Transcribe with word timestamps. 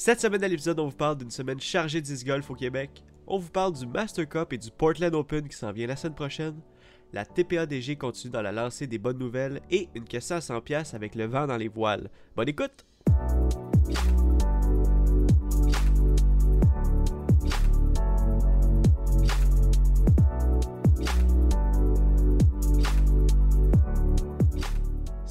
Cette 0.00 0.20
semaine 0.20 0.44
à 0.44 0.46
l'épisode, 0.46 0.78
on 0.78 0.86
vous 0.86 0.96
parle 0.96 1.18
d'une 1.18 1.32
semaine 1.32 1.58
chargée 1.58 2.00
de 2.00 2.06
disc 2.06 2.24
golf 2.24 2.48
au 2.48 2.54
Québec. 2.54 3.02
On 3.26 3.36
vous 3.36 3.50
parle 3.50 3.72
du 3.72 3.84
Master 3.84 4.28
Cup 4.28 4.52
et 4.52 4.56
du 4.56 4.70
Portland 4.70 5.12
Open 5.12 5.48
qui 5.48 5.56
s'en 5.56 5.72
vient 5.72 5.88
la 5.88 5.96
semaine 5.96 6.14
prochaine. 6.14 6.54
La 7.12 7.24
TPADG 7.24 7.98
continue 7.98 8.30
dans 8.30 8.40
la 8.40 8.52
lancée 8.52 8.86
des 8.86 8.98
bonnes 8.98 9.18
nouvelles 9.18 9.60
et 9.72 9.88
une 9.96 10.04
question 10.04 10.36
à 10.36 10.38
100$ 10.38 10.94
avec 10.94 11.16
le 11.16 11.24
vent 11.24 11.48
dans 11.48 11.56
les 11.56 11.66
voiles. 11.66 12.10
Bonne 12.36 12.48
écoute! 12.48 12.86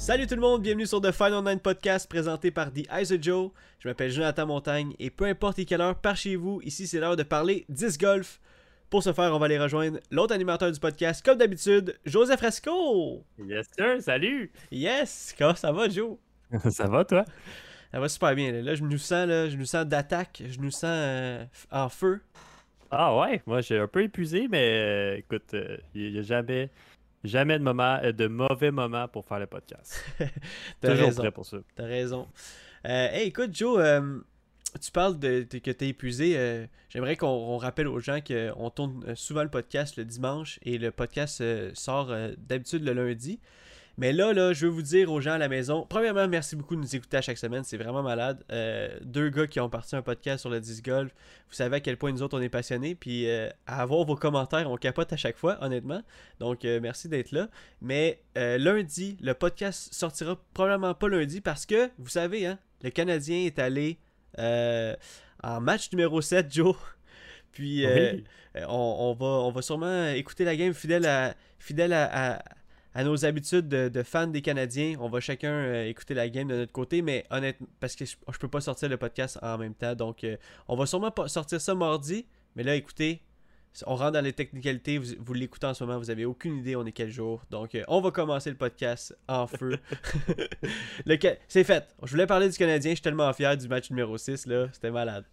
Salut 0.08 0.26
tout 0.26 0.36
le 0.36 0.40
monde, 0.40 0.62
bienvenue 0.62 0.86
sur 0.86 1.02
The 1.02 1.12
Final 1.12 1.44
Nine 1.44 1.60
Podcast 1.60 2.08
présenté 2.08 2.50
par 2.50 2.72
The 2.72 2.90
Eyes 2.90 3.12
of 3.12 3.20
Joe. 3.22 3.50
Je 3.78 3.88
m'appelle 3.88 4.10
Jonathan 4.10 4.46
Montagne 4.46 4.94
et 4.98 5.10
peu 5.10 5.26
importe 5.26 5.62
quelle 5.66 5.82
heure 5.82 6.00
par 6.00 6.16
chez 6.16 6.34
vous, 6.34 6.62
ici 6.64 6.86
c'est 6.86 6.98
l'heure 6.98 7.14
de 7.14 7.22
parler 7.22 7.66
10 7.68 7.98
golf. 7.98 8.40
Pour 8.88 9.02
ce 9.02 9.12
faire, 9.12 9.34
on 9.34 9.38
va 9.38 9.44
aller 9.44 9.58
rejoindre 9.58 9.98
l'autre 10.10 10.32
animateur 10.32 10.72
du 10.72 10.80
podcast, 10.80 11.22
comme 11.22 11.36
d'habitude, 11.36 11.94
Joseph 12.06 12.38
Fresco. 12.38 13.22
Yes 13.38 13.66
sir, 13.76 14.00
salut. 14.00 14.50
Yes, 14.70 15.34
comment 15.36 15.54
ça 15.54 15.72
va 15.72 15.90
Joe? 15.90 16.16
ça 16.70 16.86
va 16.86 17.04
toi? 17.04 17.26
Ça 17.92 18.00
va 18.00 18.08
super 18.08 18.34
bien. 18.34 18.50
Là, 18.62 18.76
je 18.76 18.84
nous 18.84 18.96
sens, 18.96 19.28
là, 19.28 19.50
je 19.50 19.58
nous 19.58 19.66
sens 19.66 19.84
d'attaque, 19.84 20.42
je 20.48 20.58
nous 20.58 20.70
sens 20.70 20.84
euh, 20.84 21.44
en 21.70 21.90
feu. 21.90 22.22
Ah 22.90 23.14
ouais, 23.14 23.42
moi 23.44 23.60
j'ai 23.60 23.78
un 23.78 23.86
peu 23.86 24.02
épuisé, 24.02 24.48
mais 24.48 24.70
euh, 24.72 25.16
écoute, 25.18 25.54
il 25.94 26.12
n'y 26.12 26.18
a 26.18 26.22
jamais 26.22 26.70
Jamais 27.24 27.58
de, 27.58 27.64
moment, 27.64 27.98
euh, 28.02 28.12
de 28.12 28.26
mauvais 28.28 28.70
moment 28.70 29.08
pour 29.08 29.24
faire 29.24 29.40
le 29.40 29.46
podcast. 29.46 30.04
Toujours 30.80 31.06
raison. 31.06 31.22
prêt 31.22 31.30
pour 31.32 31.46
ça. 31.46 31.58
T'as 31.74 31.84
raison. 31.86 32.28
Euh, 32.86 33.08
hey, 33.10 33.28
écoute, 33.28 33.54
Joe, 33.54 33.78
euh, 33.80 34.18
tu 34.80 34.90
parles 34.92 35.18
de, 35.18 35.46
de 35.50 35.58
que 35.58 35.70
t'es 35.70 35.88
épuisé. 35.88 36.34
Euh, 36.36 36.66
J'aimerais 36.90 37.16
qu'on 37.16 37.56
rappelle 37.56 37.88
aux 37.88 37.98
gens 38.00 38.20
qu'on 38.20 38.70
tourne 38.70 39.14
souvent 39.16 39.42
le 39.42 39.50
podcast 39.50 39.96
le 39.96 40.04
dimanche 40.04 40.58
et 40.62 40.78
le 40.78 40.90
podcast 40.90 41.42
sort 41.74 42.14
d'habitude 42.38 42.84
le 42.84 42.92
lundi. 42.92 43.40
Mais 43.98 44.12
là, 44.12 44.32
là, 44.32 44.52
je 44.52 44.64
veux 44.66 44.72
vous 44.72 44.80
dire 44.82 45.10
aux 45.12 45.20
gens 45.20 45.32
à 45.32 45.38
la 45.38 45.48
maison, 45.48 45.84
premièrement, 45.88 46.26
merci 46.28 46.54
beaucoup 46.54 46.76
de 46.76 46.80
nous 46.80 46.96
écouter 46.96 47.16
à 47.16 47.20
chaque 47.20 47.36
semaine, 47.36 47.64
c'est 47.64 47.76
vraiment 47.76 48.02
malade. 48.02 48.42
Euh, 48.52 48.96
deux 49.02 49.28
gars 49.28 49.46
qui 49.48 49.58
ont 49.58 49.68
parti 49.68 49.96
un 49.96 50.02
podcast 50.02 50.40
sur 50.42 50.50
le 50.50 50.60
disc 50.60 50.84
golf, 50.84 51.10
vous 51.48 51.54
savez 51.54 51.76
à 51.76 51.80
quel 51.80 51.96
point 51.96 52.12
nous 52.12 52.22
autres 52.22 52.38
on 52.38 52.40
est 52.40 52.48
passionnés, 52.48 52.94
puis 52.94 53.28
euh, 53.28 53.48
à 53.66 53.82
avoir 53.82 54.04
vos 54.04 54.14
commentaires, 54.14 54.70
on 54.70 54.76
capote 54.76 55.12
à 55.12 55.16
chaque 55.16 55.36
fois, 55.36 55.58
honnêtement. 55.64 56.00
Donc 56.38 56.64
euh, 56.64 56.78
merci 56.80 57.08
d'être 57.08 57.32
là. 57.32 57.48
Mais 57.82 58.22
lundi, 58.36 59.16
le 59.20 59.34
podcast 59.34 59.92
sortira 59.92 60.40
probablement 60.54 60.94
pas 60.94 61.08
lundi 61.08 61.40
parce 61.40 61.66
que, 61.66 61.90
vous 61.98 62.08
savez, 62.08 62.46
hein, 62.46 62.58
le 62.84 62.90
Canadien 62.90 63.38
est 63.46 63.58
allé 63.58 63.98
en 64.38 65.60
match 65.60 65.90
numéro 65.92 66.20
7, 66.20 66.46
Joe. 66.54 66.76
Puis 67.50 67.84
Oui. 67.84 67.90
euh, 67.92 68.20
on, 68.68 68.96
on 69.00 69.14
va, 69.14 69.26
on 69.26 69.50
va 69.50 69.62
sûrement 69.62 70.06
écouter 70.10 70.44
la 70.44 70.54
game 70.54 70.72
fidèle 70.74 71.06
à, 71.06 71.34
fidèle 71.58 71.92
à, 71.92 72.34
à- 72.36 72.42
à 72.98 73.04
nos 73.04 73.24
habitudes 73.24 73.68
de, 73.68 73.88
de 73.88 74.02
fans 74.02 74.26
des 74.26 74.42
Canadiens. 74.42 74.96
On 74.98 75.08
va 75.08 75.20
chacun 75.20 75.52
euh, 75.52 75.86
écouter 75.86 76.14
la 76.14 76.28
game 76.28 76.48
de 76.48 76.56
notre 76.56 76.72
côté, 76.72 77.00
mais 77.00 77.24
honnêtement, 77.30 77.68
parce 77.78 77.94
que 77.94 78.04
je, 78.04 78.16
je 78.28 78.38
peux 78.38 78.48
pas 78.48 78.60
sortir 78.60 78.88
le 78.88 78.96
podcast 78.96 79.38
en 79.40 79.56
même 79.56 79.74
temps. 79.74 79.94
Donc, 79.94 80.24
euh, 80.24 80.36
on 80.66 80.74
va 80.74 80.84
sûrement 80.84 81.12
pas 81.12 81.28
sortir 81.28 81.60
ça 81.60 81.76
mardi. 81.76 82.26
Mais 82.56 82.64
là, 82.64 82.74
écoutez, 82.74 83.22
on 83.86 83.94
rentre 83.94 84.14
dans 84.14 84.20
les 84.20 84.32
technicalités. 84.32 84.98
Vous, 84.98 85.14
vous 85.20 85.32
l'écoutez 85.32 85.68
en 85.68 85.74
ce 85.74 85.84
moment, 85.84 85.96
vous 85.96 86.10
avez 86.10 86.24
aucune 86.24 86.56
idée 86.56 86.74
on 86.74 86.84
est 86.86 86.92
quel 86.92 87.08
jour. 87.08 87.44
Donc, 87.50 87.76
euh, 87.76 87.84
on 87.86 88.00
va 88.00 88.10
commencer 88.10 88.50
le 88.50 88.56
podcast 88.56 89.16
en 89.28 89.46
feu. 89.46 89.78
C'est 91.46 91.62
fait. 91.62 91.94
Je 92.02 92.10
voulais 92.10 92.26
parler 92.26 92.48
du 92.48 92.56
Canadien. 92.56 92.90
Je 92.90 92.96
suis 92.96 93.02
tellement 93.02 93.32
fier 93.32 93.56
du 93.56 93.68
match 93.68 93.90
numéro 93.90 94.18
6. 94.18 94.46
là. 94.46 94.66
C'était 94.72 94.90
malade. 94.90 95.24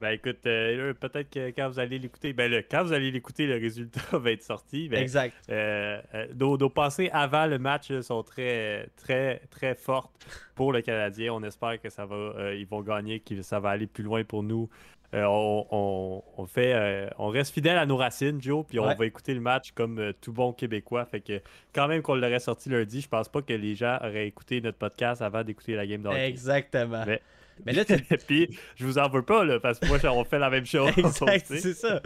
Ben 0.00 0.10
écoute, 0.12 0.38
euh, 0.46 0.94
peut-être 0.94 1.28
que 1.30 1.50
quand 1.50 1.68
vous 1.68 1.78
allez 1.78 1.98
l'écouter, 1.98 2.32
ben 2.32 2.50
là, 2.50 2.62
quand 2.62 2.82
vous 2.84 2.92
allez 2.92 3.10
l'écouter, 3.10 3.46
le 3.46 3.54
résultat 3.56 4.00
va 4.18 4.30
être 4.30 4.42
sorti. 4.42 4.88
Ben, 4.88 5.00
exact. 5.02 5.34
euh, 5.50 6.00
euh, 6.14 6.26
nos, 6.38 6.56
nos 6.56 6.70
pensées 6.70 7.10
avant 7.12 7.46
le 7.46 7.58
match 7.58 7.92
sont 8.00 8.22
très, 8.22 8.88
très, 8.96 9.42
très 9.50 9.74
fortes 9.74 10.12
pour 10.54 10.72
le 10.72 10.80
Canadien. 10.80 11.34
On 11.34 11.42
espère 11.42 11.80
que 11.80 11.90
ça 11.90 12.06
va, 12.06 12.54
ils 12.54 12.66
vont 12.66 12.80
gagner, 12.80 13.20
que 13.20 13.42
ça 13.42 13.60
va 13.60 13.70
aller 13.70 13.86
plus 13.86 14.02
loin 14.04 14.24
pour 14.24 14.42
nous. 14.42 14.68
On, 15.12 15.66
on- 15.72 16.22
on 16.36 16.46
fait, 16.46 17.10
on 17.18 17.28
reste 17.28 17.52
fidèle 17.52 17.76
à 17.76 17.84
nos 17.84 17.96
racines, 17.96 18.40
Joe, 18.40 18.64
puis 18.66 18.78
on 18.78 18.86
Ouais. 18.86 18.94
va 18.94 19.06
écouter 19.06 19.34
le 19.34 19.40
match 19.40 19.72
comme 19.72 20.12
tout 20.20 20.32
bon 20.32 20.52
Québécois. 20.52 21.04
Fait 21.04 21.20
que 21.20 21.40
quand 21.74 21.88
même 21.88 22.00
qu'on 22.00 22.14
l'aurait 22.14 22.38
sorti 22.38 22.68
lundi, 22.70 23.00
je 23.00 23.08
pense 23.08 23.28
pas 23.28 23.42
que 23.42 23.52
les 23.52 23.74
gens 23.74 23.96
auraient 24.00 24.28
écouté 24.28 24.60
notre 24.60 24.78
podcast 24.78 25.20
avant 25.20 25.42
d'écouter 25.42 25.74
la 25.74 25.84
game 25.86 26.00
de 26.02 26.08
hockey. 26.08 26.28
Exactement. 26.28 27.02
Mais- 27.06 27.20
Mais 27.66 27.72
là, 27.72 27.84
tu 27.84 27.96
puis 28.26 28.58
je 28.76 28.84
vous 28.84 28.98
en 28.98 29.08
veux 29.08 29.22
pas 29.24 29.44
là, 29.44 29.60
parce 29.60 29.78
que 29.78 29.86
moi 29.86 29.98
on 30.12 30.24
fait 30.24 30.38
la 30.38 30.50
même 30.50 30.66
chose. 30.66 30.90
Exact, 30.96 31.46
c'est 31.48 31.74
ça. 31.74 32.00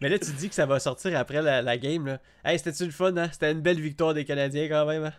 Mais 0.00 0.08
là, 0.08 0.18
tu 0.18 0.30
dis 0.32 0.48
que 0.48 0.54
ça 0.54 0.66
va 0.66 0.78
sortir 0.80 1.16
après 1.18 1.42
la, 1.42 1.62
la 1.62 1.78
game. 1.78 2.06
Là. 2.06 2.20
Hey, 2.44 2.58
c'était-tu 2.58 2.84
le 2.84 2.90
fun, 2.90 3.16
hein? 3.16 3.28
C'était 3.32 3.52
une 3.52 3.60
belle 3.60 3.80
victoire 3.80 4.14
des 4.14 4.24
Canadiens 4.24 4.68
quand 4.68 4.86
même. 4.86 5.04
Hein? 5.04 5.12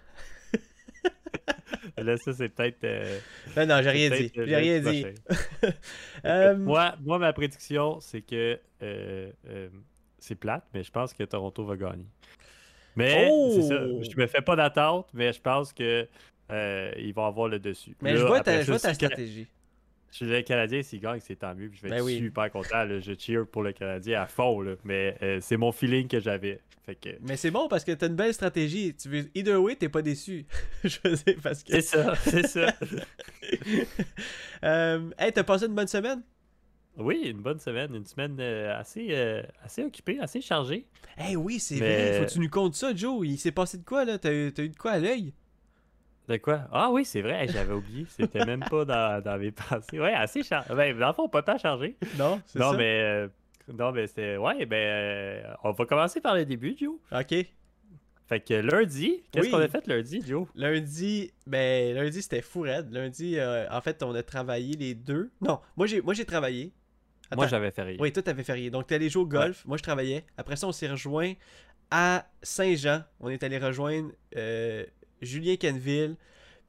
Là, 1.97 2.15
ça 2.17 2.31
c'est 2.31 2.49
peut-être. 2.49 2.83
euh, 2.83 3.19
Non, 3.55 3.65
non, 3.65 3.81
j'ai 3.81 3.89
rien 3.89 4.09
dit. 4.11 4.31
J'ai 4.35 4.55
rien 4.55 4.79
dit. 4.79 5.05
Euh, 6.25 6.55
Moi, 6.55 6.95
moi, 7.01 7.17
ma 7.17 7.33
prédiction, 7.33 7.99
c'est 7.99 8.21
que 8.21 8.59
euh, 8.83 9.31
euh, 9.49 9.69
c'est 10.19 10.35
plate, 10.35 10.63
mais 10.73 10.83
je 10.83 10.91
pense 10.91 11.13
que 11.13 11.23
Toronto 11.23 11.65
va 11.65 11.75
gagner. 11.75 12.05
Mais 12.95 13.27
Oh! 13.31 13.51
c'est 13.55 13.67
ça. 13.67 13.79
Je 13.85 14.15
me 14.19 14.27
fais 14.27 14.41
pas 14.41 14.55
d'attente, 14.55 15.09
mais 15.13 15.33
je 15.33 15.41
pense 15.41 15.73
que 15.73 16.07
ils 16.51 17.13
vont 17.15 17.25
avoir 17.25 17.47
le 17.47 17.59
dessus. 17.59 17.95
mais 18.01 18.13
Là, 18.13 18.19
je 18.19 18.25
vois 18.25 18.41
ta, 18.41 18.59
je 18.61 18.65
ça, 18.65 18.71
vois 18.71 18.79
ta 18.79 18.93
si 18.93 19.05
le 19.05 19.45
Stratégie. 20.09 20.17
Si 20.17 20.25
le 20.25 20.41
Canadien 20.41 20.81
s'il 20.81 20.99
gagne, 20.99 21.19
c'est 21.21 21.35
tant 21.35 21.53
mieux. 21.55 21.69
puis 21.69 21.77
Je 21.77 21.83
vais 21.83 21.89
Ben 21.89 21.97
être 21.97 22.03
oui. 22.05 22.17
super 22.17 22.51
content. 22.51 22.83
là. 22.85 22.99
Je 22.99 23.13
cheer 23.17 23.45
pour 23.45 23.63
le 23.63 23.71
Canadien 23.73 24.21
à 24.21 24.27
fond. 24.27 24.61
là. 24.61 24.75
Mais 24.83 25.15
euh, 25.21 25.39
c'est 25.41 25.57
mon 25.57 25.71
feeling 25.71 26.07
que 26.07 26.19
j'avais. 26.19 26.59
Fait 26.85 26.95
que 26.95 27.09
Mais 27.21 27.35
c'est 27.35 27.51
bon 27.51 27.67
parce 27.67 27.83
que 27.83 27.91
t'as 27.91 28.07
une 28.07 28.15
belle 28.15 28.33
stratégie. 28.33 28.95
Tu 28.95 29.09
veux... 29.09 29.25
Either 29.35 29.55
way, 29.57 29.75
t'es 29.75 29.89
pas 29.89 30.01
déçu. 30.01 30.45
je 30.85 30.97
parce 31.41 31.61
que. 31.63 31.73
c'est 31.73 31.81
ça, 31.81 32.15
c'est 32.15 32.47
ça. 32.47 32.73
Euh, 34.63 35.09
Hey, 35.19 35.31
t'as 35.31 35.43
passé 35.43 35.65
une 35.65 35.75
bonne 35.75 35.87
semaine? 35.87 36.23
Oui, 36.97 37.21
une 37.25 37.41
bonne 37.41 37.59
semaine, 37.59 37.93
une 37.93 38.05
semaine 38.05 38.37
euh, 38.39 38.75
assez, 38.75 39.09
euh, 39.11 39.43
assez 39.63 39.83
occupée, 39.83 40.17
assez 40.19 40.41
chargée. 40.41 40.87
Hey, 41.15 41.35
oui, 41.35 41.59
c'est 41.59 41.75
Mais- 41.79 42.09
vrai. 42.09 42.19
Faut 42.19 42.25
que 42.25 42.31
tu 42.31 42.39
nous 42.39 42.49
comptes 42.49 42.73
ça, 42.73 42.95
Joe. 42.95 43.25
Il 43.27 43.37
s'est 43.37 43.51
passé 43.51 43.77
de 43.77 43.83
quoi, 43.83 44.03
là? 44.03 44.17
T'as 44.17 44.33
eu, 44.33 44.51
t'as 44.51 44.63
eu 44.63 44.69
de 44.69 44.75
quoi 44.75 44.91
à 44.93 44.99
l'œil? 44.99 45.31
De 46.27 46.37
quoi? 46.37 46.61
Ah 46.71 46.89
oui, 46.91 47.05
c'est 47.05 47.21
vrai, 47.21 47.47
j'avais 47.47 47.73
oublié. 47.73 48.05
C'était 48.09 48.45
même 48.45 48.59
pas 48.69 48.83
dans, 48.85 49.21
dans 49.23 49.37
mes 49.37 49.51
pensées. 49.69 49.99
Ouais, 49.99 50.13
assez 50.13 50.43
chargé. 50.43 50.73
Ben, 50.75 50.97
dans 50.97 51.07
le 51.07 51.13
fond, 51.13 51.29
pas 51.29 51.41
tant 51.41 51.57
chargé. 51.57 51.95
Non, 52.17 52.41
c'est 52.45 52.59
Non, 52.59 52.71
ça? 52.71 52.77
mais. 52.77 53.01
euh, 53.01 53.27
non, 53.73 53.91
mais 53.93 54.07
c'était. 54.07 54.35
Ouais, 54.37 54.65
ben. 54.65 54.75
euh, 54.77 55.41
on 55.63 55.71
va 55.71 55.85
commencer 55.85 56.19
par 56.21 56.35
le 56.35 56.43
début, 56.45 56.75
Joe. 56.77 56.95
Ok. 57.11 57.33
Fait 58.29 58.41
que 58.41 58.55
lundi, 58.55 59.23
qu'est-ce 59.31 59.45
Oui. 59.45 59.51
qu'on 59.51 59.59
a 59.59 59.69
fait 59.69 59.87
lundi, 59.87 60.21
Joe? 60.27 60.49
Lundi, 60.53 61.31
ben 61.45 61.95
lundi 61.95 62.21
c'était 62.21 62.41
fou 62.41 62.59
raide. 62.61 62.91
Lundi, 62.91 63.39
euh, 63.39 63.65
en 63.71 63.79
fait, 63.79 64.03
on 64.03 64.13
a 64.13 64.21
travaillé 64.21 64.75
les 64.75 64.95
deux. 64.95 65.31
Non, 65.39 65.61
moi 65.77 65.87
j'ai 65.87 66.01
moi 66.01 66.13
j'ai 66.13 66.25
travaillé. 66.25 66.73
Moi, 67.35 67.47
j'avais 67.47 67.69
rien. 67.77 67.95
Oui, 67.99 68.11
toi 68.11 68.21
t'avais 68.23 68.43
férié. 68.43 68.69
Donc 68.69 68.87
t'es 68.87 68.95
allé 68.95 69.07
jouer 69.09 69.23
au 69.23 69.27
golf, 69.27 69.63
moi 69.65 69.77
je 69.77 69.83
travaillais. 69.83 70.25
Après 70.37 70.57
ça, 70.57 70.67
on 70.67 70.73
s'est 70.73 70.89
rejoint 70.89 71.33
à 71.89 72.25
Saint-Jean. 72.41 73.03
On 73.21 73.29
est 73.29 73.41
allé 73.43 73.57
rejoindre 73.59 74.11
euh, 74.35 74.85
Julien 75.21 75.55
Canville, 75.55 76.15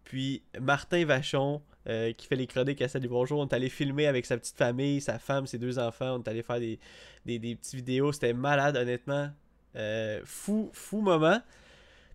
puis 0.04 0.42
Martin 0.60 1.04
Vachon. 1.04 1.62
euh, 1.88 2.12
qui 2.12 2.26
fait 2.26 2.36
les 2.36 2.46
chroniques 2.46 2.82
à 2.82 2.88
Salut 2.88 3.08
Bonjour. 3.08 3.40
On 3.40 3.46
est 3.46 3.54
allé 3.54 3.68
filmer 3.70 4.06
avec 4.06 4.26
sa 4.26 4.36
petite 4.36 4.56
famille, 4.56 5.00
sa 5.00 5.18
femme, 5.18 5.46
ses 5.46 5.58
deux 5.58 5.78
enfants. 5.78 6.16
On 6.16 6.22
est 6.22 6.28
allé 6.28 6.42
faire 6.42 6.60
des, 6.60 6.78
des, 7.24 7.38
petites 7.56 7.74
vidéos. 7.74 8.12
C'était 8.12 8.34
malade, 8.34 8.76
honnêtement. 8.76 9.30
Euh, 9.76 10.20
fou, 10.24 10.70
fou 10.72 11.00
moment. 11.00 11.40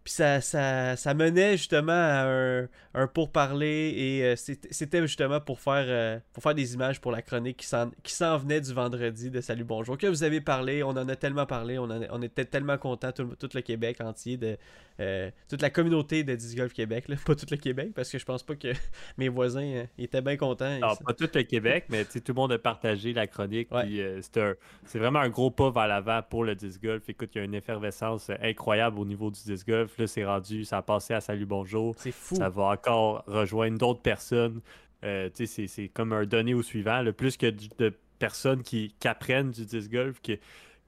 Puis 0.04 0.14
ça, 0.14 0.42
ça, 0.42 0.96
ça 0.98 1.14
menait 1.14 1.56
justement 1.56 1.92
à 1.94 2.26
un, 2.28 2.68
un 2.94 3.08
pourparler 3.08 3.94
et 3.96 4.24
euh, 4.24 4.36
c'était 4.36 5.02
justement 5.02 5.40
pour 5.40 5.60
faire, 5.62 5.86
euh, 5.88 6.20
pour 6.34 6.44
faire 6.44 6.54
des 6.56 6.74
images 6.74 7.00
pour 7.00 7.12
la 7.12 7.22
chronique 7.22 7.66
qui 8.04 8.14
s'en 8.16 8.38
venait 8.38 8.60
du 8.60 8.74
vendredi 8.74 9.30
de 9.32 9.40
Salut 9.40 9.64
Bonjour. 9.64 9.98
Que 9.98 10.08
vous 10.08 10.24
avez 10.24 10.42
parlé, 10.42 10.84
on 10.84 10.90
en 10.90 11.08
a 11.08 11.16
tellement 11.16 11.46
parlé, 11.46 11.78
on, 11.80 11.84
en 11.84 12.02
a- 12.02 12.08
on 12.12 12.22
était 12.22 12.44
tellement 12.46 12.78
contents, 12.78 13.12
tout, 13.14 13.36
tout 13.40 13.50
le 13.54 13.62
Québec 13.62 14.02
entier, 14.02 14.36
de 14.36 14.58
euh, 15.00 15.32
toute 15.50 15.62
la 15.62 15.70
communauté 15.70 16.24
de 16.24 16.36
Disc 16.36 16.56
Golf 16.58 16.74
Québec. 16.74 17.06
là. 17.08 17.16
Pas 17.26 17.36
tout 17.36 17.48
le 17.50 17.58
Québec 17.58 17.92
parce 17.96 18.12
que 18.12 18.18
je 18.20 18.26
pense 18.26 18.44
pas 18.44 18.56
que 18.56 18.74
mes 19.18 19.30
voisins 19.30 19.86
étaient 19.98 20.22
bien 20.22 20.36
contents. 20.38 20.80
Non, 20.80 20.96
pas 20.98 21.14
tout 21.14 21.30
le 21.34 21.44
Québec, 21.44 21.86
mais 21.90 22.04
tout 22.06 22.22
le 22.28 22.34
monde 22.34 22.52
a 22.52 22.60
partagé 22.60 23.14
la 23.14 23.26
chronique. 23.26 23.72
Ouais. 23.72 24.20
c'est 24.22 25.00
vraiment 25.00 25.20
un 25.20 25.30
gros 25.30 25.50
pas 25.50 25.72
vers 25.72 25.88
l'avant 25.88 26.22
pour 26.30 26.44
le 26.44 26.56
disc 26.56 26.82
golf. 26.84 27.04
Écoute, 27.08 27.30
il 27.34 27.38
y 27.38 27.42
a 27.42 27.46
une 27.46 27.56
effervescence 27.56 28.30
incroyable 28.42 29.00
au 29.00 29.06
niveau 29.06 29.32
du 29.32 29.42
disc 29.44 29.66
golf. 29.68 29.93
Là, 29.98 30.08
c'est 30.08 30.26
rendu, 30.26 30.66
ça 30.66 30.78
a 30.78 30.82
passé 30.82 31.14
à 31.14 31.22
Salut 31.22 31.46
Bonjour. 31.46 31.94
C'est 31.98 32.12
fou. 32.12 32.36
Ça 32.36 32.50
va 32.50 32.64
encore 32.64 33.24
rejoindre 33.28 33.78
d'autres 33.78 34.02
personnes. 34.02 34.62
Euh, 35.04 35.30
tu 35.30 35.46
sais, 35.46 35.46
c'est- 35.46 35.68
c'est 35.68 35.88
comme 35.90 36.14
un 36.14 36.26
donné 36.26 36.54
au 36.54 36.62
suivant. 36.64 37.02
là. 37.02 37.12
plus 37.12 37.38
que 37.38 37.48
de 37.78 37.94
personnes 38.20 38.64
qui, 38.64 38.96
qui 39.00 39.08
apprennent 39.08 39.52
du 39.52 39.66
disc 39.66 39.92
golf, 39.92 40.22
qui, 40.22 40.40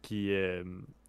qui, 0.02 0.32
euh, 0.32 0.64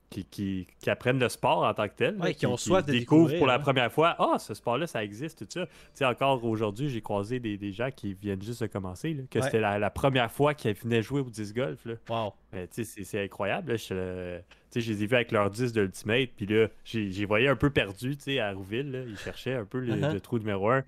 qui, 0.09 0.25
qui, 0.25 0.67
qui 0.81 0.89
apprennent 0.91 1.19
le 1.19 1.29
sport 1.29 1.65
en 1.65 1.75
tant 1.75 1.89
que 1.89 1.95
tel. 1.97 2.17
Ouais, 2.17 2.29
là, 2.29 2.33
qui 2.35 2.47
ont 2.47 2.57
soif 2.57 2.85
de 2.87 2.93
découvrent 2.93 3.37
pour 3.39 3.47
la 3.47 3.55
hein. 3.55 3.59
première 3.59 3.91
fois, 3.93 4.15
ah, 4.19 4.39
ce 4.39 4.55
sport-là, 4.55 4.87
ça 4.87 5.03
existe, 5.03 5.41
tout 5.41 5.47
ça. 5.49 5.67
Tu 5.67 5.73
sais, 5.95 6.05
encore 6.05 6.45
aujourd'hui, 6.45 6.89
j'ai 6.89 7.01
croisé 7.01 7.41
des, 7.41 7.57
des 7.59 7.73
gens 7.73 7.91
qui 7.91 8.15
viennent 8.15 8.43
juste 8.43 8.63
de 8.63 8.67
commencer, 8.69 9.15
là, 9.15 9.23
que 9.31 9.39
Ouais. 9.39 9.45
c'était 9.45 9.61
la, 9.61 9.79
la 9.79 9.91
première 9.91 10.31
fois 10.31 10.55
qu'ils 10.55 10.75
venaient 10.75 11.03
jouer 11.03 11.21
au 11.21 11.29
disc 11.31 11.55
golf. 11.57 11.85
Là. 11.85 11.95
Wow. 12.09 12.33
Ben, 12.53 12.67
tu 12.69 12.75
sais, 12.77 12.85
c'est- 12.85 13.05
c'est 13.05 13.23
incroyable. 13.25 13.73
Là. 13.73 13.77
Je, 13.77 13.89
euh, 13.93 14.39
tu 14.71 14.81
sais, 14.81 14.81
je 14.81 14.93
les 14.93 15.03
ai 15.03 15.07
vus 15.07 15.15
avec 15.17 15.33
leur 15.33 15.51
10 15.51 15.73
de 15.73 15.83
Ultimate, 15.83 16.31
puis 16.37 16.47
là, 16.47 16.69
j'ai 16.85 17.11
j'ai 17.11 17.25
voyé 17.25 17.49
un 17.49 17.57
peu 17.57 17.71
perdu 17.71 18.17
tu 18.17 18.23
sais, 18.25 18.39
à 18.39 18.53
Rouville. 18.53 18.91
Là. 18.93 19.01
Ils 19.07 19.19
cherchaient 19.19 19.55
un 19.55 19.65
peu 19.65 19.81
le, 19.81 19.95
Uh-huh. 19.95 20.13
le 20.13 20.21
trou 20.21 20.39
numéro 20.39 20.71
1. 20.71 20.83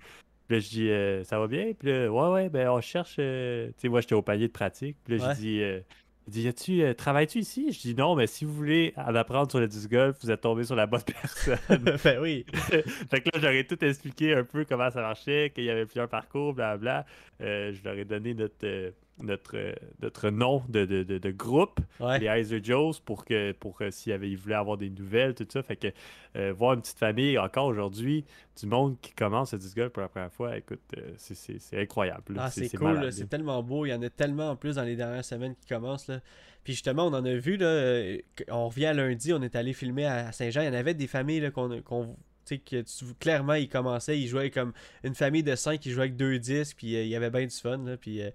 Puis 0.47 0.57
là, 0.57 0.59
je 0.61 0.69
dis, 0.69 0.89
euh, 0.89 1.23
ça 1.25 1.37
va 1.39 1.45
bien? 1.47 1.73
Puis 1.77 1.89
là, 1.91 2.09
ouais, 2.11 2.29
ouais, 2.29 2.49
ben 2.49 2.69
on 2.69 2.81
cherche. 2.81 3.17
euh, 3.19 3.67
Tu 3.67 3.73
sais, 3.81 3.87
moi, 3.89 4.01
j'étais 4.01 4.15
au 4.15 4.21
palier 4.23 4.47
de 4.47 4.53
pratique. 4.53 4.97
Puis 5.03 5.17
là, 5.17 5.35
dit, 5.35 5.61
euh, 5.61 5.79
il 6.29 6.31
dit, 6.31 6.47
Y-tu, 6.47 6.83
euh, 6.83 6.93
travailles-tu 6.93 7.39
ici? 7.39 7.71
Je 7.71 7.79
dis, 7.79 7.95
non, 7.95 8.15
mais 8.15 8.27
si 8.27 8.45
vous 8.45 8.53
voulez 8.53 8.93
en 8.95 9.15
apprendre 9.15 9.49
sur 9.49 9.59
le 9.59 9.67
disc 9.67 9.89
golf, 9.89 10.15
vous 10.21 10.29
êtes 10.29 10.41
tombé 10.41 10.63
sur 10.63 10.75
la 10.75 10.85
bonne 10.85 11.01
personne. 11.21 11.57
ben 12.03 12.19
oui. 12.21 12.45
fait 12.53 13.21
que 13.21 13.29
là, 13.33 13.39
j'aurais 13.41 13.63
tout 13.63 13.83
expliqué 13.83 14.35
un 14.35 14.43
peu 14.43 14.63
comment 14.63 14.91
ça 14.91 15.01
marchait, 15.01 15.51
qu'il 15.53 15.63
y 15.63 15.69
avait 15.71 15.85
plusieurs 15.85 16.07
parcours, 16.07 16.53
blablabla. 16.53 17.05
Euh, 17.41 17.73
je 17.73 17.83
leur 17.83 17.97
ai 17.97 18.05
donné 18.05 18.35
notre, 18.35 18.63
euh, 18.63 18.91
notre, 19.23 19.57
euh, 19.57 19.73
notre 20.01 20.29
nom 20.29 20.63
de, 20.69 20.85
de, 20.85 21.03
de- 21.03 21.17
de 21.17 21.31
groupe, 21.31 21.79
Ouais. 21.99 22.19
les 22.19 22.27
Eyes 22.27 22.53
of 22.55 22.63
Joes, 22.63 22.93
pour 23.03 23.25
que 23.25 23.51
pour 23.53 23.77
que 23.77 23.91
s'il 23.91 24.11
y 24.11 24.13
avait- 24.13 24.29
ils 24.29 24.37
voulaient 24.37 24.55
avoir 24.55 24.77
des 24.77 24.89
nouvelles, 24.89 25.35
tout 25.35 25.47
ça. 25.51 25.61
Fait 25.63 25.75
que 25.75 25.87
euh, 26.35 26.53
voir 26.55 26.73
une 26.73 26.81
petite 26.81 26.97
famille 26.99 27.37
encore 27.37 27.65
aujourd'hui, 27.67 28.25
du 28.59 28.65
monde 28.67 28.97
qui 29.01 29.11
commence 29.13 29.53
à 29.53 29.57
disc 29.57 29.75
golf 29.75 29.91
pour 29.91 30.01
la 30.01 30.09
première 30.09 30.31
fois, 30.31 30.57
écoute, 30.57 30.79
euh, 30.97 31.11
c'est- 31.17 31.35
c'est 31.35 31.59
c'est 31.59 31.79
incroyable. 31.81 32.35
là. 32.35 32.43
Ah, 32.45 32.49
c'est 32.51 32.69
cool, 32.77 33.11
c'est 33.11 33.27
tellement 33.29 33.61
beau. 33.63 33.85
Il 33.85 33.89
y 33.89 33.93
en 33.93 34.01
a 34.01 34.09
tellement 34.09 34.51
en 34.51 34.55
plus 34.55 34.75
dans 34.75 34.83
les 34.83 34.95
dernières 34.95 35.25
semaines 35.25 35.55
qui 35.55 35.67
commencent. 35.67 36.07
Là. 36.07 36.19
Puis 36.63 36.73
justement, 36.73 37.07
on 37.07 37.13
en 37.13 37.25
a 37.25 37.33
vu, 37.35 37.57
là, 37.57 37.65
euh, 37.67 38.17
on 38.49 38.67
revient 38.67 38.87
à 38.87 38.93
lundi, 38.93 39.33
on 39.33 39.41
est 39.41 39.55
allé 39.55 39.73
filmer 39.73 40.05
à 40.05 40.31
Saint-Jean. 40.31 40.61
Il 40.61 40.65
y 40.65 40.69
en 40.69 40.73
avait 40.73 40.93
des 40.93 41.07
familles 41.07 41.39
là, 41.41 41.51
qu'on. 41.51 41.81
qu'on- 41.81 42.15
que 42.49 42.81
tu- 42.81 43.05
clairement, 43.19 43.53
ils 43.53 43.69
commençaient, 43.69 44.19
ils 44.19 44.25
jouaient 44.27 44.49
comme 44.49 44.73
une 45.03 45.13
famille 45.13 45.43
de 45.43 45.53
5 45.53 45.79
qui 45.79 45.91
jouait 45.91 46.05
avec 46.05 46.15
deux 46.15 46.39
disques, 46.39 46.77
puis 46.77 46.95
euh, 46.95 47.03
il 47.03 47.07
y 47.09 47.15
avait 47.15 47.29
bien 47.29 47.45
du 47.45 47.55
fun. 47.55 47.77
Là, 47.77 47.95
puis, 47.95 48.23
euh, 48.23 48.31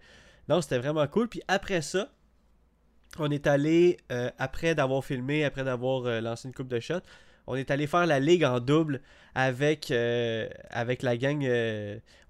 non, 0.49 0.61
c'était 0.61 0.79
vraiment 0.79 1.07
cool. 1.07 1.29
Puis 1.29 1.43
après 1.49 1.83
ça, 1.83 2.11
on 3.19 3.31
est 3.31 3.47
allé, 3.47 3.99
euh, 4.13 4.31
après 4.39 4.75
d'avoir 4.75 5.05
filmé, 5.05 5.45
après 5.45 5.65
d'avoir 5.65 6.07
euh, 6.07 6.21
lancé 6.21 6.49
une 6.49 6.55
coupe 6.55 6.69
de 6.69 6.81
shots, 6.81 7.01
on 7.47 7.57
est 7.57 7.71
allé 7.71 7.87
faire 7.87 8.07
la 8.07 8.21
ligue 8.21 8.45
en 8.45 8.61
double 8.61 9.01
avec, 9.35 9.91
euh, 9.91 10.49
avec 10.71 11.03
la 11.03 11.17
gang 11.17 11.47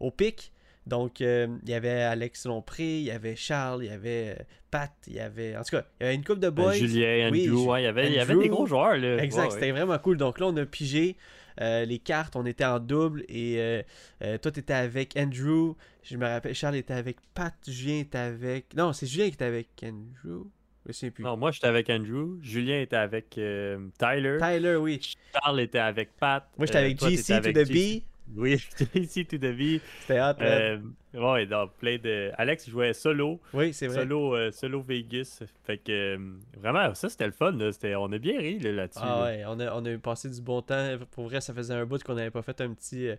au 0.00 0.10
pic. 0.10 0.52
Donc, 0.86 1.20
il 1.20 1.48
y 1.66 1.72
avait 1.72 2.02
Alex 2.02 2.44
Lompré, 2.46 2.98
il 2.98 3.04
y 3.04 3.10
avait 3.10 3.36
Charles, 3.36 3.84
il 3.84 3.90
y 3.90 3.94
avait 3.94 4.36
Pat, 4.70 4.90
il 5.06 5.14
y 5.14 5.20
avait. 5.20 5.56
En 5.56 5.62
tout 5.62 5.76
cas, 5.76 5.84
il 6.00 6.02
y 6.02 6.06
avait 6.06 6.14
une 6.16 6.24
coupe 6.24 6.40
de 6.40 6.50
boys. 6.50 6.74
Julien, 6.74 7.28
Andrew, 7.28 7.38
Oui, 7.38 7.48
ouais, 7.48 7.82
il 7.82 7.84
y 7.84 7.86
avait, 7.86 8.06
il 8.08 8.14
y 8.14 8.18
avait 8.18 8.34
des 8.36 8.48
gros 8.48 8.66
joueurs. 8.66 8.96
Là. 8.96 9.16
Exact, 9.22 9.44
Ouais, 9.44 9.50
c'était 9.52 9.66
ouais. 9.66 9.72
vraiment 9.72 9.96
cool. 9.98 10.16
Donc 10.18 10.40
là, 10.40 10.46
on 10.46 10.56
a 10.56 10.66
pigé 10.66 11.16
euh, 11.60 11.84
les 11.84 11.98
cartes, 11.98 12.36
on 12.36 12.46
était 12.46 12.64
en 12.64 12.80
double 12.80 13.24
et 13.28 13.56
euh, 13.58 13.82
euh, 14.22 14.38
toi, 14.38 14.50
t'étais 14.50 14.74
avec 14.74 15.16
Andrew. 15.16 15.74
Je 16.02 16.16
me 16.16 16.26
rappelle, 16.26 16.54
Charles 16.54 16.76
était 16.76 16.94
avec 16.94 17.16
Pat, 17.34 17.54
Julien 17.66 18.00
était 18.00 18.18
avec. 18.18 18.74
Non, 18.74 18.92
c'est 18.92 19.06
Julien 19.06 19.26
qui 19.28 19.34
était 19.34 19.44
avec 19.44 19.68
Andrew. 19.82 20.46
Je 20.86 21.08
plus. 21.08 21.24
Non, 21.24 21.36
moi, 21.36 21.50
j'étais 21.50 21.66
avec 21.66 21.88
Andrew. 21.88 22.38
Julien 22.42 22.80
était 22.80 22.96
avec 22.96 23.30
Tyler. 23.30 24.36
Tyler, 24.38 24.76
oui. 24.76 25.00
Charles 25.32 25.60
était 25.60 25.78
avec 25.78 26.14
Pat. 26.16 26.46
Moi, 26.58 26.66
j'étais 26.66 26.78
avec 26.78 26.98
toi, 26.98 27.08
JC 27.08 27.40
to 27.40 27.52
the. 27.52 27.72
B. 27.72 28.02
Oui, 28.36 28.56
JC 28.78 29.26
to 29.28 29.36
the 29.38 29.52
B. 29.52 29.80
C'était 30.00 30.20
hot. 30.20 30.34
Euh, 30.40 30.78
ouais, 31.14 31.46
donc 31.46 31.72
plein 31.74 31.98
de. 31.98 32.30
Alex 32.36 32.68
jouait 32.68 32.92
solo. 32.94 33.40
Oui, 33.52 33.72
c'est 33.72 33.86
vrai. 33.86 34.00
Solo, 34.02 34.34
euh, 34.34 34.50
solo 34.50 34.80
Vegas. 34.80 35.42
Fait 35.64 35.78
que 35.78 36.16
euh, 36.16 36.18
vraiment, 36.56 36.94
ça 36.94 37.08
c'était 37.08 37.26
le 37.26 37.32
fun. 37.32 37.52
Là. 37.52 37.70
C'était- 37.72 37.94
On 37.96 38.10
a 38.12 38.18
bien 38.18 38.38
ri 38.38 38.58
là, 38.58 38.72
là-dessus. 38.72 39.00
Ah 39.02 39.06
là. 39.20 39.24
ouais, 39.24 39.44
on 39.46 39.60
a, 39.60 39.72
on 39.74 39.84
a 39.84 39.98
passé 39.98 40.28
du 40.30 40.40
bon 40.40 40.62
temps. 40.62 40.96
Pour 41.12 41.24
vrai, 41.24 41.40
ça 41.40 41.52
faisait 41.54 41.74
un 41.74 41.84
bout 41.86 42.02
qu'on 42.02 42.14
n'avait 42.14 42.30
pas 42.30 42.42
fait 42.42 42.60
un 42.60 42.72
petit, 42.72 43.08
euh, 43.08 43.16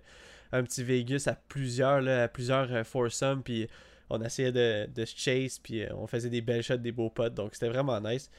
un 0.51 0.63
petit 0.63 0.83
Vegas 0.83 1.25
à 1.27 1.35
plusieurs, 1.35 2.01
là, 2.01 2.23
à 2.23 2.27
plusieurs 2.27 2.85
foursomes. 2.85 3.43
Puis 3.43 3.67
on 4.09 4.21
essayait 4.21 4.51
de, 4.51 4.87
de 4.91 5.05
se 5.05 5.15
chase. 5.17 5.59
Puis 5.59 5.83
on 5.95 6.07
faisait 6.07 6.29
des 6.29 6.41
belles 6.41 6.63
shots, 6.63 6.77
des 6.77 6.91
beaux 6.91 7.09
potes. 7.11 7.35
Donc 7.35 7.53
c'était 7.53 7.69
vraiment 7.69 8.01
nice. 8.01 8.29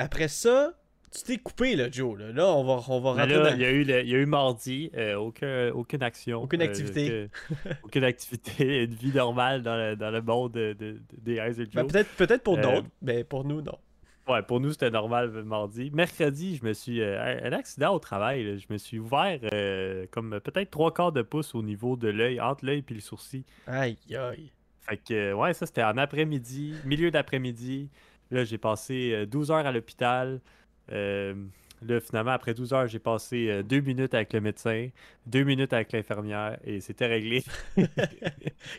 Après 0.00 0.28
ça, 0.28 0.74
tu 1.10 1.22
t'es 1.22 1.38
coupé, 1.38 1.76
là, 1.76 1.90
Joe. 1.90 2.18
Là, 2.18 2.32
Là, 2.32 2.46
on 2.48 2.64
va, 2.64 2.82
on 2.88 3.00
va 3.00 3.10
rentrer 3.12 3.26
là, 3.34 3.50
dans... 3.50 3.54
il 3.56 3.60
y, 3.60 3.64
a 3.64 3.70
eu 3.70 3.84
le- 3.84 4.02
il 4.02 4.08
y 4.08 4.14
a 4.14 4.18
eu 4.18 4.26
mardi, 4.26 4.90
euh, 4.96 5.16
aucun, 5.16 5.70
aucune 5.72 6.02
action. 6.02 6.42
Aucune 6.42 6.60
euh, 6.62 6.64
activité. 6.64 7.28
aucun- 7.50 7.76
aucune 7.84 8.04
activité, 8.04 8.84
une 8.84 8.94
vie 8.94 9.12
normale 9.12 9.62
dans 9.62 9.76
le, 9.76 9.96
dans 9.96 10.10
le 10.10 10.22
monde 10.22 10.52
de- 10.52 10.72
de- 10.78 11.00
des 11.20 11.34
Eyes 11.36 11.50
of 11.60 11.68
Ben, 11.70 11.82
Joe. 11.82 11.86
peut-être, 11.92 12.10
peut-être 12.16 12.42
pour 12.42 12.58
Euh, 12.58 12.62
d'autres, 12.62 12.88
mais 13.02 13.24
pour 13.24 13.44
nous, 13.44 13.62
non. 13.62 13.78
Ouais, 14.28 14.42
pour 14.42 14.60
nous, 14.60 14.72
c'était 14.72 14.90
normal 14.90 15.30
mardi. 15.44 15.90
Mercredi, 15.90 16.56
je 16.56 16.64
me 16.66 16.74
suis. 16.74 17.00
euh, 17.00 17.40
un 17.44 17.52
accident 17.52 17.94
au 17.94 17.98
travail. 17.98 18.44
là. 18.44 18.56
Je 18.58 18.66
me 18.68 18.76
suis 18.76 18.98
ouvert 18.98 19.40
euh, 19.54 20.04
comme 20.10 20.38
peut-être 20.40 20.70
trois 20.70 20.92
quarts 20.92 21.12
de 21.12 21.22
pouce 21.22 21.54
au 21.54 21.62
niveau 21.62 21.96
de 21.96 22.08
l'œil, 22.08 22.38
entre 22.38 22.66
l'œil 22.66 22.84
et 22.86 22.94
le 22.94 23.00
sourcil. 23.00 23.44
Aïe, 23.66 23.96
aïe. 24.14 24.50
Fait 24.82 24.98
que, 24.98 25.32
ouais, 25.32 25.54
ça, 25.54 25.64
c'était 25.64 25.82
en 25.82 25.96
après-midi, 25.96 26.74
milieu 26.84 27.10
d'après-midi. 27.10 27.88
Là, 28.30 28.44
j'ai 28.44 28.58
passé 28.58 29.12
euh, 29.14 29.24
12 29.24 29.50
heures 29.50 29.66
à 29.66 29.72
l'hôpital. 29.72 30.40
Euh, 30.92 31.34
là, 31.86 32.00
finalement, 32.00 32.32
après 32.32 32.54
12 32.54 32.72
heures, 32.72 32.86
j'ai 32.86 32.98
passé 32.98 33.48
euh, 33.48 33.62
deux 33.62 33.80
minutes 33.80 34.14
avec 34.14 34.32
le 34.32 34.40
médecin, 34.40 34.88
deux 35.26 35.44
minutes 35.44 35.72
avec 35.72 35.92
l'infirmière 35.92 36.58
et 36.64 36.80
c'était 36.80 37.06
réglé. 37.06 37.44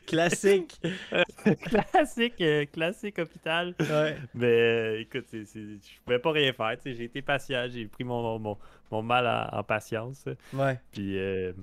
Classique. 0.07 0.79
classique, 1.63 2.41
euh, 2.41 2.65
classique 2.65 3.19
hôpital. 3.19 3.75
Ouais. 3.79 4.17
Mais 4.33 5.01
écoute, 5.01 5.27
je 5.31 5.77
pouvais 6.03 6.19
pas 6.19 6.31
rien 6.31 6.53
faire. 6.53 6.75
J'ai 6.85 7.03
été 7.03 7.21
patient, 7.21 7.67
j'ai 7.69 7.85
pris 7.85 8.03
mon, 8.03 8.39
mon, 8.39 8.57
mon 8.91 9.01
mal 9.01 9.27
en, 9.27 9.59
en 9.59 9.63
patience. 9.63 10.25
Ouais. 10.53 10.79
Puis, 10.91 11.17
euh, 11.17 11.53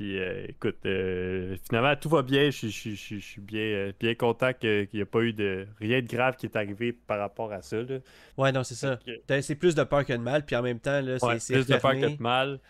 puis 0.00 0.18
euh, 0.18 0.46
écoute, 0.48 0.78
euh, 0.86 1.58
finalement, 1.68 1.94
tout 1.94 2.08
va 2.08 2.22
bien. 2.22 2.48
Je, 2.50 2.68
je- 2.68 2.90
je- 2.94 3.16
je 3.16 3.18
suis 3.18 3.40
bien, 3.42 3.60
euh, 3.60 3.92
bien 4.00 4.14
content 4.14 4.54
qu'il 4.54 4.88
n'y 4.94 5.00
ait 5.00 5.04
pas 5.04 5.20
eu 5.20 5.34
de 5.34 5.66
rien 5.78 6.00
de 6.00 6.06
grave 6.06 6.36
qui 6.36 6.46
est 6.46 6.56
arrivé 6.56 6.90
par 6.94 7.18
rapport 7.18 7.52
à 7.52 7.60
ça. 7.60 7.82
là. 7.82 7.98
Ouais, 8.38 8.50
non, 8.50 8.64
c'est 8.64 8.76
ça. 8.76 8.98
Que, 9.04 9.40
C'est 9.42 9.56
plus 9.56 9.74
de 9.74 9.84
peur 9.84 10.06
que 10.06 10.14
de 10.14 10.18
mal. 10.18 10.46
Puis 10.46 10.56
en 10.56 10.62
même 10.62 10.80
temps, 10.80 11.02
là, 11.02 11.18
c'est, 11.18 11.26
ouais, 11.26 11.36
plus 11.60 11.66
de 11.66 11.76
peur 11.76 11.92
que 11.92 12.16
de 12.16 12.22
mal. 12.22 12.60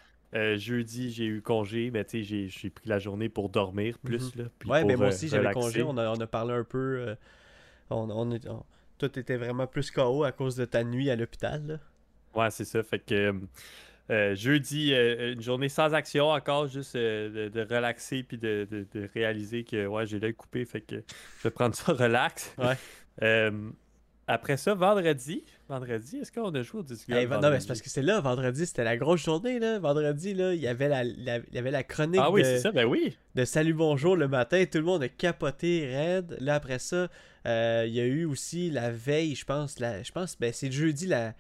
Jeudi, 0.57 1.13
j'ai 1.13 1.27
eu 1.27 1.41
congé, 1.41 1.93
mais 1.93 2.05
tu 2.05 2.25
sais, 2.25 2.49
j'ai- 2.49 2.71
pris 2.71 2.89
la 2.89 2.99
journée 2.99 3.29
pour 3.29 3.49
dormir 3.49 3.97
plus. 4.01 4.35
là, 4.35 4.45
puis 4.59 4.69
Ouais, 4.69 4.81
pour, 4.81 4.89
mais 4.89 4.97
moi 4.97 5.07
aussi, 5.09 5.29
j'avais 5.29 5.53
congé. 5.53 5.85
On 5.85 5.97
a, 5.99 6.11
on 6.11 6.21
a 6.21 6.27
parlé 6.27 6.53
un 6.55 6.65
peu. 6.65 7.15
on, 7.91 8.11
on, 8.11 8.33
est- 8.33 8.49
on- 8.49 8.65
tout 8.99 9.17
était 9.21 9.37
vraiment 9.37 9.69
plus 9.69 9.93
KO 9.93 10.25
à 10.25 10.33
cause 10.33 10.57
de 10.57 10.65
ta 10.65 10.83
nuit 10.83 11.11
à 11.11 11.15
l'hôpital. 11.17 11.65
là. 11.65 11.79
Ouais, 12.35 12.51
c'est 12.51 12.65
ça. 12.65 12.83
Fait 12.83 12.99
que 12.99 13.35
euh, 14.11 14.33
euh, 14.33 14.35
jeudi, 14.35 14.93
euh, 14.93 15.33
une 15.35 15.41
journée 15.41 15.69
sans 15.69 15.95
action 15.95 16.29
encore, 16.31 16.67
juste 16.67 16.97
euh, 16.97 17.49
de, 17.49 17.63
de 17.65 17.75
relaxer 17.75 18.23
puis 18.23 18.39
de, 18.39 18.67
de- 18.71 18.87
de 18.93 19.09
réaliser 19.15 19.65
que 19.65 19.87
ouais, 19.87 20.07
j'ai 20.07 20.19
l'œil 20.19 20.35
coupé, 20.35 20.65
fait 20.65 20.81
que 20.81 20.97
je 20.97 21.43
vais 21.45 21.51
prendre 21.51 21.75
ça 21.75 21.93
relax. 21.93 22.53
Ouais. 22.59 22.75
Euh, 23.23 23.51
après 24.27 24.57
ça, 24.57 24.73
vendredi, 24.75 25.45
vendredi, 25.69 26.19
est-ce 26.19 26.33
qu'on 26.33 26.55
a 26.55 26.63
joué 26.63 26.81
au 26.81 26.83
disc 26.83 27.07
golf 27.07 27.21
Hey, 27.21 27.27
non, 27.27 27.51
mais 27.51 27.61
c'est 27.61 27.67
parce 27.67 27.83
que 27.83 27.91
c'est 27.91 28.01
là, 28.01 28.21
vendredi, 28.21 28.65
c'était 28.65 28.85
la 28.85 28.97
grosse 28.97 29.23
journée. 29.25 29.59
Là. 29.59 29.79
Vendredi, 29.79 30.33
là, 30.33 30.55
il 30.55 30.61
y 30.61 30.69
avait 30.69 30.89
la, 30.89 31.05
la- 31.05 31.39
il 31.39 31.55
y 31.55 31.59
avait 31.59 31.73
la 31.73 31.83
chronique 31.83 32.21
Ah 32.23 32.31
oui, 32.31 32.43
de, 32.45 32.57
ça, 32.59 32.71
ben 32.73 32.87
oui. 32.87 33.19
de 33.35 33.45
Salut 33.45 33.75
Bonjour 33.75 34.17
le 34.17 34.27
matin. 34.29 34.65
Tout 34.71 34.79
le 34.79 34.85
monde 34.85 35.03
a 35.03 35.09
capoté 35.09 35.85
raide. 35.95 36.37
Là, 36.41 36.55
après 36.55 36.79
ça, 36.79 37.09
euh, 37.47 37.85
il 37.87 37.93
y 37.93 38.01
a 38.01 38.05
eu 38.07 38.25
aussi 38.25 38.71
la 38.71 38.91
veille, 38.91 39.35
je 39.35 39.45
pense. 39.45 39.81
La, 39.81 40.03
je 40.03 40.13
pense, 40.13 40.39
ben, 40.39 40.51
c'est 40.55 40.71
jeudi 40.73 41.07
la, 41.07 41.35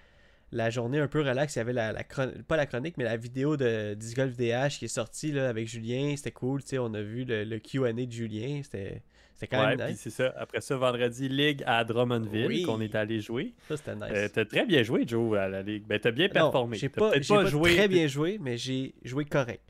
la 0.52 0.70
journée 0.70 0.98
un 0.98 1.08
peu 1.08 1.20
relax. 1.20 1.54
Il 1.56 1.58
y 1.58 1.62
avait 1.62 1.72
la, 1.72 1.92
la 1.92 2.02
pas 2.46 2.56
la 2.56 2.66
chronique, 2.66 2.96
mais 2.98 3.04
la 3.04 3.16
vidéo 3.16 3.56
de 3.56 3.94
Disc 3.94 4.16
Golf 4.16 4.36
DH 4.36 4.78
qui 4.78 4.84
est 4.86 4.88
sortie 4.88 5.32
là, 5.32 5.48
avec 5.48 5.68
Julien. 5.68 6.14
C'était 6.16 6.32
cool. 6.32 6.62
tu 6.62 6.68
sais, 6.70 6.78
On 6.78 6.92
a 6.94 7.02
vu 7.02 7.24
le, 7.24 7.44
le 7.44 7.58
QA 7.58 7.92
de 7.92 8.10
Julien. 8.10 8.60
C'était 8.62 9.02
c'était 9.34 9.56
quand 9.56 9.64
Ouais, 9.64 9.74
même 9.76 9.88
nice. 9.90 10.00
c'est 10.02 10.10
ça. 10.10 10.34
Après 10.36 10.60
ça, 10.60 10.76
vendredi, 10.76 11.26
Ligue 11.28 11.62
à 11.66 11.82
Drummondville, 11.84 12.46
Oui. 12.46 12.62
qu'on 12.62 12.78
est 12.82 12.94
allé 12.94 13.20
jouer. 13.20 13.54
Ça, 13.68 13.76
c'était 13.78 13.94
nice. 13.94 14.04
Euh, 14.10 14.28
t'as 14.30 14.44
très 14.44 14.66
bien 14.66 14.82
joué, 14.82 15.04
Joe, 15.06 15.38
à 15.38 15.48
la 15.48 15.62
Ligue. 15.62 15.84
Ben, 15.86 15.98
t'as 15.98 16.10
bien 16.10 16.28
performé. 16.28 16.76
J'ai 16.76 16.90
T'as 16.90 17.00
pas, 17.00 17.10
pas 17.12 17.44
joué. 17.46 17.74
très 17.74 17.88
bien 17.88 18.06
joué, 18.06 18.36
mais 18.38 18.58
j'ai 18.58 18.92
joué 19.02 19.24
correct. 19.24 19.62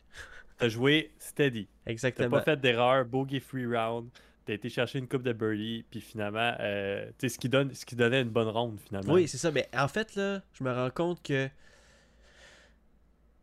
T'as 0.59 0.69
joué 0.69 1.13
steady. 1.19 1.69
T'as 1.85 1.91
Exactement. 1.93 2.31
pas 2.31 2.43
fait 2.43 2.61
d'erreur, 2.61 3.05
bogey 3.05 3.39
free 3.39 3.65
round. 3.67 4.09
T'as 4.51 4.55
été 4.55 4.69
chercher 4.69 4.99
une 4.99 5.07
coupe 5.07 5.23
de 5.23 5.33
birdie, 5.33 5.85
puis 5.89 6.01
finalement, 6.01 6.57
euh, 6.59 7.09
ce 7.23 7.39
qui, 7.39 7.49
donne, 7.49 7.73
ce 7.73 7.87
qui 7.87 7.95
donnait 7.95 8.23
une 8.23 8.31
bonne 8.31 8.49
ronde, 8.49 8.81
finalement. 8.85 9.13
Oui, 9.13 9.29
c'est 9.29 9.39
ça. 9.39 9.53
Mais 9.53 9.69
en 9.73 9.87
fait, 9.87 10.17
là, 10.17 10.43
je 10.55 10.65
me 10.65 10.73
rends 10.73 10.91
compte 10.91 11.23
que. 11.23 11.49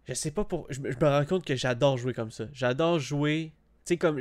Je 0.03 0.13
sais 0.13 0.31
pas 0.31 0.43
pour. 0.43 0.67
Je 0.69 0.81
me, 0.81 0.93
rends 0.99 1.23
compte 1.23 1.45
que 1.45 1.55
j'adore 1.55 1.97
jouer 1.97 2.13
comme 2.13 2.29
ça. 2.29 2.47
J'adore 2.51 2.99
jouer. 2.99 3.53
Tu 3.85 3.93
sais, 3.93 3.97
comme. 3.97 4.19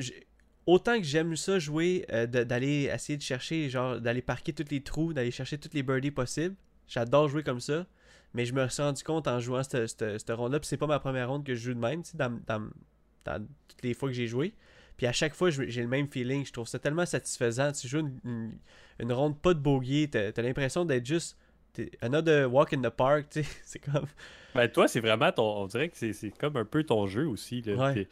Autant 0.65 0.99
que 0.99 1.03
j'aime 1.03 1.35
ça 1.35 1.59
jouer, 1.59 2.07
euh, 2.13 2.29
d'aller 2.29 2.89
essayer 2.95 3.17
de 3.17 3.23
chercher, 3.23 3.69
genre, 3.69 4.01
d'aller 4.01 4.23
parquer 4.23 4.53
tous 4.53 4.71
les 4.71 4.81
trous, 4.81 5.13
d'aller 5.13 5.33
chercher 5.33 5.59
toutes 5.59 5.75
les 5.75 5.83
birdies 5.83 6.13
possibles. 6.13 6.55
J'adore 6.87 7.27
jouer 7.27 7.43
comme 7.43 7.59
ça. 7.59 7.85
Mais 8.33 8.45
je 8.45 8.55
me 8.55 8.69
suis 8.69 8.81
rendu 8.81 9.03
compte 9.03 9.27
en 9.27 9.41
jouant 9.41 9.65
cette, 9.65 9.89
cette, 9.89 10.21
cette 10.21 10.31
ronde-là, 10.31 10.61
puis 10.61 10.69
c'est 10.69 10.77
pas 10.77 10.87
ma 10.87 11.01
première 11.01 11.31
ronde 11.31 11.45
que 11.45 11.57
je 11.57 11.63
joue 11.63 11.75
de 11.75 11.81
même, 11.81 12.05
tu 12.05 12.13
sais, 12.13 12.17
dans, 12.17 12.39
dans, 12.47 12.71
dans 13.25 13.45
toutes 13.67 13.83
les 13.83 13.93
fois 13.93 14.09
que 14.09 14.15
j'ai 14.15 14.29
joué. 14.29 14.55
Puis 14.97 15.07
à 15.07 15.13
chaque 15.13 15.35
fois, 15.35 15.51
j'ai 15.51 15.83
le 15.83 15.89
même 15.89 16.09
feeling. 16.09 16.45
Je 16.47 16.53
trouve 16.53 16.67
ça 16.69 16.79
tellement 16.79 17.05
satisfaisant. 17.07 17.73
Tu 17.73 17.87
joues 17.89 18.01
une, 18.01 18.19
une, 18.25 18.53
une 19.01 19.13
ronde 19.13 19.39
pas 19.41 19.53
de 19.55 19.59
bogey, 19.59 20.09
t'as 20.11 20.31
as, 20.37 20.43
l'impression 20.43 20.85
d'être 20.85 21.05
juste 21.05 21.37
another 22.01 22.51
walk 22.53 22.73
in 22.73 22.81
the 22.81 22.89
park, 22.91 23.27
tu 23.31 23.43
sais. 23.43 23.51
C'est 23.65 23.79
comme. 23.79 24.07
Ben, 24.55 24.69
toi, 24.69 24.89
c'est 24.89 25.01
vraiment 25.01 25.31
ton. 25.33 25.45
On 25.65 25.67
dirait 25.67 25.91
que 25.91 25.97
c'est 26.13 26.31
comme 26.39 26.57
un 26.57 26.65
peu 26.65 26.83
ton 26.83 27.07
jeu 27.07 27.27
aussi. 27.29 27.61
Là. 27.61 27.75
Ouais. 27.93 28.09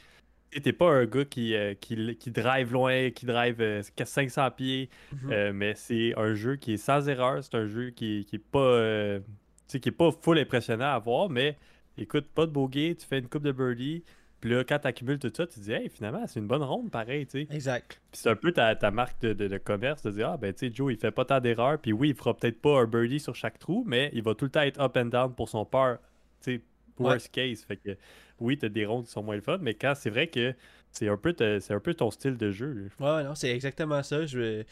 T'es- 0.62 0.72
pas 0.74 0.90
un 0.90 1.06
gars 1.06 1.24
qui, 1.24 1.54
euh, 1.54 1.72
qui, 1.74 2.16
qui 2.16 2.30
drive 2.30 2.70
loin, 2.70 3.10
qui 3.10 3.24
drive 3.24 3.60
euh, 3.62 3.82
500 4.04 4.50
pieds, 4.50 4.90
Mhm. 5.12 5.32
euh, 5.32 5.52
mais 5.54 5.74
c'est 5.74 6.12
un 6.18 6.34
jeu 6.34 6.56
qui 6.56 6.74
est 6.74 6.76
sans 6.76 7.08
erreur. 7.08 7.42
C'est 7.42 7.54
un 7.54 7.66
jeu 7.66 7.90
qui, 7.90 8.26
qui 8.28 8.36
est 8.36 8.38
pas. 8.38 8.58
euh, 8.58 9.20
tu 9.20 9.24
sais, 9.68 9.80
qui 9.80 9.88
est 9.88 9.92
pas 9.92 10.10
full 10.12 10.38
impressionnant 10.38 10.92
à 10.92 10.98
voir, 10.98 11.30
mais 11.30 11.56
écoute, 11.96 12.26
pas 12.34 12.44
de 12.44 12.52
bogey, 12.52 12.94
tu 12.94 13.06
fais 13.06 13.18
une 13.20 13.28
coupe 13.28 13.42
de 13.44 13.52
birdie. 13.52 14.04
Puis 14.44 14.52
là, 14.52 14.62
quand 14.62 14.78
tu 14.78 14.86
accumules 14.86 15.18
tout 15.18 15.32
ça, 15.34 15.46
tu 15.46 15.54
te 15.54 15.60
dis, 15.60 15.72
hey, 15.72 15.88
finalement, 15.88 16.26
c'est 16.26 16.38
une 16.38 16.46
bonne 16.46 16.62
ronde 16.62 16.90
pareil, 16.90 17.26
tu 17.26 17.46
sais. 17.46 17.54
Exact. 17.54 17.98
Puis 18.12 18.20
c'est 18.20 18.28
un 18.28 18.36
peu 18.36 18.52
ta, 18.52 18.76
ta 18.76 18.90
marque 18.90 19.18
de, 19.22 19.32
de- 19.32 19.48
de 19.48 19.56
commerce 19.56 20.02
de 20.02 20.10
dire 20.10 20.28
Ah, 20.28 20.36
ben, 20.36 20.52
tu 20.52 20.68
sais, 20.68 20.74
Joe, 20.74 20.92
il 20.92 20.98
fait 20.98 21.10
pas 21.12 21.24
tant 21.24 21.40
d'erreurs. 21.40 21.78
Puis 21.78 21.94
oui, 21.94 22.10
il 22.10 22.14
fera 22.14 22.36
peut-être 22.36 22.60
pas 22.60 22.78
un 22.80 22.84
birdie 22.84 23.20
sur 23.20 23.34
chaque 23.34 23.58
trou, 23.58 23.84
mais 23.86 24.10
il 24.12 24.22
va 24.22 24.34
tout 24.34 24.44
le 24.44 24.50
temps 24.50 24.60
être 24.60 24.78
up 24.82 24.98
and 24.98 25.06
down 25.06 25.34
pour 25.34 25.48
son 25.48 25.64
par. 25.64 25.96
Tu 26.42 26.56
sais, 26.56 26.60
worst 26.98 27.30
case. 27.30 27.64
Fait 27.64 27.78
que 27.78 27.96
oui, 28.38 28.58
t'as 28.58 28.68
des 28.68 28.84
rondes 28.84 29.06
qui 29.06 29.12
sont 29.12 29.22
moins 29.22 29.36
le 29.36 29.40
fun, 29.40 29.56
mais 29.62 29.72
quand 29.72 29.94
c'est 29.96 30.10
vrai 30.10 30.26
que 30.26 30.52
c'est 30.90 31.08
un, 31.08 31.16
peu 31.16 31.34
c'est 31.38 31.72
un 31.72 31.80
peu 31.80 31.94
ton 31.94 32.10
style 32.10 32.36
de 32.36 32.50
jeu. 32.50 32.90
là. 33.00 33.16
Ouais, 33.16 33.24
non, 33.24 33.34
c'est 33.34 33.48
exactement 33.50 34.02
ça. 34.02 34.26
Je, 34.26 34.62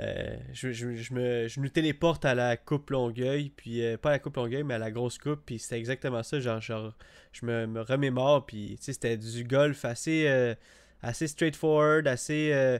euh, 0.00 0.36
je, 0.52 0.72
je, 0.72 0.94
je 0.96 1.14
me, 1.14 1.46
je 1.46 1.60
nous 1.60 1.68
téléporte 1.68 2.24
à 2.24 2.34
la 2.34 2.56
coupe 2.56 2.90
Longueuil, 2.90 3.50
puis 3.50 3.84
euh, 3.84 3.96
pas 3.96 4.10
à 4.10 4.12
la 4.12 4.18
coupe 4.18 4.36
Longueuil, 4.36 4.64
mais 4.64 4.74
à 4.74 4.78
la 4.78 4.90
grosse 4.90 5.18
coupe, 5.18 5.40
puis 5.46 5.58
c'était 5.58 5.78
exactement 5.78 6.22
ça. 6.22 6.40
Genre, 6.40 6.60
genre 6.60 6.94
je 7.32 7.46
me, 7.46 7.66
me 7.66 7.80
remémore, 7.80 8.44
puis 8.46 8.76
c'était 8.80 9.16
du 9.16 9.44
golf 9.44 9.84
assez, 9.84 10.26
euh, 10.26 10.54
assez 11.02 11.28
straightforward, 11.28 12.08
assez 12.08 12.50
euh, 12.52 12.78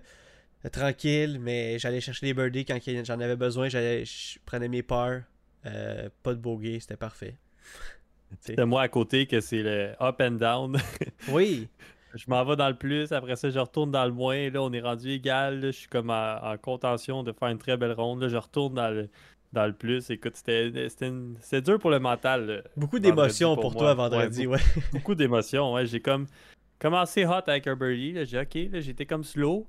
tranquille, 0.73 1.39
mais 1.41 1.79
j'allais 1.79 2.01
chercher 2.01 2.27
les 2.27 2.35
birdies 2.35 2.65
quand 2.65 2.79
j'en 3.05 3.21
avais 3.21 3.37
besoin. 3.37 3.69
J'allais, 3.69 4.05
je 4.05 4.39
prenais 4.45 4.69
mes 4.69 4.83
parts, 4.83 5.21
euh, 5.67 6.09
pas 6.23 6.35
de 6.35 6.41
bogey, 6.41 6.81
c'était 6.81 6.97
parfait. 6.97 7.37
C'est 8.41 8.65
moi 8.65 8.83
à 8.83 8.89
côté 8.89 9.27
que 9.27 9.41
c'est 9.41 9.63
le 9.63 9.93
up 10.01 10.21
and 10.21 10.33
down. 10.33 10.77
Oui, 11.29 11.69
je 12.15 12.25
m'en 12.29 12.45
vais 12.45 12.57
dans 12.57 12.69
le 12.69 12.77
plus, 12.77 13.13
après 13.13 13.37
ça, 13.37 13.51
je 13.51 13.59
retourne 13.59 13.91
dans 13.91 14.05
le 14.05 14.13
moins. 14.13 14.51
Là, 14.51 14.63
on 14.63 14.73
est 14.73 14.81
rendu 14.81 15.11
égal. 15.11 15.61
là, 15.61 15.67
je 15.71 15.77
suis 15.77 15.89
comme 15.89 16.11
en, 16.11 16.37
en 16.43 16.57
contention 16.57 17.23
de 17.23 17.33
faire 17.33 17.49
une 17.49 17.59
très 17.59 17.77
belle 17.77 17.93
ronde. 17.93 18.23
Là, 18.23 18.29
je 18.29 18.37
retourne 18.37 18.75
dans 18.75 18.91
le, 18.91 19.09
dans 19.55 19.67
le 19.67 19.73
plus. 19.73 20.11
Écoute, 20.11 20.37
c'était 20.37 21.61
dur 21.63 21.79
pour 21.79 21.91
le 21.91 21.99
mental. 21.99 22.47
là. 22.47 22.63
beaucoup 22.77 22.99
d'émotions 22.99 23.57
pour 23.57 23.75
toi 23.75 23.95
vendredi, 23.95 24.47
ouais. 24.47 24.59
beaucoup 24.93 25.15
d'émotions. 25.15 25.73
Ouais. 25.73 25.87
J'ai 25.87 26.01
comme 26.01 26.27
commencé 26.79 27.25
hot 27.25 27.43
avec 27.47 27.67
là. 27.67 28.25
J'ai 28.25 28.41
OK, 28.41 28.55
là, 28.71 28.81
j'étais 28.81 29.07
comme 29.07 29.25
slow. 29.25 29.67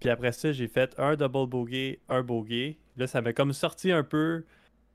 Puis 0.00 0.08
après 0.08 0.32
ça, 0.32 0.52
j'ai 0.52 0.68
fait 0.68 0.94
un 0.98 1.16
double 1.16 1.48
bogey, 1.48 1.98
un 2.08 2.22
bogey. 2.22 2.78
Là, 2.96 3.06
ça 3.06 3.20
m'a 3.20 3.32
comme 3.32 3.52
sorti 3.52 3.92
un 3.92 4.04
peu. 4.04 4.44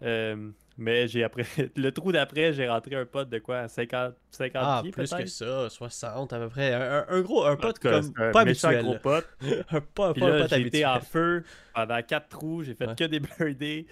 Euh, 0.03 0.50
mais 0.77 1.07
j'ai 1.07 1.24
après 1.24 1.45
le 1.75 1.91
trou 1.91 2.12
d'après, 2.12 2.51
j'ai 2.53 2.67
rentré 2.67 2.95
un 2.95 3.05
pot 3.05 3.27
de 3.29 3.39
quoi? 3.39 3.67
50, 3.67 4.15
50 4.31 4.62
Ah, 4.65 4.79
pieds 4.81 4.91
plus 4.91 5.10
que 5.13 5.25
ça, 5.27 5.69
60 5.69 6.33
à 6.33 6.39
peu 6.39 6.50
près. 6.50 6.74
Un, 6.74 7.22
gros, 7.22 7.45
un 7.45 7.55
cas, 7.55 7.74
comme 7.74 8.12
un 8.17 8.31
pas 8.31 8.41
habituel. 8.41 8.83
gros 8.83 8.98
pot. 8.98 9.24
un 9.72 9.81
pote 9.81 10.17
j'ai 10.50 10.62
été 10.62 10.86
en 10.86 11.00
feu 11.00 11.43
pendant 11.74 12.01
quatre 12.01 12.29
trous. 12.29 12.63
J'ai 12.63 12.74
fait 12.74 12.88
Ouais. 12.88 12.95
que 12.95 13.03
des 13.05 13.19
birdies. 13.39 13.88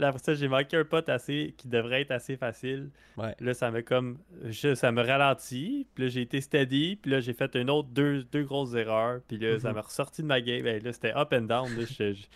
Là, 0.00 0.08
après 0.08 0.20
ça, 0.22 0.34
j'ai 0.34 0.46
manqué 0.46 0.76
un 0.76 0.84
pot 0.84 1.08
assez 1.08 1.54
qui 1.56 1.66
devrait 1.66 2.02
être 2.02 2.12
assez 2.12 2.36
facile. 2.36 2.90
Ouais. 3.16 3.34
Là, 3.40 3.52
ça 3.52 3.72
me 3.72 3.80
comme. 3.82 4.18
je- 4.44 4.76
ça 4.76 4.92
me 4.92 5.02
ralentit. 5.02 5.88
Puis 5.94 6.04
là, 6.04 6.10
j'ai 6.10 6.20
été 6.20 6.40
steady. 6.40 6.94
Puis 7.02 7.10
là, 7.10 7.18
j'ai 7.18 7.32
fait 7.32 7.52
une 7.56 7.68
autre 7.68 7.88
deux, 7.88 8.22
deux 8.30 8.44
grosses 8.44 8.74
erreurs. 8.74 9.22
Puis 9.26 9.38
là, 9.38 9.58
ça 9.58 9.70
Mhm. 9.70 9.74
m'a 9.74 9.80
ressorti 9.80 10.22
de 10.22 10.28
ma 10.28 10.40
game. 10.40 10.62
Ben, 10.62 10.80
là, 10.84 10.92
c'était 10.92 11.14
up 11.16 11.32
and 11.32 11.42
down. 11.42 11.68
là. 11.76 11.84
Je- 11.84 12.12
je- 12.12 12.26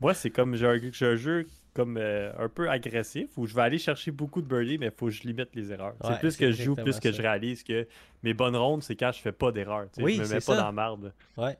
Moi, 0.00 0.12
c'est 0.12 0.28
comme. 0.30 0.54
J'ai 0.54 0.66
un, 0.66 0.78
j'ai 0.92 1.06
un 1.06 1.16
jeu 1.16 1.46
comme 1.78 1.96
euh, 1.96 2.32
un 2.36 2.48
peu 2.48 2.68
agressif 2.68 3.28
où 3.36 3.46
je 3.46 3.54
vais 3.54 3.62
aller 3.62 3.78
chercher 3.78 4.10
beaucoup 4.10 4.42
de 4.42 4.48
birdies, 4.48 4.78
mais 4.78 4.86
il 4.86 4.92
faut 4.92 5.06
que 5.06 5.12
je 5.12 5.22
limite 5.22 5.54
les 5.54 5.70
erreurs. 5.70 5.94
Ouais, 6.02 6.10
c'est 6.10 6.18
plus 6.18 6.36
que 6.36 6.50
je 6.50 6.60
joue, 6.64 6.74
plus 6.74 6.98
que 6.98 7.12
je 7.12 7.16
ça. 7.18 7.22
réalise 7.22 7.62
que 7.62 7.86
mes 8.24 8.34
bonnes 8.34 8.56
rondes, 8.56 8.82
c'est 8.82 8.96
quand 8.96 9.12
je 9.12 9.20
fais 9.20 9.30
pas 9.30 9.52
d'erreurs. 9.52 9.86
Oui, 9.98 10.14
je 10.14 10.22
me 10.22 10.22
mets 10.22 10.40
c'est 10.40 10.46
pas 10.46 10.56
ça. 10.56 10.56
dans 10.56 10.66
la 10.66 10.72
marde. 10.72 11.12
Ouais. 11.36 11.56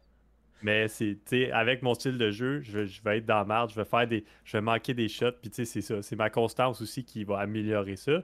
Mais 0.60 0.88
c'est, 0.88 1.52
avec 1.52 1.82
mon 1.82 1.94
style 1.94 2.18
de 2.18 2.32
jeu, 2.32 2.62
je, 2.62 2.84
je 2.84 3.00
vais 3.04 3.18
être 3.18 3.26
dans 3.26 3.36
la 3.36 3.44
marde, 3.44 3.70
je 3.70 3.76
vais 3.76 3.84
faire 3.84 4.08
des. 4.08 4.24
Je 4.42 4.56
vais 4.56 4.60
manquer 4.60 4.92
des 4.92 5.06
shots, 5.06 5.30
puis 5.40 5.50
tu 5.50 5.64
sais, 5.64 5.64
c'est 5.64 5.82
ça. 5.82 6.02
C'est 6.02 6.16
ma 6.16 6.30
constance 6.30 6.80
aussi 6.82 7.04
qui 7.04 7.22
va 7.22 7.38
améliorer 7.38 7.94
ça. 7.94 8.20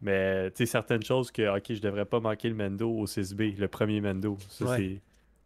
Mais 0.00 0.50
tu 0.50 0.56
sais, 0.58 0.66
certaines 0.66 1.04
choses 1.04 1.30
que, 1.30 1.56
ok, 1.56 1.66
je 1.74 1.80
devrais 1.80 2.04
pas 2.04 2.18
manquer 2.18 2.48
le 2.48 2.56
Mendo 2.56 2.90
au 2.90 3.06
6B, 3.06 3.56
le 3.56 3.68
premier 3.68 4.00
Mendo. 4.00 4.36
Ça, 4.48 4.64
Ouais. 4.64 5.00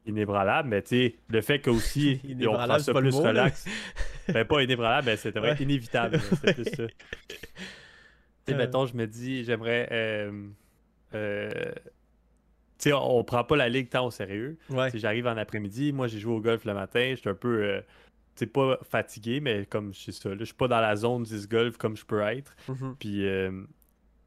Inébranlable. 0.06 0.68
Mais 0.68 0.82
tu 0.82 0.88
sais, 0.88 1.14
le 1.28 1.40
fait 1.40 1.61
qu'aussi, 1.61 2.21
on 2.49 2.52
prend 2.52 2.78
ça 2.78 2.92
plus 2.94 3.12
mot, 3.12 3.23
relax. 3.23 3.66
ben, 4.28 4.44
pas 4.44 4.62
inébranlable, 4.62 5.06
mais 5.06 5.16
c'était 5.16 5.40
Ouais. 5.40 5.56
inévitable. 5.61 6.21
C'est 6.44 6.54
plus 6.54 6.64
ça. 6.64 6.85
Tu 8.44 8.50
sais, 8.52 8.54
Euh. 8.54 8.59
mettons, 8.59 8.87
je 8.87 8.97
me 8.97 9.06
dis, 9.06 9.44
j'aimerais. 9.44 9.88
euh, 9.92 10.49
euh, 11.14 11.50
tu 12.78 12.88
sais, 12.88 12.92
on, 12.92 13.18
on 13.18 13.23
prend 13.25 13.44
pas 13.44 13.54
la 13.56 13.68
ligue 13.68 13.88
tant 13.88 14.06
au 14.06 14.11
sérieux. 14.11 14.59
Ouais. 14.71 14.87
Tu 14.87 14.92
sais, 14.92 14.99
J'arrive 14.99 15.28
en 15.28 15.37
après-midi, 15.37 15.92
moi 15.92 16.09
j'ai 16.09 16.18
joué 16.18 16.32
au 16.35 16.40
golf 16.40 16.64
le 16.64 16.75
matin, 16.75 17.12
j'étais 17.14 17.28
un 17.30 17.35
peu, 17.35 17.62
euh, 17.62 17.80
tu 18.35 18.40
sais, 18.40 18.47
pas 18.47 18.78
fatigué, 18.82 19.38
mais 19.38 19.64
comme 19.66 19.94
je 19.94 19.99
suis 20.00 20.12
ça, 20.12 20.30
là, 20.30 20.37
je 20.40 20.44
suis 20.47 20.54
pas 20.54 20.66
dans 20.66 20.80
la 20.80 20.97
zone 20.97 21.23
10 21.23 21.49
golf 21.49 21.76
comme 21.76 21.97
je 21.97 22.04
peux 22.04 22.21
être. 22.23 22.52
Mhm. 22.68 22.97
Puis, 22.99 23.25
euh, 23.28 23.52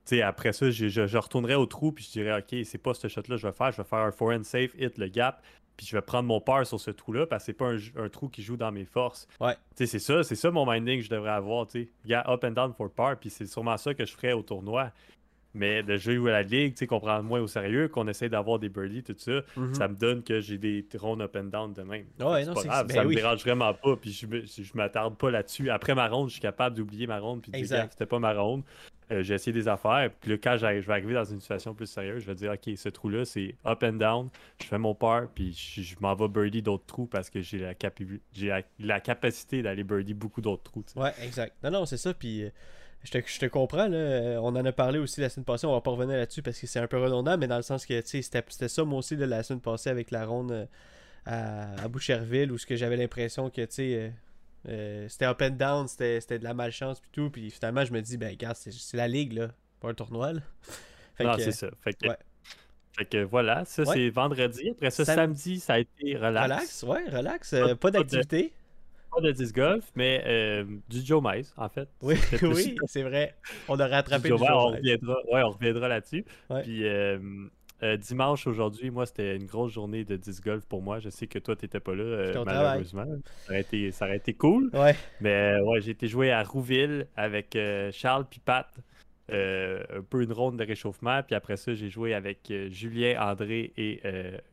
tu 0.06 0.16
sais, 0.16 0.22
après 0.22 0.54
ça, 0.54 0.70
je, 0.72 0.88
je, 0.88 1.08
je 1.08 1.18
retournerais 1.18 1.56
au 1.56 1.66
trou, 1.66 1.92
puis 1.92 2.06
je 2.06 2.12
dirais, 2.12 2.38
OK, 2.40 2.56
c'est 2.64 2.78
pas 2.78 2.94
ce 2.94 3.10
shot-là 3.10 3.36
que 3.36 3.42
je 3.42 3.48
vais 3.48 3.52
faire, 3.54 3.72
je 3.74 3.78
vais 3.78 3.84
faire 3.88 4.00
un 4.00 4.12
forehand 4.14 4.44
safe, 4.44 4.74
hit 4.80 4.98
le 4.98 5.08
gap, 5.10 5.44
puis 5.78 5.86
je 5.86 5.96
vais 5.96 6.02
prendre 6.02 6.28
mon 6.28 6.40
par 6.42 6.66
sur 6.66 6.80
ce 6.80 6.92
trou-là, 6.92 7.26
parce 7.28 7.44
que 7.44 7.46
c'est 7.48 7.54
pas 7.54 7.72
un, 7.72 8.06
un 8.06 8.10
trou 8.10 8.30
qui 8.30 8.42
joue 8.44 8.58
dans 8.58 8.72
mes 8.72 8.86
forces. 8.86 9.28
Ouais. 9.40 9.56
C'est 9.76 9.88
ça, 9.88 10.24
c'est 10.24 10.36
ça 10.36 10.52
mon 10.52 10.70
minding 10.72 11.00
que 11.00 11.06
je 11.06 11.10
devrais 11.10 11.32
avoir, 11.32 11.68
tu 11.68 11.84
sais. 11.84 11.90
Yeah, 12.06 12.30
up 12.30 12.44
and 12.44 12.52
down 12.52 12.74
for 12.74 12.90
par, 12.92 13.18
puis 13.18 13.30
c'est 13.30 13.46
sûrement 13.46 13.78
ça 13.78 13.94
que 13.94 14.06
je 14.06 14.14
ferais 14.14 14.34
au 14.34 14.42
tournoi. 14.42 14.92
Mais 15.58 15.84
de 15.84 15.96
jouer 15.96 16.18
à 16.32 16.34
la 16.34 16.44
ligue, 16.44 16.74
tu 16.74 16.80
sais, 16.80 16.88
qu'on 16.88 17.00
prend 17.00 17.24
moins 17.24 17.40
au 17.40 17.48
sérieux, 17.48 17.88
qu'on 17.88 18.10
essaie 18.10 18.28
d'avoir 18.28 18.60
des 18.60 18.68
birdies, 18.68 19.04
tout 19.04 19.16
ça, 19.18 19.40
Mhm. 19.56 19.74
ça 19.74 19.88
me 19.88 19.96
donne 19.96 20.22
que 20.22 20.42
j'ai 20.42 20.58
des 20.58 20.86
rondes 20.98 21.22
up 21.22 21.34
and 21.38 21.46
down 21.46 21.72
de 21.72 21.82
même. 21.82 22.08
Ouais, 22.20 22.44
non, 22.44 22.54
pas 22.54 22.64
grave, 22.64 22.88
ben 22.88 22.94
ça 22.94 23.04
me 23.04 23.08
oui. 23.08 23.16
dérange 23.16 23.40
vraiment 23.42 23.74
pas, 23.74 23.96
puis 23.96 24.12
je, 24.12 24.28
me- 24.28 24.42
je 24.46 24.72
m'attarde 24.74 25.16
pas 25.18 25.32
là-dessus. 25.32 25.70
Après 25.70 25.96
ma 25.96 26.10
ronde, 26.10 26.28
je 26.28 26.34
suis 26.34 26.42
capable 26.42 26.76
d'oublier 26.76 27.08
ma 27.08 27.20
ronde, 27.20 27.42
puis 27.42 27.54
de 27.54 27.58
dire, 27.66 27.88
c'était 27.90 28.06
pas 28.06 28.20
ma 28.20 28.34
ronde. 28.34 28.64
Euh, 29.12 29.22
j'ai 29.22 29.36
essayé 29.36 29.54
des 29.54 29.68
affaires, 29.68 30.10
puis 30.20 30.32
là, 30.32 30.38
quand 30.42 30.58
je 30.58 30.66
vais 30.66 30.92
arriver 30.92 31.14
dans 31.14 31.24
une 31.24 31.40
situation 31.40 31.76
plus 31.76 31.86
sérieuse, 31.86 32.24
je 32.24 32.28
vais 32.28 32.36
dire, 32.36 32.52
OK, 32.52 32.76
ce 32.76 32.90
trou-là, 32.90 33.24
c'est 33.24 33.56
up 33.66 33.84
and 33.84 33.94
down, 33.94 34.30
je 34.60 34.66
fais 34.66 34.80
mon 34.80 34.96
par, 34.96 35.28
puis 35.28 35.54
je, 35.54 35.96
m'en 36.00 36.16
vais 36.16 36.28
birdie 36.28 36.64
d'autres 36.64 36.86
trous 36.88 37.06
parce 37.06 37.30
que 37.30 37.40
j'ai 37.40 37.60
la, 37.60 37.76
capi- 37.76 38.20
j'ai 38.34 38.64
la, 38.80 39.00
capacité 39.00 39.62
d'aller 39.62 39.84
birdie 39.84 40.16
beaucoup 40.16 40.42
d'autres 40.42 40.64
trous. 40.64 40.84
tu 40.84 40.94
sais. 40.94 41.00
Ouais, 41.00 41.14
exact. 41.24 41.56
Non, 41.64 41.70
non, 41.70 41.86
c'est 41.86 41.98
ça. 41.98 42.16
Puis 42.16 42.46
euh, 42.46 42.50
je 43.04 43.12
te, 43.12 43.20
je 43.24 43.40
te 43.40 43.46
comprends. 43.46 43.88
Là, 43.88 43.98
euh, 43.98 44.38
on 44.38 44.56
en 44.56 44.66
a 44.66 44.72
parlé 44.72 44.98
aussi 44.98 45.22
la 45.22 45.30
semaine 45.30 45.46
passée. 45.46 45.68
On 45.68 45.74
va 45.74 45.82
pas 45.82 45.92
revenir 45.92 46.18
là-dessus 46.18 46.42
parce 46.42 46.60
que 46.60 46.66
c'est 46.66 46.80
un 46.80 46.88
peu 46.88 46.98
redondant, 46.98 47.38
mais 47.38 47.48
dans 47.48 47.58
le 47.58 47.62
sens 47.62 47.86
que 47.86 48.02
c'était 48.02 48.22
c'était 48.22 48.68
ça, 48.68 48.84
moi 48.84 49.00
aussi, 49.00 49.16
là, 49.16 49.28
la 49.28 49.44
semaine 49.44 49.62
passée 49.62 49.92
avec 49.92 50.10
la 50.10 50.26
ronde 50.26 50.68
à, 51.26 51.84
à 51.84 51.88
Boucherville 51.88 52.52
où 52.52 52.58
ce 52.58 52.66
que 52.66 52.76
j'avais 52.76 52.98
l'impression 52.98 53.52
que. 53.52 53.66
Euh, 54.68 55.08
c'était 55.10 55.26
up 55.26 55.42
and 55.42 55.52
down, 55.52 55.88
c'était 55.88 56.40
de 56.40 56.44
la 56.44 56.54
malchance 56.54 57.00
puis 57.00 57.10
tout, 57.12 57.30
puis 57.30 57.50
finalement 57.52 57.86
je 57.86 57.94
me 57.94 58.02
dis 58.02 58.18
ben 58.18 58.30
regarde, 58.30 58.56
c'est 58.58 58.98
la 58.98 59.08
ligue 59.08 59.34
là, 59.34 59.50
pas 59.80 59.90
un 59.90 59.94
tournoi 59.94 60.34
là. 60.34 60.42
Fait 61.18 61.24
non, 61.24 61.36
c'est 61.38 61.52
ça. 61.54 61.68
Fait 61.82 61.94
que, 61.94 62.10
ouais. 62.10 62.18
fait 62.98 63.06
que 63.06 63.24
voilà, 63.24 63.64
ça 63.66 63.84
Ouais. 63.84 63.94
c'est 63.94 64.10
vendredi. 64.10 64.70
Après 64.72 64.90
ça, 64.92 65.06
Sam- 65.06 65.16
samedi, 65.16 65.60
ça 65.62 65.76
a 65.76 65.80
été 65.80 66.18
relax. 66.18 66.44
relax, 66.44 66.84
ouais, 66.84 67.10
relax, 67.10 67.52
Pas- 67.52 67.58
euh, 67.58 67.76
pas 67.76 67.92
d'activité. 67.92 68.54
Pas 69.16 69.22
de 69.22 69.32
disc 69.32 69.56
golf, 69.56 69.86
mais 69.96 70.22
euh, 70.28 70.66
du 70.90 71.00
Joe 71.06 71.24
Mice, 71.24 71.54
en 71.56 71.70
fait. 71.70 71.88
Oui, 72.02 72.16
oui, 72.42 72.76
c'est 72.86 73.04
vrai. 73.04 73.34
On 73.70 73.80
a 73.80 73.88
rattrapé 73.88 74.24
du 74.28 74.32
le 74.34 74.38
Joe 74.40 74.48
on 74.52 74.72
reviendra, 74.72 75.16
ouais, 75.32 75.42
on 75.44 75.52
reviendra 75.52 75.88
là-dessus. 75.88 76.26
Puis 76.64 76.86
euh, 77.84 77.98
dimanche 77.98 78.48
aujourd'hui, 78.48 78.90
moi, 78.90 79.06
c'était 79.06 79.36
une 79.36 79.46
grosse 79.46 79.74
journée 79.74 80.04
de 80.06 80.16
disc 80.16 80.44
golf 80.44 80.66
pour 80.66 80.82
moi. 80.82 81.00
Je 81.00 81.10
sais 81.10 81.28
que 81.28 81.40
toi, 81.40 81.56
t'étais 81.56 81.80
pas 81.80 81.94
là, 81.94 82.04
euh, 82.04 82.44
malheureusement. 82.46 83.06
Ça 83.46 83.52
aurait, 83.52 83.62
été, 83.62 83.92
ça 83.92 84.06
aurait 84.06 84.18
été 84.18 84.34
cool. 84.34 84.70
Ouais, 84.74 84.96
Mais 85.22 85.58
euh, 85.60 85.64
ouais, 85.64 85.82
j'ai 85.82 85.92
été 85.92 86.08
jouer 86.08 86.32
à 86.32 86.44
Rouville 86.44 87.08
avec 87.16 87.56
euh, 87.56 87.92
Charles 87.92 88.26
puis 88.30 88.40
Pat. 88.44 88.68
un 89.30 90.02
peu 90.10 90.24
une 90.24 90.32
ronde 90.32 90.58
de 90.58 90.64
réchauffement. 90.66 91.22
Puis 91.24 91.36
après 91.36 91.58
ça, 91.58 91.74
j'ai 91.74 91.90
joué 91.90 92.14
avec 92.14 92.52
Julien, 92.70 93.20
André 93.22 93.74
et 93.78 94.02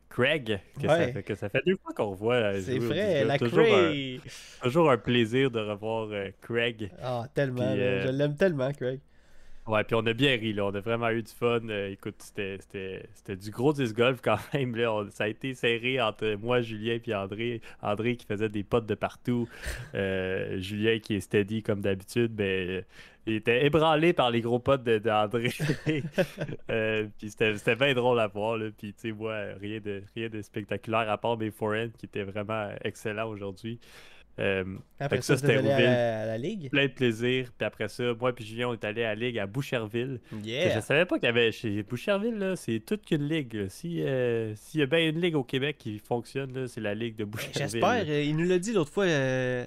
Craig. 0.09 0.59
Que, 0.79 0.87
ça 0.87 0.93
Ouais. 0.97 1.11
fait, 1.11 1.23
que 1.23 1.35
ça 1.35 1.49
fait 1.49 1.61
deux 1.65 1.75
fois 1.77 1.93
qu'on 1.93 2.11
revoit. 2.11 2.59
c'est 2.61 2.77
vrai, 2.77 3.23
la 3.25 3.37
toujours 3.39 3.59
un, 3.61 3.87
Cray. 3.89 4.21
toujours 4.61 4.91
un 4.91 4.97
plaisir 4.97 5.49
de 5.49 5.59
revoir 5.59 6.09
Craig. 6.41 6.91
Ah, 7.01 7.25
tellement, 7.33 7.61
là, 7.63 7.71
euh, 7.71 8.03
je 8.05 8.11
l'aime 8.11 8.35
tellement, 8.35 8.71
Craig. 8.73 8.99
Ouais, 9.65 9.83
puis 9.85 9.95
on 9.95 10.05
a 10.05 10.11
bien 10.13 10.31
ri, 10.35 10.51
là. 10.51 10.65
On 10.65 10.75
a 10.75 10.81
vraiment 10.81 11.09
eu 11.09 11.23
du 11.23 11.31
fun. 11.31 11.61
Euh, 11.69 11.89
écoute, 11.91 12.15
c'était- 12.19 12.57
du 13.35 13.49
gros 13.49 13.71
disc 13.71 13.95
golf 13.95 14.19
quand 14.21 14.35
même. 14.53 14.75
Là. 14.75 15.05
Ça 15.11 15.23
a 15.23 15.27
été 15.29 15.53
serré 15.53 16.01
entre 16.01 16.35
moi, 16.35 16.61
Julien 16.61 16.99
et 17.05 17.15
André. 17.15 17.61
André 17.81 18.17
qui 18.17 18.25
faisait 18.25 18.49
des 18.49 18.63
potes 18.63 18.85
de 18.85 18.95
partout. 18.95 19.47
Euh, 19.95 20.59
Julien 20.59 20.99
qui 20.99 21.15
est 21.15 21.21
steady 21.21 21.63
comme 21.63 21.79
d'habitude. 21.79 22.33
Ben, 22.35 22.83
il 23.25 23.35
était 23.35 23.65
ébranlé 23.65 24.11
par 24.11 24.31
les 24.31 24.41
gros 24.41 24.59
potes 24.59 24.83
de- 24.83 24.97
d'André. 24.97 25.49
Euh, 26.69 27.07
puis 27.17 27.29
c'était 27.29 27.75
bien 27.75 27.93
drôle 27.93 28.19
à 28.19 28.27
voir. 28.27 28.57
Là. 28.57 28.69
Puis, 28.77 28.93
tu 28.93 29.09
sais, 29.09 29.11
moi, 29.13 29.35
rien 29.61 29.79
de, 29.79 30.03
rien 30.15 30.27
de 30.29 30.41
spectaculaire 30.41 31.09
à 31.09 31.17
part 31.17 31.37
mes 31.37 31.51
forehands 31.51 31.91
qui 31.97 32.05
étaient 32.05 32.23
vraiment 32.23 32.69
excellents 32.83 33.29
aujourd'hui. 33.29 33.79
Euh, 34.39 34.63
Après 34.99 35.21
ça, 35.21 35.37
c'était 35.37 35.57
à 35.57 35.61
la, 35.61 36.21
à 36.21 36.25
la 36.25 36.37
ligue? 36.39 36.71
plein 36.71 36.87
de 36.87 36.91
plaisir. 36.91 37.51
Puis 37.55 37.65
après 37.67 37.87
ça, 37.87 38.03
moi 38.19 38.33
puis 38.33 38.43
Julien, 38.45 38.69
on 38.69 38.73
est 38.73 38.83
allé 38.83 39.03
à 39.03 39.09
la 39.13 39.15
ligue 39.27 39.37
à 39.37 39.45
Boucherville. 39.45 40.19
Yeah. 40.43 40.75
Je 40.75 40.79
savais 40.81 41.05
pas 41.05 41.19
qu'il 41.19 41.27
y 41.27 41.29
avait 41.29 41.51
chez 41.51 41.83
Boucherville, 41.83 42.53
c'est 42.55 42.79
toute 42.79 43.05
qu'une 43.05 43.27
ligue. 43.27 43.55
euh, 43.55 44.53
s'il 44.55 44.79
y 44.79 44.83
a 44.83 44.85
bien 44.87 45.07
une 45.09 45.21
ligue 45.21 45.35
au 45.35 45.43
Québec 45.43 45.77
qui 45.77 45.99
fonctionne, 45.99 46.67
c'est 46.67 46.81
la 46.81 46.95
ligue 46.95 47.15
de 47.15 47.25
Boucherville. 47.25 47.57
J'espère. 47.59 48.05
euh, 48.07 48.23
Il 48.23 48.35
nous 48.35 48.45
l'a 48.47 48.57
dit 48.57 48.73
l'autre 48.73 48.91
fois, 48.91 49.05
euh, 49.05 49.65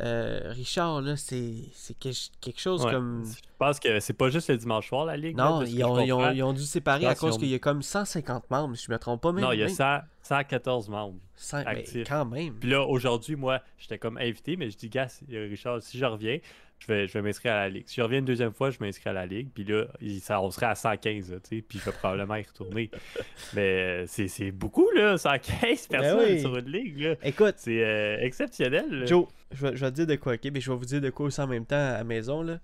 Richard, 0.00 1.02
c'est 1.16 1.54
quelque 1.98 2.16
quelque 2.40 2.60
chose 2.60 2.84
Ouais. 2.84 2.92
comme. 2.92 3.24
Je 3.58 3.64
pense 3.64 3.80
que 3.80 4.00
c'est 4.00 4.12
pas 4.12 4.28
juste 4.28 4.50
le 4.50 4.58
dimanche 4.58 4.88
soir, 4.88 5.06
la 5.06 5.16
ligue. 5.16 5.34
Non, 5.34 5.62
ils 5.62 5.82
ont, 5.82 5.98
ils 5.98 6.12
ont- 6.12 6.16
comprends. 6.18 6.30
ils 6.32 6.42
ont 6.42 6.52
dû 6.52 6.60
séparer 6.62 7.06
à 7.06 7.14
cause 7.14 7.36
ont- 7.36 7.38
qu'il 7.38 7.48
y 7.48 7.54
a 7.54 7.58
comme 7.58 7.80
150 7.80 8.50
membres, 8.50 8.76
si 8.76 8.84
je 8.86 8.92
me 8.92 8.98
trompe 8.98 9.22
pas. 9.22 9.32
Même, 9.32 9.42
Non, 9.44 9.52
il 9.52 9.60
y 9.60 9.62
a 9.62 9.66
même 9.66 9.74
100 9.74 10.00
114 10.20 10.90
membres. 10.90 11.18
100, 11.36 11.58
mais 11.60 11.66
actifs. 11.66 12.06
quand 12.08 12.26
même. 12.26 12.52
Puis 12.60 12.68
là, 12.68 12.82
aujourd'hui, 12.82 13.34
moi, 13.34 13.60
j'étais 13.78 13.96
comme 13.96 14.18
invité, 14.18 14.56
mais 14.56 14.68
je 14.70 14.76
dis, 14.76 14.90
gars, 14.90 15.08
si- 15.08 15.24
Richard, 15.30 15.80
si 15.80 15.96
je 15.96 16.04
reviens, 16.04 16.38
je 16.80 16.86
vais, 16.88 17.06
je 17.08 17.12
vais 17.14 17.22
m'inscrire 17.22 17.52
à 17.52 17.60
la 17.60 17.68
Ligue. 17.70 17.84
Si 17.86 17.94
je 17.96 18.02
reviens 18.02 18.18
une 18.18 18.26
deuxième 18.26 18.52
fois, 18.52 18.68
je 18.70 18.76
m'inscris 18.80 19.08
à 19.08 19.14
la 19.14 19.24
Ligue. 19.24 19.48
Puis 19.54 19.64
là, 19.64 19.86
il- 20.02 20.20
ça, 20.20 20.38
on 20.42 20.50
serait 20.50 20.66
à 20.66 20.74
115, 20.74 21.30
là, 21.32 21.38
tu 21.40 21.56
sais, 21.56 21.62
puis 21.66 21.78
je 21.78 21.84
vais 21.86 21.92
probablement 21.96 22.34
y 22.36 22.42
retourner. 22.42 22.90
mais 23.54 23.60
euh, 23.62 24.04
c'est 24.06 24.28
c'est 24.28 24.50
beaucoup, 24.50 24.90
là, 24.94 25.16
115 25.16 25.86
personnes 25.86 26.18
Ben 26.18 26.34
oui. 26.34 26.40
sur 26.42 26.54
une 26.58 26.70
Ligue, 26.70 26.98
là. 27.00 27.14
Écoute, 27.22 27.54
C'est 27.56 27.82
euh, 27.82 28.18
exceptionnel. 28.20 28.90
là. 28.90 29.06
Joe, 29.06 29.26
je 29.52 29.66
vais, 29.66 29.76
je 29.76 29.82
vais 29.82 29.90
te 29.90 29.96
dire 29.96 30.06
de 30.06 30.16
quoi, 30.16 30.34
ok? 30.34 30.44
Mais 30.52 30.60
je 30.60 30.70
vais 30.70 30.76
vous 30.76 30.84
dire 30.84 31.00
de 31.00 31.08
quoi 31.08 31.24
aussi 31.24 31.40
en 31.40 31.46
même 31.46 31.64
temps 31.64 31.76
à 31.76 31.92
la 31.98 32.04
maison, 32.04 32.42
là. 32.42 32.58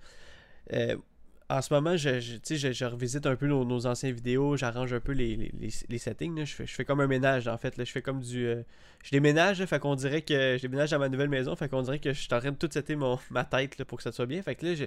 Euh, 0.73 0.97
en 1.49 1.61
ce 1.61 1.75
moment, 1.75 1.97
je, 1.99 2.19
je, 2.21 2.85
revisite 2.87 3.26
un 3.26 3.37
peu 3.37 3.47
nos, 3.47 3.87
anciennes 3.87 4.14
vidéos, 4.14 4.57
j'arrange 4.57 4.93
un 4.95 5.00
peu 5.00 5.12
les, 5.12 5.37
les, 5.37 5.71
les- 5.88 5.99
settings. 5.99 6.47
Je, 6.47 6.55
fais, 6.55 6.67
je 6.67 6.73
fais 6.73 6.85
comme 6.87 7.00
un 7.00 7.07
ménage, 7.07 7.47
en 7.47 7.59
fait. 7.59 7.75
Je 7.76 7.91
fais 7.91 8.00
comme 8.00 8.21
du. 8.21 8.47
euh, 8.47 8.62
je 9.05 9.11
déménage, 9.11 9.61
là, 9.61 9.67
fait 9.67 9.79
qu'on 9.79 9.95
dirait 9.95 10.23
que. 10.23 10.57
Je 10.57 10.62
déménage 10.62 10.91
dans 10.93 10.99
ma 10.99 11.11
nouvelle 11.11 11.29
maison, 11.29 11.55
fait 11.55 11.69
qu'on 11.69 11.83
dirait 11.83 11.99
que 11.99 12.12
je 12.14 12.21
suis 12.21 12.33
en 12.33 12.38
train 12.41 12.52
de 12.52 12.57
tout 12.57 12.71
setter 12.71 12.97
ma 13.31 13.45
tête 13.45 13.85
pour 13.85 13.99
que 13.99 14.02
ça 14.05 14.12
soit 14.12 14.26
bien. 14.26 14.41
Fait 14.43 14.55
que 14.55 14.64
là, 14.64 14.87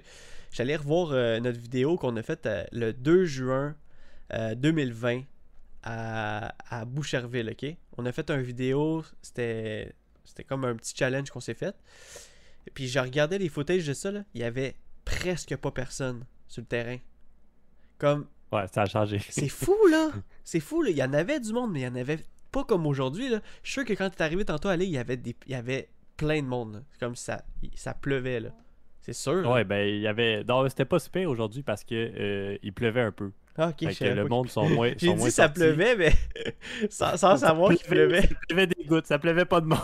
j'allais 0.52 0.76
revoir 0.76 1.12
euh, 1.12 1.40
notre 1.40 1.60
vidéo 1.60 1.98
qu'on 1.98 2.16
a 2.16 2.24
faite 2.24 2.50
le 2.72 2.94
2 2.94 3.26
juin 3.26 3.76
euh, 4.34 4.56
2020 4.56 5.22
à, 5.84 6.56
à 6.70 6.86
Boucherville, 6.86 7.50
ok? 7.52 7.76
On 7.98 8.06
a 8.08 8.12
fait 8.12 8.32
une 8.32 8.42
vidéo, 8.42 9.04
c'était. 9.22 9.94
C'était 10.24 10.44
comme 10.44 10.66
un 10.66 10.76
petit 10.76 10.96
challenge 10.98 11.30
qu'on 11.30 11.40
s'est 11.40 11.54
fait. 11.54 11.76
Et 12.68 12.72
puis 12.72 12.88
je 12.88 12.98
regardais 12.98 13.38
les 13.38 13.50
footages 13.50 13.86
de 13.86 13.94
ça, 13.94 14.12
là, 14.12 14.24
il 14.34 14.42
y 14.42 14.44
avait 14.44 14.76
presque 15.06 15.56
pas 15.58 15.72
personne 15.72 16.26
sur 16.48 16.62
le 16.62 16.68
terrain. 16.68 16.98
Comme, 17.98 18.26
Ouais, 18.52 18.66
ça 18.74 18.84
a 18.84 18.86
changé. 18.86 19.20
c'est 19.30 19.50
fou 19.50 19.76
là! 19.90 20.10
C'est 20.44 20.60
fou 20.60 20.82
là! 20.84 20.90
Il 20.92 20.98
y 20.98 21.04
en 21.04 21.14
avait 21.14 21.40
du 21.40 21.52
monde, 21.54 21.72
mais 21.72 21.82
il 21.82 21.84
y 21.84 21.88
en 21.88 21.96
avait 21.96 22.20
pas 22.52 22.64
comme 22.64 22.86
aujourd'hui 22.86 23.30
là. 23.30 23.40
Je 23.64 23.72
suis 23.72 23.82
sûr 23.82 23.86
que 23.86 23.94
quand 23.94 24.10
tu 24.10 24.18
es 24.18 24.22
arrivé 24.22 24.46
tantôt 24.46 24.70
à 24.70 24.76
l'île, 24.78 24.90
il 24.90 24.94
y 24.94 24.98
avait 24.98 25.18
des... 25.18 25.36
il 25.48 25.52
y 25.52 25.56
avait 25.56 25.90
plein 26.18 26.42
de 26.42 26.48
monde. 26.48 26.74
là. 26.76 26.80
Comme 27.00 27.16
ça, 27.16 27.44
ça 27.76 27.94
pleuvait 27.94 28.40
là. 28.40 28.50
C'est 29.02 29.14
sûr. 29.14 29.36
là. 29.42 29.52
Ouais, 29.52 29.64
ben, 29.64 29.88
il 29.88 30.00
y 30.02 30.08
avait. 30.08 30.44
Non, 30.44 30.68
c'était 30.70 30.86
pas 30.86 31.00
super 31.00 31.30
aujourd'hui 31.30 31.62
parce 31.64 31.84
que 31.84 31.94
euh, 31.96 32.58
il 32.64 32.74
pleuvait 32.74 33.02
un 33.02 33.12
peu. 33.12 33.32
Ah, 33.58 33.70
ok, 33.70 33.76
Fait 33.80 33.86
je 33.86 33.90
que 34.00 34.06
savais 34.06 34.16
le 34.16 34.28
monde 34.28 34.50
sont 34.50 34.68
moins. 34.70 34.90
J'ai 34.98 35.10
dit 35.10 35.16
moins 35.16 35.30
ça 35.30 35.44
sortis. 35.46 35.60
pleuvait, 35.60 35.96
mais 35.96 36.14
sans, 36.90 37.16
sans 37.18 37.38
savoir 37.38 37.74
qu'il 37.76 37.86
pleuvait. 37.88 38.22
Ça 38.24 38.36
pleuvait 38.48 38.68
des 38.68 38.84
gouttes, 38.86 39.06
ça 39.08 39.20
pleuvait 39.20 39.46
pas 39.46 39.62
de 39.62 39.68
monde. 39.68 39.80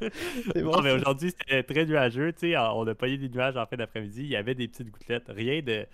Bon. 0.54 0.72
Non, 0.72 0.82
mais 0.82 0.92
aujourd'hui, 0.92 1.30
c'était 1.30 1.62
très 1.62 1.84
nuageux. 1.86 2.32
Tu 2.32 2.50
sais, 2.50 2.56
on 2.56 2.86
a 2.86 2.94
payé 2.94 3.18
des 3.18 3.28
nuages 3.28 3.56
en 3.56 3.66
fin 3.66 3.76
d'après-midi. 3.76 4.22
Il 4.22 4.28
y 4.28 4.36
avait 4.36 4.54
des 4.54 4.68
petites 4.68 4.90
gouttelettes. 4.90 5.26
Rien 5.28 5.62
de. 5.62 5.86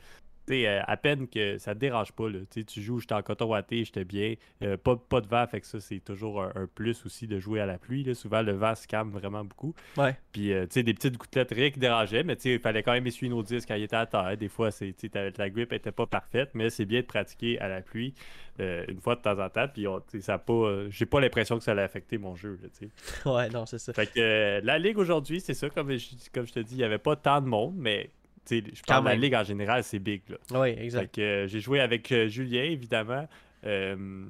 Sais, 0.47 0.67
euh, 0.67 0.83
à 0.87 0.99
peine 0.99 1.27
que 1.27 1.57
ça 1.57 1.75
te 1.75 1.81
dérange 1.81 2.13
pas. 2.13 2.29
Là. 2.29 2.41
Tu 2.51 2.83
joues, 2.83 3.01
j'étais 3.01 3.15
en 3.15 3.23
coton 3.23 3.47
watté, 3.47 3.83
j'étais 3.85 4.05
bien. 4.05 4.35
Euh, 4.63 4.77
pas, 4.77 4.97
pas 4.97 5.23
de 5.23 5.27
vent, 5.27 5.47
fait 5.47 5.61
que 5.61 5.67
ça, 5.67 5.81
c'est 5.81 6.01
toujours 6.01 6.43
un, 6.43 6.53
un 6.55 6.67
plus 6.67 7.07
aussi 7.07 7.27
de 7.27 7.39
jouer 7.39 7.61
à 7.61 7.67
la 7.67 7.79
pluie. 7.79 8.05
Là. 8.05 8.15
Souvent, 8.15 8.43
le 8.43 8.53
vent 8.53 8.75
se 8.75 8.87
calme 8.87 9.11
vraiment 9.11 9.43
beaucoup. 9.43 9.75
Ouais. 9.97 10.15
Puis, 10.33 10.53
euh, 10.53 10.67
tu 10.67 10.75
sais, 10.75 10.83
des 10.83 10.93
petites 10.93 11.17
gouttelettes, 11.17 11.51
rien 11.51 11.71
qui 11.71 11.79
dérangeait, 11.79 12.25
mais 12.25 12.35
il 12.35 12.59
fallait 12.59 12.83
quand 12.83 12.93
même 12.93 13.07
essuyer 13.07 13.31
nos 13.31 13.43
disques 13.43 13.69
quand 13.69 13.75
il 13.75 13.85
était 13.85 13.97
à 13.97 14.05
terre. 14.05 14.37
Des 14.37 14.49
fois, 14.49 14.71
c'est, 14.71 14.95
la 15.15 15.49
grip 15.51 15.73
était 15.73 15.93
pas 15.93 16.07
parfaite, 16.07 16.51
mais 16.53 16.69
c'est 16.69 16.85
bien 16.85 17.01
de 17.01 17.07
pratiquer 17.07 17.59
à 17.61 17.69
la 17.69 17.81
pluie 17.81 18.15
une 18.59 19.01
fois 19.01 19.17
de 19.17 19.23
temps 19.23 19.43
en 19.43 19.49
temps. 19.49 19.67
Puis, 19.73 19.87
ça 20.21 20.39
pas, 20.39 20.89
j'ai 20.91 21.07
pas 21.07 21.21
l'impression 21.21 21.57
que 21.57 21.65
ça 21.65 21.71
allait 21.73 21.83
affecter 21.83 22.19
mon 22.19 22.37
jeu. 22.37 22.59
Là. 22.63 23.33
Ouais, 23.33 23.49
non, 23.49 23.65
c'est 23.67 23.79
ça. 23.79 23.93
Fait 23.93 24.07
que 24.07 24.61
la 24.63 24.79
ligue 24.79 24.99
aujourd'hui, 24.99 25.41
c'est 25.41 25.55
ça, 25.55 25.71
comme 25.71 25.97
je, 25.97 26.07
comme 26.33 26.47
je 26.47 26.53
te 26.53 26.61
dis, 26.61 26.75
il 26.75 26.79
n'y 26.79 26.85
avait 26.85 26.99
pas 26.99 27.17
tant 27.17 27.41
de 27.41 27.47
monde, 27.47 27.75
mais 27.77 28.11
je 28.51 28.83
parle 28.87 29.05
de 29.05 29.09
la 29.09 29.15
ligue 29.17 29.35
en 29.35 29.45
général, 29.45 29.83
c'est 29.85 29.99
big. 29.99 30.23
Là. 30.29 30.37
Fait 30.75 30.85
exact. 30.85 31.19
euh, 31.19 31.47
j'ai 31.49 31.61
joué 31.61 31.81
avec 31.81 32.11
euh, 32.13 32.29
Julien, 32.29 32.63
évidemment. 32.65 33.27
Euh, 33.65 34.25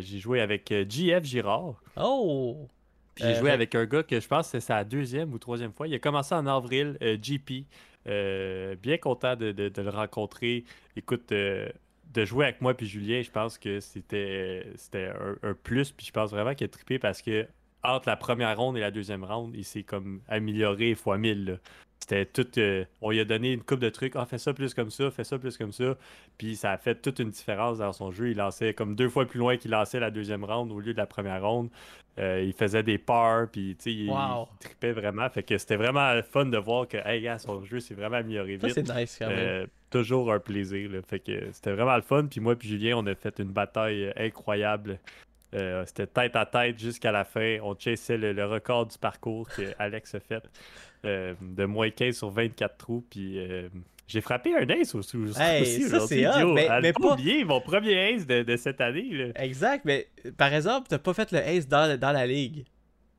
j'ai 0.00 0.18
joué 0.18 0.40
avec 0.40 0.72
JF 0.88 1.24
Girard. 1.24 1.82
Oh! 1.96 2.68
Puis 3.14 3.24
j'ai 3.24 3.34
joué 3.34 3.48
fait- 3.48 3.54
avec 3.54 3.74
un 3.74 3.84
gars 3.84 4.02
que 4.02 4.20
je 4.20 4.26
pense 4.28 4.46
que 4.46 4.52
c'est 4.52 4.66
sa 4.66 4.84
deuxième 4.84 5.32
ou 5.34 5.38
troisième 5.38 5.72
fois. 5.72 5.86
Il 5.88 5.94
a 5.94 5.98
commencé 5.98 6.34
en 6.34 6.46
avril, 6.46 6.96
GP. 7.00 7.66
Euh, 8.08 8.74
bien 8.76 8.96
content 8.98 9.36
de, 9.36 9.52
de- 9.52 9.68
de 9.68 9.82
le 9.82 9.90
rencontrer. 9.90 10.64
Écoute, 10.96 11.30
de 11.30 12.24
jouer 12.24 12.44
avec 12.46 12.60
moi 12.60 12.74
puis 12.74 12.86
Julien, 12.86 13.22
je 13.22 13.30
pense 13.30 13.58
que 13.58 13.80
c'était 13.80 14.66
c'était 14.76 15.06
un, 15.08 15.36
un 15.50 15.54
plus. 15.54 15.92
Puis 15.92 16.06
je 16.06 16.12
pense 16.12 16.30
vraiment 16.30 16.54
qu'il 16.54 16.64
a 16.64 16.68
trippé 16.68 16.98
parce 16.98 17.22
que 17.22 17.46
entre 17.82 18.08
la 18.08 18.16
première 18.16 18.56
ronde 18.56 18.76
et 18.76 18.80
la 18.80 18.90
deuxième 18.90 19.24
ronde, 19.24 19.52
il 19.56 19.64
s'est 19.64 19.82
comme 19.82 20.20
amélioré 20.28 20.94
fois 20.94 21.18
mille. 21.18 21.44
là. 21.44 21.54
C'était 22.02 22.26
tout. 22.26 22.46
euh, 22.58 22.84
on 23.00 23.10
lui 23.10 23.20
a 23.20 23.24
donné 23.24 23.52
une 23.52 23.62
coupe 23.62 23.78
de 23.78 23.88
trucs. 23.88 24.16
Ah, 24.16 24.26
fais 24.26 24.38
ça 24.38 24.52
plus 24.52 24.74
comme 24.74 24.90
ça, 24.90 25.08
fais 25.12 25.22
ça 25.22 25.38
plus 25.38 25.56
comme 25.56 25.70
ça. 25.72 25.96
Puis 26.36 26.56
ça 26.56 26.72
a 26.72 26.76
fait 26.76 26.96
toute 27.00 27.20
une 27.20 27.30
différence 27.30 27.78
dans 27.78 27.92
son 27.92 28.10
jeu. 28.10 28.30
Il 28.30 28.38
lançait 28.38 28.74
comme 28.74 28.96
deux 28.96 29.08
fois 29.08 29.24
plus 29.24 29.38
loin 29.38 29.56
qu'il 29.56 29.70
lançait 29.70 30.00
la 30.00 30.10
deuxième 30.10 30.44
ronde 30.44 30.72
au 30.72 30.80
lieu 30.80 30.92
de 30.94 30.98
la 30.98 31.06
première 31.06 31.40
ronde. 31.42 31.70
Euh, 32.18 32.42
il 32.44 32.52
faisait 32.52 32.82
des 32.82 32.98
pars, 32.98 33.46
puis 33.50 33.76
il, 33.86 34.10
Wow. 34.10 34.48
il 34.52 34.58
trippait 34.66 34.92
vraiment. 34.92 35.30
Fait 35.30 35.44
que 35.44 35.56
c'était 35.56 35.76
vraiment 35.76 36.20
fun 36.22 36.46
de 36.46 36.58
voir 36.58 36.88
que, 36.88 36.96
hey, 37.06 37.22
gars, 37.22 37.38
son 37.38 37.64
jeu 37.64 37.78
s'est 37.80 37.94
vraiment 37.94 38.16
amélioré 38.16 38.56
vite. 38.56 38.70
c'est 38.74 38.82
nice 38.94 39.16
quand 39.18 39.28
même. 39.28 39.38
Euh, 39.38 39.66
toujours 39.88 40.32
un 40.32 40.40
plaisir. 40.40 40.90
là. 40.90 40.98
Fait 41.08 41.20
que 41.20 41.52
c'était 41.52 41.72
vraiment 41.72 41.94
le 41.96 42.02
fun. 42.02 42.26
Puis 42.26 42.40
moi 42.40 42.56
puis 42.56 42.68
Julien, 42.68 42.96
on 42.98 43.06
a 43.06 43.14
fait 43.14 43.38
une 43.38 43.52
bataille 43.52 44.12
incroyable. 44.16 44.98
Euh, 45.54 45.84
c'était 45.86 46.06
tête 46.06 46.34
à 46.36 46.46
tête 46.46 46.78
jusqu'à 46.78 47.12
la 47.12 47.24
fin. 47.24 47.58
On 47.62 47.76
chassait 47.78 48.16
le, 48.16 48.32
le 48.32 48.46
record 48.46 48.86
du 48.86 48.96
parcours 48.98 49.48
que 49.48 49.62
Alex 49.78 50.14
a 50.14 50.20
fait 50.20 50.42
euh, 51.04 51.34
de 51.40 51.64
moins 51.64 51.90
15 51.90 52.16
sur 52.16 52.30
24 52.30 52.76
trous. 52.78 53.04
Puis 53.10 53.38
euh, 53.38 53.68
j'ai 54.08 54.20
frappé 54.20 54.54
un 54.56 54.66
ace 54.68 54.94
aussi, 54.94 55.16
aussi 55.16 55.40
Hey, 55.40 55.82
ça, 55.82 56.00
c'est 56.00 56.24
mais- 56.54 56.68
mais 56.80 56.92
pas 56.92 57.12
oublier 57.12 57.44
mon 57.44 57.60
premier 57.60 58.14
ace 58.14 58.26
de, 58.26 58.42
de 58.42 58.56
cette 58.56 58.80
année. 58.80 59.08
là. 59.10 59.26
Exact, 59.42 59.84
mais 59.84 60.08
par 60.38 60.52
exemple, 60.54 60.86
t'as 60.88 60.98
pas 60.98 61.12
fait 61.14 61.30
le 61.32 61.38
ace 61.38 61.68
dans, 61.68 61.98
dans 61.98 62.12
la 62.12 62.26
ligue. 62.26 62.64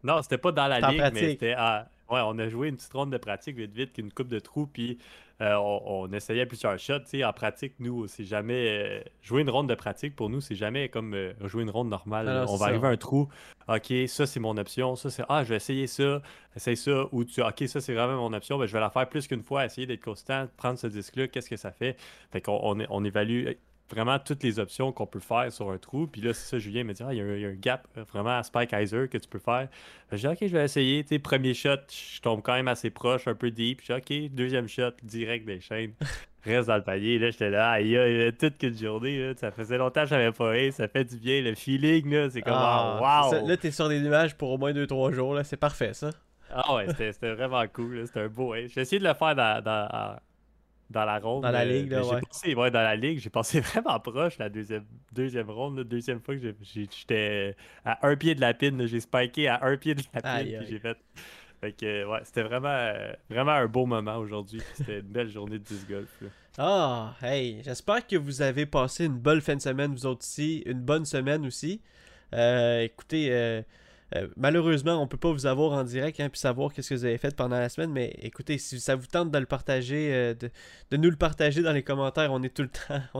Non, 0.04 0.22
c'était 0.22 0.38
pas 0.38 0.52
dans 0.52 0.68
la 0.68 0.80
ligue, 0.92 1.00
mais 1.14 1.20
c'était 1.32 1.54
à... 1.54 1.88
Ouais, 2.14 2.22
on 2.24 2.38
a 2.38 2.48
joué 2.48 2.68
une 2.68 2.76
petite 2.76 2.94
ronde 2.94 3.12
de 3.12 3.18
pratique 3.18 3.56
vite 3.58 3.74
vite, 3.74 3.94
qu'une 3.94 4.12
coupe 4.12 4.28
de 4.28 4.40
trous, 4.40 4.68
puis 4.68 5.00
euh, 5.42 5.56
on, 5.56 5.82
on 5.86 6.14
essayait 6.14 6.46
plusieurs 6.46 6.78
shots. 6.78 6.94
En 7.24 7.34
pratique, 7.34 7.74
nous, 7.80 8.08
c'est 8.08 8.24
jamais... 8.24 8.68
euh, 8.70 9.02
jouer 9.22 9.42
une 9.42 9.50
ronde 9.50 9.68
de 9.68 9.76
pratique, 9.76 10.16
pour 10.16 10.30
nous, 10.30 10.42
c'est 10.42 10.56
jamais 10.56 10.90
comme 10.90 11.14
euh, 11.16 11.34
jouer 11.48 11.64
une 11.64 11.72
ronde 11.72 11.90
normale. 11.90 12.30
Ah 12.30 12.46
on 12.48 12.56
va 12.56 12.66
ça. 12.66 12.66
arriver 12.66 12.88
à 12.88 12.92
un 12.92 12.98
trou, 12.98 13.28
OK, 13.68 13.94
ça, 14.08 14.26
c'est 14.26 14.40
mon 14.40 14.58
option. 14.58 14.96
Ça, 14.96 15.10
c'est... 15.10 15.24
Ah, 15.30 15.44
je 15.44 15.50
vais 15.50 15.56
essayer 15.56 15.88
ça. 15.88 16.22
Essaye 16.56 16.78
ça. 16.78 17.06
Ou 17.12 17.24
tu... 17.24 17.42
OK, 17.42 17.64
ça, 17.68 17.82
c'est 17.82 17.94
vraiment 17.94 18.18
mon 18.18 18.34
option. 18.34 18.58
Ben, 18.58 18.66
je 18.66 18.74
vais 18.74 18.80
la 18.80 18.90
faire 18.90 19.10
plus 19.10 19.28
qu'une 19.28 19.42
fois, 19.42 19.66
essayer 19.66 19.88
d'être 19.88 20.04
constant, 20.04 20.48
prendre 20.58 20.78
ce 20.78 20.88
disque-là, 20.88 21.28
qu'est-ce 21.28 21.50
que 21.50 21.58
ça 21.58 21.72
fait? 21.72 21.98
Fait 22.32 22.42
qu'on 22.42 22.60
on 22.90 23.04
évalue 23.04 23.48
vraiment 23.92 24.18
toutes 24.20 24.44
les 24.44 24.60
options 24.60 24.92
qu'on 24.92 25.06
peut 25.06 25.20
faire 25.20 25.52
sur 25.52 25.70
un 25.72 25.78
trou. 25.78 26.08
Puis 26.08 26.22
là, 26.22 26.34
c'est 26.34 26.50
ça, 26.50 26.60
Julien 26.60 26.84
me 26.84 26.94
dit, 26.94 27.04
ah, 27.06 27.14
il 27.14 27.18
y, 27.18 27.22
a 27.22 27.26
un- 27.26 27.36
il 27.36 27.42
y 27.42 27.46
a 27.46 27.50
un 27.50 27.54
gap 27.54 27.88
euh, 27.98 28.04
vraiment 28.12 28.38
à 28.38 28.44
Spike 28.44 28.74
Heiser 28.74 29.08
que 29.10 29.18
tu 29.18 29.28
peux 29.30 29.40
faire. 29.40 29.68
Je 30.12 30.18
dis, 30.18 30.28
OK, 30.28 30.38
je 30.42 30.48
vais 30.48 30.64
essayer. 30.66 31.04
Tu 31.04 31.10
sais, 31.10 31.20
premier 31.20 31.54
shot, 31.54 31.76
je 31.90 32.20
tombe 32.22 32.42
quand 32.42 32.54
même 32.54 32.68
assez 32.68 32.90
proche, 32.90 33.28
un 33.28 33.36
peu 33.36 33.52
deep. 33.52 33.82
Je 33.84 33.94
dis, 33.94 34.26
OK, 34.28 34.32
deuxième 34.34 34.68
shot, 34.68 34.92
direct 35.04 35.46
des 35.46 35.60
chaînes. 35.60 35.94
Reste 36.46 36.68
dans 36.68 36.76
le 36.76 36.84
panier. 36.84 37.20
Là, 37.20 37.30
j'étais 37.32 37.50
là, 37.50 37.70
aïe, 37.72 37.98
aïe, 37.98 38.34
toute 38.38 38.58
qu'une 38.58 38.78
journée. 38.78 39.28
là. 39.28 39.34
Ça 39.38 39.52
faisait 39.52 39.78
longtemps 39.78 40.02
que 40.02 40.08
j'avais 40.10 40.32
pas 40.34 40.60
eu. 40.60 40.72
Ça 40.72 40.88
fait 40.90 41.06
du 41.06 41.16
bien. 41.18 41.42
Le 41.42 41.56
feeling, 41.56 42.12
là, 42.14 42.30
c'est 42.30 42.42
comme, 42.42 42.54
Ah, 42.56 43.00
ah, 43.02 43.30
wow! 43.32 43.48
Là, 43.48 43.56
t'es 43.58 43.72
sur 43.72 43.88
des 43.88 44.02
nuages 44.02 44.36
pour 44.36 44.50
au 44.52 44.58
moins 44.58 44.74
2-3 44.74 45.14
jours, 45.14 45.36
là. 45.36 45.44
C'est 45.46 45.56
parfait, 45.58 45.94
ça. 45.94 46.10
Ah 46.56 46.76
ouais, 46.76 46.86
c'était 46.94 47.34
vraiment 47.34 47.64
cool. 47.72 48.04
C'était 48.06 48.20
un 48.22 48.28
beau. 48.28 48.54
hein. 48.54 48.66
J'ai 48.68 48.82
essayé 48.82 49.00
de 49.00 49.08
le 49.08 49.14
faire 49.14 49.36
dans, 49.36 49.64
dans 50.94 51.04
la 51.06 51.20
ronde. 51.20 51.44
Dans 51.44 51.52
la 51.52 51.66
ligue, 51.66 51.92
là, 51.92 52.06
ouais. 52.06 52.22
passé- 52.22 52.56
ouais, 52.56 52.72
dans 52.72 52.82
la 52.82 52.96
ligue, 52.96 53.20
j'ai 53.20 53.30
passé 53.30 53.60
vraiment 53.62 54.00
proche 54.00 54.38
la 54.38 54.48
deuxième, 54.50 54.86
deuxième 55.12 55.50
ronde. 55.50 55.78
La 55.80 55.84
deuxième 55.84 56.22
fois 56.22 56.36
que 56.38 56.54
j'étais 56.62 57.56
à 57.84 58.08
un 58.08 58.16
pied 58.16 58.36
de 58.36 58.42
la 58.42 58.54
pin. 58.54 58.72
là. 58.72 58.86
J'ai 58.88 59.00
spiké 59.02 59.48
à 59.50 59.60
un 59.64 59.76
pied 59.76 59.96
de 59.96 60.04
la 60.14 60.22
pin. 60.22 60.30
Aïe, 60.30 60.56
puis 60.60 60.68
j'ai 60.70 60.80
fait. 60.80 60.98
Fait 61.60 61.72
que, 61.72 62.06
ouais, 62.06 62.20
c'était 62.24 62.44
vraiment, 62.44 62.92
vraiment 63.30 63.52
un 63.52 63.68
beau 63.68 63.86
moment 63.86 64.18
aujourd'hui. 64.18 64.62
C'était 64.74 65.00
une 65.00 65.08
belle 65.08 65.30
journée 65.30 65.60
de 65.60 65.64
disc 65.64 65.88
golf. 65.90 66.10
Ah, 66.58 67.16
hey, 67.22 67.62
j'espère 67.64 68.06
que 68.06 68.16
vous 68.18 68.42
avez 68.42 68.66
passé 68.66 69.06
une 69.06 69.18
bonne 69.18 69.42
fin 69.42 69.56
de 69.56 69.62
semaine, 69.62 69.92
vous 69.94 70.06
autres 70.06 70.24
ici, 70.26 70.62
une 70.66 70.82
bonne 70.82 71.06
semaine 71.06 71.46
aussi. 71.46 71.82
Euh, 72.34 72.82
écoutez, 72.82 73.30
euh, 73.32 73.62
Euh, 74.16 74.28
malheureusement, 74.38 75.02
on 75.02 75.08
peut 75.08 75.18
pas 75.18 75.32
vous 75.32 75.46
avoir 75.46 75.72
en 75.72 75.84
direct 75.84 76.20
et 76.20 76.24
hein, 76.24 76.30
savoir 76.34 76.74
qu'est-ce 76.74 76.90
que 76.90 76.96
vous 76.96 77.06
avez 77.06 77.18
fait 77.18 77.36
pendant 77.36 77.58
la 77.58 77.70
semaine, 77.70 77.92
mais 77.92 78.16
écoutez, 78.22 78.58
si 78.58 78.80
ça 78.80 78.96
vous 78.96 79.08
tente 79.08 79.32
de 79.32 79.38
le 79.38 79.46
partager, 79.46 80.14
euh, 80.14 80.34
de, 80.34 80.98
nous 80.98 81.10
le 81.10 81.16
partager 81.16 81.62
dans 81.62 81.72
les 81.72 81.84
commentaires, 81.84 82.32
on 82.32 82.44
est 82.44 82.54
tout 82.54 82.64
le 82.64 82.70
temps, 82.70 83.02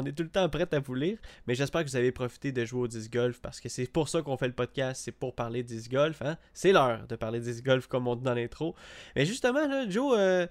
on 0.46 0.50
prêt 0.50 0.68
à 0.72 0.80
vous 0.80 0.94
lire. 0.94 1.18
Mais 1.48 1.56
j'espère 1.56 1.84
que 1.84 1.90
vous 1.90 1.96
avez 1.96 2.12
profité 2.12 2.52
de 2.52 2.64
jouer 2.66 2.82
au 2.82 2.88
disc 2.88 3.12
golf 3.12 3.40
parce 3.42 3.60
que 3.60 3.70
c'est 3.70 3.88
pour 3.92 4.10
ça 4.10 4.22
qu'on 4.22 4.38
fait 4.38 4.48
le 4.48 4.54
podcast, 4.54 5.02
c'est 5.04 5.12
pour 5.12 5.34
parler 5.34 5.64
disc 5.64 5.92
golf. 5.92 6.22
Hein? 6.22 6.38
C'est 6.54 6.72
l'heure 6.72 7.08
de 7.08 7.16
parler 7.16 7.40
disc 7.40 7.64
golf 7.64 7.88
comme 7.88 8.08
on 8.08 8.16
dit 8.16 8.24
dans 8.24 8.34
l'intro. 8.34 8.76
Mais 9.16 9.26
justement, 9.26 9.62
Joe, 9.90 10.16
euh, 10.18 10.48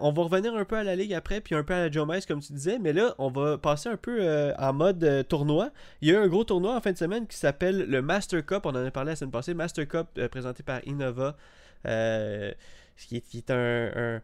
on 0.00 0.12
va 0.12 0.22
revenir 0.22 0.54
un 0.54 0.64
peu 0.64 0.76
à 0.76 0.84
la 0.84 0.96
ligue 0.96 1.12
après, 1.12 1.40
puis 1.40 1.54
un 1.54 1.64
peu 1.64 1.74
à 1.74 1.80
la 1.80 1.90
Joe 1.90 2.06
comme 2.26 2.40
tu 2.40 2.52
disais, 2.52 2.78
mais 2.78 2.92
là, 2.92 3.14
on 3.18 3.28
va 3.28 3.58
passer 3.58 3.88
un 3.88 3.96
peu 3.96 4.54
en 4.58 4.72
mode 4.72 5.26
tournoi. 5.28 5.70
Il 6.00 6.08
y 6.08 6.12
a 6.12 6.14
eu 6.14 6.24
un 6.24 6.28
gros 6.28 6.44
tournoi 6.44 6.74
en 6.74 6.80
fin 6.80 6.92
de 6.92 6.98
semaine 6.98 7.26
qui 7.26 7.36
s'appelle 7.36 7.86
le 7.88 8.00
Master 8.00 8.44
Cup. 8.44 8.64
On 8.64 8.70
en 8.70 8.84
a 8.84 8.90
parlé 8.90 9.10
la 9.10 9.16
semaine 9.16 9.30
passée. 9.30 9.54
Cup 9.72 10.08
euh, 10.18 10.28
présenté 10.28 10.62
par 10.62 10.80
Innova, 10.86 11.36
euh, 11.86 12.52
qui, 12.96 13.16
est, 13.16 13.50
un, 13.50 14.20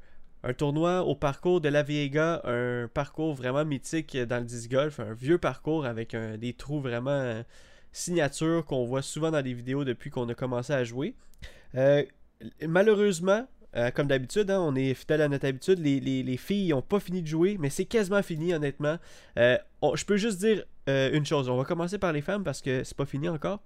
tournoi 0.57 1.03
au 1.03 1.15
parcours 1.15 1.61
de 1.61 1.69
la 1.69 1.83
Viega, 1.83 2.43
un 2.45 2.89
parcours 2.89 3.35
vraiment 3.35 3.65
mythique 3.65 4.17
dans 4.17 4.39
le 4.39 4.45
disc 4.45 4.71
golf, 4.71 5.01
un 5.01 5.15
vieux 5.15 5.39
parcours 5.39 5.87
avec 5.87 6.17
des 6.17 6.53
trous 6.53 6.81
vraiment 6.81 7.11
euh, 7.11 7.43
signature 7.93 8.65
qu'on 8.65 8.85
voit 8.85 9.03
souvent 9.03 9.31
dans 9.31 9.43
des 9.43 9.53
vidéos 9.53 9.85
depuis 9.85 10.11
qu'on 10.11 10.29
a 10.29 10.35
commencé 10.35 10.73
à 10.73 10.85
jouer. 10.85 11.15
malheureusement, 12.67 13.47
comme 13.95 14.09
d'habitude, 14.09 14.51
hein, 14.51 14.61
on 14.61 14.75
est 14.75 14.95
fidèle 14.95 15.23
à 15.23 15.29
notre 15.29 15.47
habitude. 15.47 15.79
Les, 15.79 16.37
filles 16.37 16.71
n'ont 16.71 16.83
pas 16.83 17.01
fini 17.01 17.23
de 17.23 17.29
jouer, 17.29 17.57
mais 17.61 17.71
c'est 17.71 17.85
quasiment 17.85 18.23
fini, 18.23 18.53
honnêtement. 18.53 18.99
je 19.37 20.05
peux 20.05 20.17
juste 20.17 20.41
dire 20.41 20.65
une 20.87 21.27
chose. 21.27 21.49
On 21.49 21.57
va 21.57 21.65
commencer 21.65 21.99
par 21.99 22.13
les 22.13 22.23
femmes 22.23 22.43
parce 22.43 22.63
que 22.63 22.83
c'est 22.83 22.97
pas 22.97 23.07
fini 23.07 23.29
encore. 23.29 23.61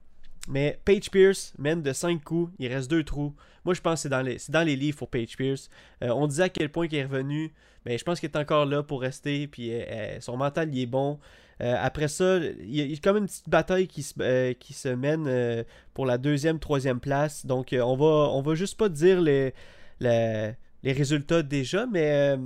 Mais 0.48 0.78
Paige 0.84 1.10
Pierce 1.10 1.52
mène 1.58 1.82
de 1.82 1.92
5 1.92 2.22
coups, 2.22 2.52
il 2.58 2.72
reste 2.72 2.90
2 2.90 3.04
trous. 3.04 3.34
Moi, 3.64 3.74
je 3.74 3.80
pense 3.80 3.94
que 3.94 4.00
c'est 4.02 4.08
dans 4.08 4.22
les, 4.22 4.38
dans 4.48 4.62
les 4.62 4.76
livres 4.76 4.98
pour 4.98 5.08
Paige 5.08 5.36
Pierce. 5.36 5.68
Euh, 6.02 6.10
on 6.10 6.26
disait 6.26 6.44
à 6.44 6.48
quel 6.48 6.70
point 6.70 6.86
il 6.86 6.94
est 6.94 7.04
revenu, 7.04 7.52
mais 7.84 7.98
je 7.98 8.04
pense 8.04 8.20
qu'il 8.20 8.28
est 8.28 8.36
encore 8.36 8.64
là 8.66 8.82
pour 8.82 9.00
rester, 9.00 9.48
puis 9.48 9.72
euh, 9.72 9.82
euh, 9.88 10.20
son 10.20 10.36
mental, 10.36 10.72
il 10.72 10.82
est 10.82 10.86
bon. 10.86 11.18
après 11.58 12.08
ça, 12.08 12.38
il 12.38 12.76
y, 12.76 12.94
a, 12.94 12.96
quand 13.02 13.14
même 13.14 13.24
une 13.24 13.28
petite 13.28 13.48
bataille 13.48 13.88
qui 13.88 14.02
se, 14.02 14.88
mène 14.94 15.64
pour 15.94 16.06
la 16.06 16.18
deuxième, 16.18 16.58
troisième 16.58 17.00
place. 17.00 17.46
Donc, 17.46 17.74
on 17.74 17.96
va, 17.96 18.40
va 18.42 18.54
juste 18.54 18.78
pas 18.78 18.88
dire 18.88 19.20
les, 19.20 19.54
les, 20.00 20.52
les 20.82 20.92
résultats 20.92 21.42
déjà, 21.42 21.86
mais 21.86 22.36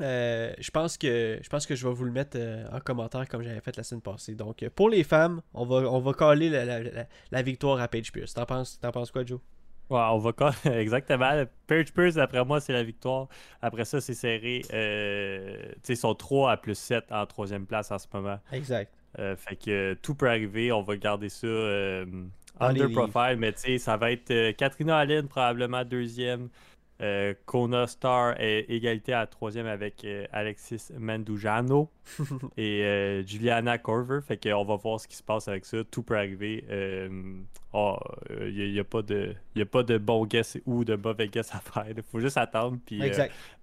euh, 0.00 0.52
je 0.58 0.70
pense 0.70 0.98
que 0.98 1.38
je 1.40 1.48
pense 1.48 1.66
que 1.66 1.74
je 1.74 1.86
vais 1.86 1.94
vous 1.94 2.04
le 2.04 2.10
mettre 2.10 2.36
euh, 2.36 2.66
en 2.72 2.80
commentaire 2.80 3.28
comme 3.28 3.42
j'avais 3.42 3.60
fait 3.60 3.76
la 3.76 3.82
semaine 3.82 4.02
passée. 4.02 4.34
Donc 4.34 4.62
euh, 4.62 4.70
pour 4.74 4.88
les 4.88 5.04
femmes, 5.04 5.40
on 5.52 5.64
va 5.64 5.76
on 5.90 6.00
va 6.00 6.12
coller 6.12 6.50
la, 6.50 7.42
victoire 7.42 7.80
à 7.80 7.88
Page 7.88 8.12
Pierce. 8.12 8.34
T'en 8.34 8.46
penses, 8.46 8.78
penses 8.92 9.10
quoi, 9.10 9.24
Joe? 9.24 9.40
Ouais, 9.90 10.00
on 10.00 10.18
va 10.18 10.32
coller 10.32 10.54
exactement. 10.64 11.44
Page 11.66 11.92
Pierce, 11.92 12.16
après 12.16 12.44
moi, 12.44 12.60
c'est 12.60 12.72
la 12.72 12.82
victoire. 12.82 13.28
Après 13.62 13.84
ça, 13.84 14.00
c'est 14.00 14.14
serré. 14.14 14.62
ils 15.88 15.96
sont 15.96 16.14
3 16.14 16.52
à 16.52 16.56
plus 16.56 16.76
7 16.76 17.12
en 17.12 17.26
troisième 17.26 17.66
place 17.66 17.90
en 17.90 17.98
ce 17.98 18.06
moment. 18.12 18.38
Exact. 18.52 18.92
fait 19.16 19.56
que 19.56 19.94
tout 20.02 20.14
peut 20.14 20.28
arriver. 20.28 20.72
On 20.72 20.82
va 20.82 20.96
garder 20.96 21.28
ça 21.28 21.46
under 22.58 22.90
profile. 22.90 23.36
Mais 23.38 23.78
ça 23.78 23.96
va 23.96 24.10
être 24.10 24.52
Katrina 24.56 24.98
Allen 24.98 25.28
probablement 25.28 25.84
deuxième. 25.84 26.48
Euh, 27.00 27.34
Kona 27.44 27.88
Star 27.88 28.40
est 28.40 28.66
égalité 28.68 29.12
à 29.12 29.26
troisième 29.26 29.66
avec 29.66 30.04
euh, 30.04 30.26
Alexis 30.32 30.92
Mandujano 30.96 31.90
et 32.56 32.84
euh, 32.84 33.26
Juliana 33.26 33.78
Corver. 33.78 34.20
Fait 34.24 34.36
qu'on 34.36 34.64
va 34.64 34.76
voir 34.76 35.00
ce 35.00 35.08
qui 35.08 35.16
se 35.16 35.22
passe 35.22 35.48
avec 35.48 35.64
ça. 35.64 35.78
Tout 35.90 36.04
peut 36.04 36.16
arriver. 36.16 36.64
Il 36.70 37.42
oh, 37.72 37.98
n'y 38.30 38.78
a, 38.78 38.84
pas 38.84 39.02
de, 39.02 39.34
a 39.58 39.64
pas 39.64 39.82
de 39.82 39.98
bon 39.98 40.24
guess 40.24 40.56
ou 40.66 40.84
de 40.84 40.94
mauvais 40.94 41.26
guess 41.26 41.52
à 41.52 41.58
faire. 41.58 41.86
Il 41.88 42.00
faut 42.04 42.20
juste 42.20 42.36
attendre. 42.36 42.78
Puis 42.86 43.02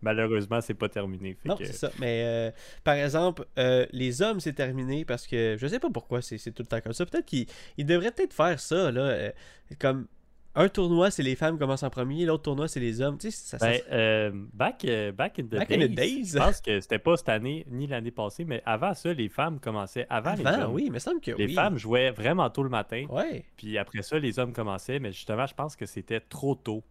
malheureusement, 0.02 0.60
c'est 0.60 0.74
pas 0.74 0.90
terminé. 0.90 1.38
non, 1.46 1.56
c'est 1.58 1.72
ça. 1.72 1.90
Mais 2.00 2.54
par 2.84 2.96
exemple, 2.96 3.46
les 3.56 4.22
hommes, 4.22 4.42
c'est 4.42 4.54
terminé 4.54 5.06
parce 5.06 5.26
que 5.26 5.56
je 5.58 5.68
sais 5.68 5.80
pas 5.80 5.90
pourquoi 5.90 6.22
c'est 6.22 6.38
tout 6.52 6.64
le 6.64 6.68
temps 6.68 6.82
comme 6.82 6.94
ça. 6.94 7.06
Peut-être 7.06 7.26
qu'ils 7.26 7.48
devraient 7.86 8.12
peut-être 8.12 8.34
faire 8.34 8.60
ça. 8.60 8.92
Là, 8.92 9.32
comme 9.80 10.08
un 10.56 10.70
tournoi, 10.70 11.12
c'est 11.12 11.24
les 11.24 11.36
femmes 11.36 11.56
qui 11.56 11.60
commencent 11.60 11.84
en 11.84 11.90
premier, 11.90 12.26
l'autre 12.26 12.44
tournoi, 12.44 12.68
c'est 12.68 12.80
les 12.80 13.02
hommes. 13.02 13.18
Tu 13.18 13.32
sais, 13.32 13.58
ça, 13.58 13.58
ben, 13.58 13.80
euh, 13.92 14.32
back, 14.54 14.84
euh, 14.86 15.12
back, 15.12 15.40
in 15.40 15.44
the 15.44 15.86
days, 15.86 16.26
Je 16.26 16.38
pense 16.38 16.62
que 16.62 16.82
c'était 16.82 17.00
pas 17.00 17.16
cette 17.18 17.30
année 17.30 17.66
ni 17.70 17.88
l'année 17.88 18.12
passée, 18.12 18.44
mais 18.44 18.62
avant 18.66 18.94
ça, 18.94 19.14
les 19.14 19.30
femmes 19.30 19.60
commençaient 19.60 20.08
avant, 20.10 20.34
les 20.34 20.46
hommes. 20.46 20.74
oui, 20.74 20.90
mais 20.92 21.00
semble 21.00 21.22
que 21.22 21.32
Les 21.32 21.48
femmes 21.48 21.78
jouaient 21.78 22.12
vraiment 22.12 22.50
tôt 22.50 22.64
le 22.64 22.70
matin. 22.70 23.06
Ouais. 23.10 23.46
Puis 23.56 23.78
après 23.78 24.02
ça, 24.02 24.20
les 24.20 24.40
hommes 24.40 24.54
commençaient, 24.54 25.00
mais 25.00 25.12
justement, 25.12 25.46
je 25.46 25.54
pense 25.54 25.76
que 25.76 25.86
c'était 25.86 26.20
trop 26.20 26.56
tôt. 26.56 26.84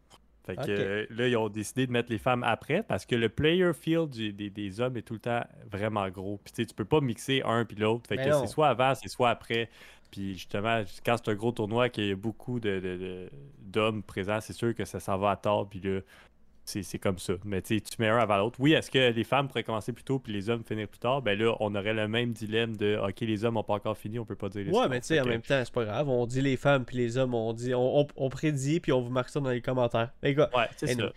Fait 0.46 0.57
que 0.57 0.70
euh, 0.70 1.07
là, 1.11 1.29
ils 1.29 1.37
ont 1.37 1.51
décidé 1.51 1.87
de 1.87 1.92
mettre 1.92 2.11
les 2.11 2.18
femmes 2.18 2.42
après 2.44 2.83
parce 2.83 3.05
que 3.05 3.14
le 3.14 3.29
player 3.29 3.73
field 3.75 4.11
des, 4.11 4.81
hommes 4.81 4.96
est 4.96 5.03
tout 5.03 5.14
le 5.14 5.20
temps 5.20 5.44
vraiment 5.70 6.09
gros. 6.09 6.40
Puis 6.42 6.53
tu 6.53 6.62
sais, 6.62 6.66
tu 6.66 6.75
peux 6.75 6.87
pas 6.87 7.01
mixer 7.01 7.42
un 7.44 7.64
puis 7.64 7.77
l'autre. 7.77 8.09
Fait 8.09 8.16
que 8.16 8.33
c'est 8.33 8.46
soit 8.46 8.68
avant, 8.68 8.94
c'est 8.94 9.09
soit 9.09 9.31
après. 9.31 9.68
Puis 10.11 10.35
justement, 10.35 10.83
quand 11.05 11.16
c'est 11.16 11.31
un 11.31 11.35
gros 11.35 11.53
tournoi, 11.53 11.88
qu'il 11.88 12.07
y 12.07 12.12
a 12.12 12.16
beaucoup 12.16 12.61
d'hommes 12.61 14.01
de, 14.01 14.05
présents, 14.05 14.40
c'est 14.40 14.53
sûr 14.53 14.75
que 14.75 14.85
ça 14.85 15.01
s'en 15.01 15.18
va 15.18 15.31
à 15.31 15.37
tort. 15.37 15.68
Puis 15.68 15.81
là, 15.81 16.01
c'est 16.64 16.99
comme 16.99 17.18
ça. 17.18 17.35
Mais 17.44 17.62
tu 17.62 17.81
mets 17.99 18.09
un 18.09 18.18
avant 18.18 18.38
l'autre. 18.38 18.59
Oui, 18.61 18.73
est-ce 18.73 18.90
que 18.90 19.11
les 19.11 19.25
femmes 19.25 19.49
pourraient 19.49 19.64
commencer 19.64 19.92
plus 19.92 20.05
tôt 20.05 20.18
puis 20.18 20.33
les 20.33 20.49
hommes 20.51 20.62
finir 20.64 20.88
plus 20.88 20.99
tard? 20.99 21.23
Ben 21.23 21.38
là, 21.38 21.55
on 21.61 21.75
aurait 21.75 21.94
le 21.94 22.07
même 22.09 22.33
dilemme 22.33 22.77
de 22.77 22.96
OK, 22.96 23.20
les 23.20 23.44
hommes 23.44 23.55
n'ont 23.55 23.62
pas 23.62 23.75
encore 23.75 23.96
fini, 23.96 24.18
on 24.18 24.25
peut 24.25 24.37
pas 24.37 24.49
dire 24.49 24.64
les 24.64 24.70
Ouais, 24.70 24.88
mais 24.88 25.01
tu 25.01 25.09
sais, 25.09 25.20
en 25.20 25.27
même 25.27 25.42
temps, 25.42 25.61
c'est 25.64 25.73
pas 25.73 25.85
grave. 25.85 26.09
On 26.09 26.27
dit 26.27 26.40
les 26.40 26.57
femmes 26.57 26.85
puis 26.85 26.96
les 26.96 27.16
hommes, 27.16 27.35
on 27.35 27.53
dit 27.53 27.73
on, 27.75 28.29
prédit 28.31 28.81
puis 28.81 28.92
on 28.92 29.01
vous 29.01 29.11
marque 29.11 29.31
ça 29.31 29.40
dans 29.40 29.51
les 29.51 29.61
commentaires. 29.61 30.11
Les 30.23 30.35
gars, 30.35 30.51
ouais, 30.57 30.68
c'est 30.77 30.94
ça. 30.94 31.12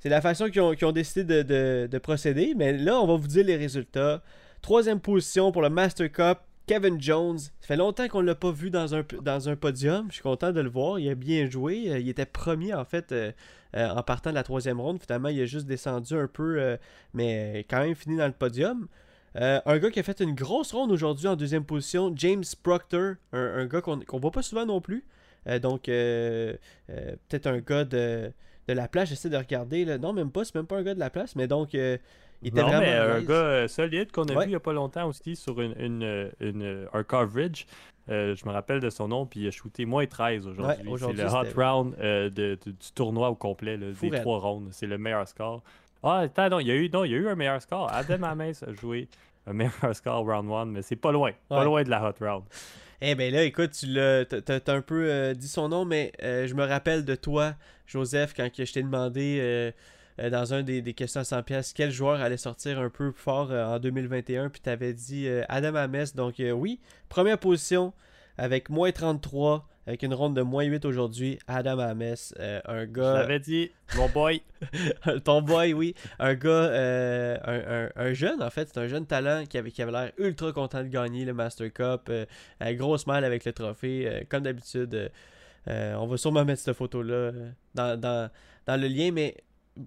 C'est 0.00 0.08
la 0.08 0.20
façon 0.20 0.48
qu'ils 0.48 0.60
ont, 0.60 0.92
décidé 0.92 1.44
de, 1.44 1.86
de 1.86 1.98
procéder. 1.98 2.54
Mais 2.56 2.72
là, 2.72 3.00
on 3.00 3.06
va 3.06 3.16
vous 3.16 3.28
dire 3.28 3.44
les 3.44 3.56
résultats. 3.56 4.22
Troisième 4.60 5.00
position 5.00 5.50
pour 5.50 5.62
le 5.62 5.70
Master 5.70 6.10
Cup, 6.10 6.38
Kevin 6.66 7.00
Jones, 7.00 7.38
ça 7.38 7.50
fait 7.60 7.76
longtemps 7.76 8.06
qu'on 8.08 8.22
ne 8.22 8.26
l'a 8.26 8.34
pas 8.36 8.52
vu 8.52 8.70
dans 8.70 8.94
un, 8.94 9.56
podium. 9.56 10.06
Je 10.08 10.14
suis 10.14 10.22
content 10.22 10.52
de 10.52 10.60
le 10.60 10.70
voir. 10.70 10.98
Il 10.98 11.08
a 11.08 11.14
bien 11.14 11.50
joué. 11.50 11.90
Euh, 11.90 11.98
il 11.98 12.08
était 12.08 12.26
premier 12.26 12.72
en 12.72 12.84
fait 12.84 13.10
euh, 13.10 13.32
euh, 13.76 13.88
en 13.88 14.02
partant 14.02 14.30
de 14.30 14.36
la 14.36 14.44
troisième 14.44 14.80
ronde. 14.80 15.00
Finalement, 15.00 15.28
il 15.28 15.40
a 15.40 15.46
juste 15.46 15.66
descendu 15.66 16.14
un 16.14 16.28
peu, 16.28 16.78
mais 17.14 17.66
quand 17.68 17.80
même 17.80 17.94
fini 17.94 18.16
dans 18.16 18.26
le 18.26 18.32
podium. 18.32 18.86
un 19.34 19.78
gars 19.78 19.90
qui 19.90 19.98
a 19.98 20.02
fait 20.02 20.20
une 20.20 20.34
grosse 20.34 20.72
ronde 20.72 20.92
aujourd'hui 20.92 21.26
en 21.26 21.36
deuxième 21.36 21.64
position, 21.64 22.12
James 22.16 22.44
Proctor, 22.62 23.14
un, 23.32 23.66
gars 23.66 23.80
qu'on 23.80 23.96
ne 23.96 24.20
voit 24.20 24.30
pas 24.30 24.42
souvent 24.42 24.66
non 24.66 24.80
plus. 24.80 25.04
donc, 25.60 25.84
peut-être 25.86 27.46
un 27.46 27.58
gars 27.58 27.84
de, 27.84 28.32
de 28.68 28.72
la 28.72 28.86
place. 28.86 29.08
J'essaie 29.08 29.30
de 29.30 29.36
regarder. 29.36 29.84
Là. 29.84 29.98
Non, 29.98 30.12
même 30.12 30.30
pas. 30.30 30.44
C'est 30.44 30.54
même 30.54 30.66
pas 30.66 30.76
un 30.76 30.82
gars 30.82 30.94
de 30.94 31.00
la 31.00 31.10
place. 31.10 31.34
Mais 31.34 31.48
donc, 31.48 31.74
il 32.42 32.48
était 32.48 32.62
non, 32.62 32.78
mais 32.78 32.92
un 32.92 33.22
gars 33.22 33.34
euh, 33.34 33.68
solide 33.68 34.10
qu'on 34.10 34.24
a 34.24 34.34
vu 34.34 34.46
il 34.46 34.48
n'y 34.48 34.54
a 34.54 34.60
pas 34.60 34.72
longtemps 34.72 35.08
aussi 35.08 35.36
sur 35.36 35.60
une, 35.60 35.74
une, 36.40 36.86
un 36.92 37.02
coverage. 37.04 37.66
Euh, 38.10 38.34
je 38.34 38.44
me 38.46 38.52
rappelle 38.52 38.80
de 38.80 38.90
son 38.90 39.08
nom, 39.08 39.26
puis 39.26 39.40
il 39.40 39.48
a 39.48 39.50
shooté 39.52 39.84
moins 39.84 40.06
13 40.06 40.46
aujourd'hui. 40.48 40.76
c'est 40.98 41.12
le 41.12 41.26
hot 41.26 41.54
round 41.56 41.94
euh, 42.00 42.30
de, 42.30 42.58
du 42.64 42.92
tournoi 42.94 43.30
au 43.30 43.36
complet, 43.36 43.78
des 43.78 44.20
trois 44.20 44.40
rounds. 44.40 44.68
C'est 44.72 44.86
le 44.86 44.98
meilleur 44.98 45.26
score. 45.28 45.62
Ah, 46.02 46.18
attends, 46.18 46.48
non, 46.48 46.58
il 46.58 46.66
y 46.66 46.72
a 46.72 46.74
eu, 46.74 46.90
non, 46.90 47.04
il 47.04 47.12
y 47.12 47.14
a 47.14 47.18
eu 47.18 47.28
un 47.28 47.36
meilleur 47.36 47.62
score. 47.62 47.88
Adam 47.92 48.24
Ames 48.24 48.54
a 48.66 48.72
joué 48.72 49.08
un 49.46 49.52
meilleur 49.52 49.72
score 49.94 50.26
round 50.26 50.50
1, 50.50 50.64
mais 50.66 50.82
c'est 50.82 50.96
pas 50.96 51.12
loin. 51.12 51.30
Pas 51.48 51.62
loin 51.62 51.84
de 51.84 51.90
la 51.90 52.02
hot 52.02 52.14
round. 52.20 52.42
Eh 53.00 53.14
bien 53.14 53.30
là, 53.30 53.44
écoute, 53.44 53.70
tu 53.72 53.86
l'as 53.86 54.24
as, 54.48 54.72
un 54.72 54.80
peu 54.80 55.32
dit 55.34 55.48
son 55.48 55.68
nom, 55.68 55.84
mais 55.84 56.12
je 56.20 56.54
me 56.54 56.64
rappelle 56.64 57.04
de 57.04 57.14
toi, 57.14 57.54
Joseph, 57.92 58.32
quand 58.34 58.48
je 58.52 58.72
t'ai 58.72 58.82
demandé 58.82 59.38
euh, 59.40 59.70
dans 60.18 60.54
un 60.54 60.62
des, 60.62 60.82
questions 60.94 61.20
à 61.20 61.24
100 61.24 61.42
pièces 61.42 61.72
quel 61.72 61.90
joueur 61.90 62.20
allait 62.20 62.36
sortir 62.36 62.78
un 62.78 62.90
peu 62.90 63.12
fort 63.12 63.50
euh, 63.50 63.64
en 63.64 63.78
2021 63.78 64.50
puis 64.50 64.60
tu 64.62 64.70
avais 64.70 64.92
dit 64.92 65.26
euh, 65.26 65.42
Adam 65.48 65.74
Ames. 65.74 66.04
Donc 66.14 66.34
oui 66.38 66.80
première 67.08 67.38
position 67.38 67.92
avec 68.36 68.68
moins 68.68 68.92
33 68.92 69.68
avec 69.86 70.02
une 70.04 70.14
ronde 70.14 70.36
de 70.36 70.42
moins 70.42 70.62
8 70.64 70.84
aujourd'hui. 70.84 71.38
Adam 71.48 71.78
Ames 71.78 72.14
un 72.38 72.86
gars 72.86 73.16
je 73.16 73.20
l'avais 73.20 73.40
dit 73.40 73.70
mon 73.96 74.08
boy. 74.08 74.42
Ton 75.24 75.42
boy 75.42 75.72
oui. 75.72 75.94
Un 76.18 76.34
gars 76.34 76.70
un, 77.96 78.12
jeune 78.12 78.42
en 78.42 78.50
fait. 78.50 78.68
C'est 78.72 78.78
un 78.78 78.88
jeune 78.88 79.06
talent 79.06 79.44
qui 79.48 79.58
avait, 79.58 79.70
qui 79.70 79.82
avait 79.82 79.92
l'air 79.92 80.12
ultra 80.18 80.52
content 80.52 80.82
de 80.82 80.88
gagner 80.88 81.24
le 81.24 81.32
Master 81.32 81.72
Cup 81.72 82.12
un 82.60 82.74
grosse 82.74 83.06
mal 83.06 83.24
avec 83.24 83.44
le 83.44 83.52
trophée. 83.52 84.26
Comme 84.28 84.42
d'habitude 84.42 85.10
on 85.66 86.06
va 86.06 86.16
sûrement 86.16 86.44
mettre 86.44 86.60
cette 86.60 86.76
photo 86.76 87.02
là 87.02 87.32
dans, 87.74 87.98
dans, 87.98 88.30
dans 88.66 88.80
le 88.80 88.86
lien. 88.86 89.10
Mais 89.10 89.36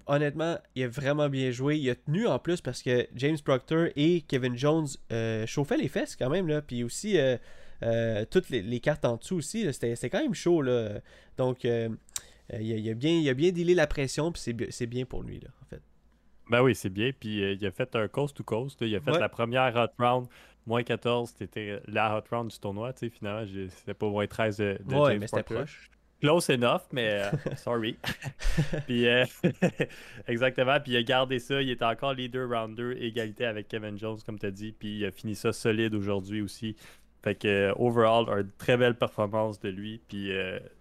honnêtement, 0.07 0.57
il 0.75 0.83
a 0.83 0.87
vraiment 0.87 1.29
bien 1.29 1.51
joué. 1.51 1.77
Il 1.77 1.89
a 1.89 1.95
tenu 1.95 2.27
en 2.27 2.39
plus 2.39 2.61
parce 2.61 2.81
que 2.81 3.07
James 3.15 3.37
Proctor 3.43 3.87
et 3.95 4.21
Kevin 4.21 4.57
Jones 4.57 4.87
euh, 5.11 5.45
chauffaient 5.45 5.77
les 5.77 5.87
fesses 5.87 6.15
quand 6.15 6.29
même. 6.29 6.47
Là. 6.47 6.61
Puis 6.61 6.83
aussi, 6.83 7.17
euh, 7.17 7.37
euh, 7.83 8.25
toutes 8.29 8.49
les, 8.49 8.79
cartes 8.79 9.05
en 9.05 9.17
dessous 9.17 9.37
aussi, 9.37 9.71
c'était 9.73 10.09
quand 10.09 10.21
même 10.21 10.33
chaud. 10.33 10.61
Là. 10.61 10.99
Donc, 11.37 11.63
il 11.63 12.89
a, 12.89 12.93
bien, 12.93 13.11
il 13.11 13.29
a 13.29 13.33
bien 13.33 13.51
dealé 13.51 13.75
la 13.75 13.87
pression. 13.87 14.31
Puis 14.31 14.53
c'est 14.69 14.87
bien 14.87 15.05
pour 15.05 15.23
lui, 15.23 15.39
là, 15.39 15.49
en 15.61 15.65
fait. 15.65 15.81
Ben 16.49 16.61
oui, 16.61 16.75
c'est 16.75 16.89
bien. 16.89 17.11
Puis 17.17 17.39
il 17.39 17.65
a 17.65 17.71
fait 17.71 17.95
un 17.95 18.07
coast 18.07 18.37
to 18.37 18.43
coast. 18.43 18.79
Il 18.81 18.95
a 18.95 18.99
fait 18.99 19.19
la 19.19 19.29
première 19.29 19.75
hot 19.75 20.03
round. 20.03 20.27
Moins 20.67 20.81
14, 20.81 21.31
c'était 21.37 21.79
la 21.87 22.17
hot 22.17 22.23
round 22.31 22.49
du 22.49 22.57
tournoi. 22.57 22.91
Finalement, 22.93 23.45
c'était 23.69 23.93
pas 23.93 24.09
moins 24.09 24.25
13 24.25 24.57
de, 24.57 24.79
de 24.83 24.95
ouais, 24.95 25.19
mais 25.19 25.27
c'était 25.27 25.43
proche. 25.43 25.91
Close 26.21 26.49
enough, 26.49 26.83
mais 26.91 27.23
euh, 27.23 27.31
sorry. 27.57 27.97
puis, 28.87 29.07
euh, 29.07 29.25
exactement. 30.27 30.79
Puis 30.79 30.93
il 30.93 30.97
a 30.97 31.03
gardé 31.03 31.39
ça. 31.39 31.61
Il 31.61 31.69
est 31.69 31.83
encore 31.83 32.13
leader 32.13 32.49
round 32.49 32.75
2, 32.75 32.93
égalité 32.93 33.45
avec 33.45 33.67
Kevin 33.67 33.97
Jones, 33.97 34.17
comme 34.25 34.39
tu 34.39 34.45
as 34.45 34.51
dit. 34.51 34.71
Puis 34.71 34.99
il 34.99 35.05
a 35.05 35.11
fini 35.11 35.35
ça 35.35 35.51
solide 35.51 35.93
aujourd'hui 35.93 36.41
aussi. 36.41 36.75
Fait 37.23 37.35
que, 37.35 37.73
overall, 37.77 38.27
une 38.29 38.51
très 38.57 38.77
belle 38.77 38.95
performance 38.95 39.59
de 39.59 39.69
lui. 39.69 39.99
Puis, 40.07 40.29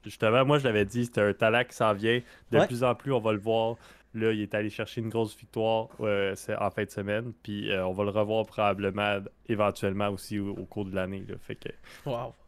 justement, 0.05 0.45
moi, 0.45 0.59
je 0.59 0.65
l'avais 0.65 0.85
dit, 0.85 1.07
c'est 1.07 1.19
un 1.19 1.33
talent 1.33 1.65
qui 1.67 1.75
s'en 1.75 1.95
vient. 1.95 2.21
De 2.51 2.67
plus 2.67 2.85
en 2.85 2.95
plus, 2.95 3.15
on 3.15 3.21
va 3.21 3.33
le 3.33 3.39
voir. 3.39 3.77
Là, 4.15 4.33
il 4.33 4.43
est 4.43 4.55
allé 4.55 4.71
chercher 4.71 5.01
une 5.01 5.09
grosse 5.09 5.37
victoire 5.37 5.89
euh, 6.01 6.37
en 6.61 6.71
fin 6.71 6.85
de 6.85 6.91
semaine. 6.91 7.33
Puis 7.43 7.73
euh, 7.73 7.85
on 7.85 7.93
va 7.93 8.05
le 8.05 8.11
revoir 8.11 8.47
probablement 8.47 9.19
éventuellement 9.49 10.09
aussi 10.11 10.39
au, 10.39 10.55
cours 10.67 10.85
de 10.85 10.95
l'année. 10.95 11.25
Fait 11.41 11.57
que. 11.57 11.69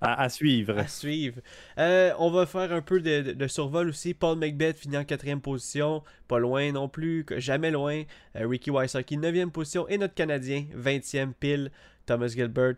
À, 0.01 0.29
suivre. 0.29 0.79
À 0.79 0.87
suivre. 0.87 1.41
Euh, 1.79 2.13
on 2.19 2.31
va 2.31 2.47
faire 2.47 2.73
un 2.73 2.83
peu 2.83 3.01
de, 3.01 3.47
survol 3.49 3.89
aussi. 3.89 4.15
Paul 4.15 4.39
Macbeth 4.39 4.79
finit 4.79 4.97
en 4.97 5.05
quatrième 5.05 5.41
position. 5.41 6.05
Pas 6.29 6.39
loin 6.39 6.71
non 6.71 6.89
plus. 6.89 7.27
Jamais 7.39 7.73
loin. 7.73 8.05
Ricky 8.37 8.71
Wysocki, 8.71 9.19
9e 9.19 9.51
position. 9.51 9.89
Et 9.89 9.99
notre 9.99 10.15
Canadien, 10.15 10.67
20e 10.77 11.33
pile. 11.33 11.73
Thomas 12.07 12.29
Gilbert, 12.29 12.77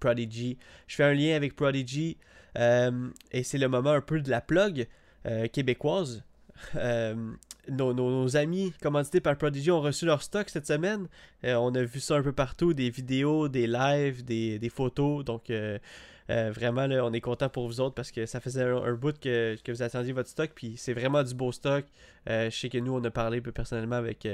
Prodigy. 0.00 0.58
Je 0.88 0.96
fais 0.96 1.04
un 1.04 1.14
lien 1.14 1.36
avec 1.36 1.54
Prodigy. 1.54 2.16
et 2.56 3.42
c'est 3.44 3.58
le 3.58 3.68
moment 3.68 3.92
un 3.92 4.00
peu 4.00 4.20
de 4.20 4.30
la 4.30 4.40
plug 4.40 4.88
québécoise. 5.52 6.24
Euh, 6.76 7.14
nos, 7.70 8.36
amis 8.36 8.72
commandités 8.82 9.20
par 9.20 9.36
Prodigy 9.36 9.70
ont 9.70 9.80
reçu 9.80 10.06
leur 10.06 10.22
stock 10.22 10.48
cette 10.48 10.66
semaine. 10.66 11.08
Euh, 11.44 11.54
on 11.54 11.74
a 11.74 11.82
vu 11.82 12.00
ça 12.00 12.16
un 12.16 12.22
peu 12.22 12.32
partout, 12.32 12.74
des 12.74 12.90
vidéos, 12.90 13.48
des 13.48 13.66
lives, 13.66 14.24
des, 14.24 14.70
photos. 14.74 15.24
Donc 15.24 15.50
euh, 15.50 15.78
vraiment, 16.28 16.86
là, 16.86 17.04
on 17.04 17.12
est 17.12 17.20
content 17.20 17.48
pour 17.48 17.66
vous 17.66 17.80
autres 17.80 17.94
parce 17.94 18.10
que 18.10 18.26
ça 18.26 18.40
faisait 18.40 18.64
un, 18.64 18.94
bout 18.94 19.18
que, 19.18 19.56
que, 19.62 19.72
vous 19.72 19.82
attendiez 19.82 20.12
votre 20.12 20.28
stock. 20.28 20.50
Puis 20.54 20.74
c'est 20.76 20.94
vraiment 20.94 21.22
du 21.22 21.34
beau 21.34 21.52
stock. 21.52 21.84
je 22.26 22.50
sais 22.50 22.68
que 22.68 22.78
nous, 22.78 22.94
on 22.94 23.04
a 23.04 23.10
parlé 23.10 23.40
plus 23.40 23.52
personnellement 23.52 23.96
avec 23.96 24.26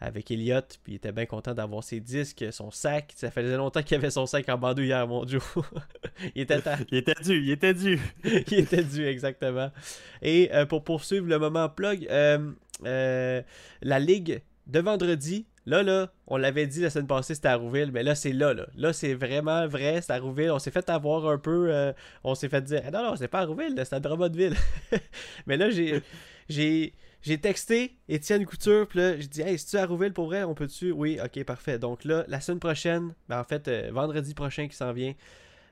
avec 0.00 0.30
Elliot, 0.30 0.60
puis 0.84 0.92
il 0.92 0.96
était 0.96 1.12
bien 1.12 1.24
content 1.24 1.54
d'avoir 1.54 1.82
ses 1.82 2.00
disques, 2.00 2.44
son 2.50 2.70
sac. 2.70 3.12
Ça 3.16 3.30
faisait 3.30 3.56
longtemps 3.56 3.82
qu'il 3.82 3.96
avait 3.96 4.10
son 4.10 4.26
sac 4.26 4.48
en 4.48 4.58
bandeau 4.58 4.82
hier, 4.82 5.06
mon 5.06 5.24
Dieu. 5.24 5.40
il 6.34 6.42
était 6.42 6.60
Il 6.90 6.98
était 6.98 7.14
dû, 7.22 7.42
il 7.42 7.50
était 7.50 7.74
dû. 7.74 7.98
il 8.24 8.58
était 8.58 8.84
dû, 8.84 9.06
exactement. 9.06 9.70
Et 10.20 10.50
euh, 10.52 10.66
pour 10.66 10.84
poursuivre 10.84 11.26
le 11.26 11.38
moment 11.38 11.68
plug, 11.68 12.06
euh, 12.10 12.52
euh, 12.84 13.42
la 13.80 13.98
ligue 13.98 14.42
de 14.66 14.80
vendredi, 14.80 15.46
là, 15.64 15.82
là, 15.82 16.10
on 16.26 16.36
l'avait 16.36 16.66
dit 16.66 16.82
la 16.82 16.90
semaine 16.90 17.06
passée, 17.06 17.34
c'était 17.34 17.48
à 17.48 17.56
Rouville, 17.56 17.90
mais 17.90 18.02
là, 18.02 18.14
c'est 18.14 18.32
là, 18.32 18.52
là. 18.52 18.66
Là, 18.76 18.92
c'est 18.92 19.14
vraiment 19.14 19.66
vrai, 19.66 20.02
c'est 20.02 20.12
à 20.12 20.18
Rouville. 20.18 20.50
On 20.50 20.58
s'est 20.58 20.70
fait 20.70 20.90
avoir 20.90 21.26
un 21.26 21.38
peu, 21.38 21.94
on 22.22 22.34
s'est 22.34 22.50
fait 22.50 22.60
dire, 22.60 22.82
ah 22.86 22.90
non, 22.90 23.02
non, 23.02 23.16
c'est 23.16 23.28
pas 23.28 23.40
à 23.40 23.46
Rouville, 23.46 23.74
c'est 23.76 23.94
à 23.94 24.00
Drummondville. 24.00 24.56
mais 25.46 25.56
là, 25.56 25.70
j'ai... 25.70 26.92
j'ai 27.26 27.36
j'ai 27.36 27.40
texté 27.40 27.98
Étienne 28.08 28.46
Couture, 28.46 28.86
puis 28.86 29.00
là, 29.00 29.20
je 29.20 29.26
dis 29.26 29.42
Hey, 29.42 29.58
si 29.58 29.66
tu 29.66 29.76
à 29.76 29.84
Rouville 29.84 30.12
pour 30.12 30.26
vrai, 30.26 30.44
on 30.44 30.54
peut-tu? 30.54 30.92
Oui, 30.92 31.18
ok, 31.22 31.44
parfait. 31.44 31.78
Donc 31.78 32.04
là, 32.04 32.24
la 32.28 32.40
semaine 32.40 32.60
prochaine, 32.60 33.14
ben 33.28 33.40
en 33.40 33.44
fait, 33.44 33.66
euh, 33.66 33.90
vendredi 33.92 34.32
prochain 34.32 34.68
qui 34.68 34.76
s'en 34.76 34.92
vient, 34.92 35.12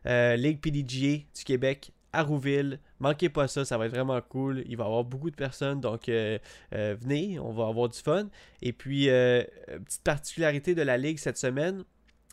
euh, 0.06 0.36
Ligue 0.36 0.60
PDGA 0.60 1.24
du 1.34 1.44
Québec 1.44 1.92
à 2.12 2.22
Rouville. 2.22 2.80
Manquez 2.98 3.28
pas 3.28 3.46
ça, 3.46 3.64
ça 3.64 3.78
va 3.78 3.86
être 3.86 3.92
vraiment 3.92 4.20
cool. 4.20 4.64
Il 4.66 4.76
va 4.76 4.84
y 4.84 4.86
avoir 4.86 5.04
beaucoup 5.04 5.30
de 5.30 5.36
personnes, 5.36 5.80
donc 5.80 6.08
euh, 6.08 6.38
venez, 6.72 7.38
on 7.38 7.52
va 7.52 7.68
avoir 7.68 7.88
du 7.88 7.98
fun. 7.98 8.28
Et 8.60 8.72
puis, 8.72 9.06
petite 9.06 10.02
particularité 10.02 10.74
de 10.74 10.82
la 10.82 10.98
Ligue 10.98 11.18
cette 11.18 11.38
semaine. 11.38 11.84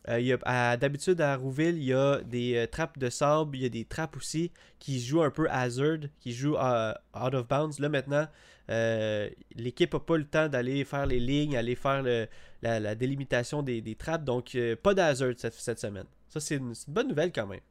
D'habitude, 0.08 1.22
à 1.22 1.36
Rouville, 1.38 1.78
il 1.78 1.86
y 1.86 1.94
a 1.94 2.22
des 2.22 2.68
trappes 2.72 2.98
de 2.98 3.10
sable, 3.10 3.56
il 3.56 3.64
y 3.64 3.66
a 3.66 3.70
des 3.70 3.86
trappes 3.86 4.18
aussi 4.18 4.52
qui 4.80 5.00
jouent 5.00 5.24
un 5.24 5.30
peu 5.32 5.48
hazard, 5.50 6.00
qui 6.20 6.34
jouent 6.34 6.58
out 6.58 7.34
of 7.34 7.48
bounds. 7.48 7.80
Là, 7.80 7.88
maintenant, 7.88 8.28
euh, 8.70 9.30
l'équipe 9.56 9.94
n'a 9.94 10.00
pas 10.00 10.18
le 10.18 10.26
temps 10.26 10.48
d'aller 10.48 10.84
faire 10.86 11.06
les 11.06 11.20
lignes, 11.20 11.58
aller 11.58 11.76
faire 11.76 12.04
la, 12.62 12.96
délimitation 12.96 13.64
des, 13.64 13.96
trappes. 13.96 14.24
Donc, 14.24 14.56
euh, 14.56 14.76
pas 14.76 14.94
d'hazard 14.94 15.34
cette, 15.38 15.54
cette, 15.54 15.80
semaine. 15.80 16.06
Ça, 16.30 16.40
c'est 16.40 16.58
une, 16.58 16.74
bonne 16.88 17.08
nouvelle 17.08 17.32
quand 17.32 17.48
même. 17.48 17.62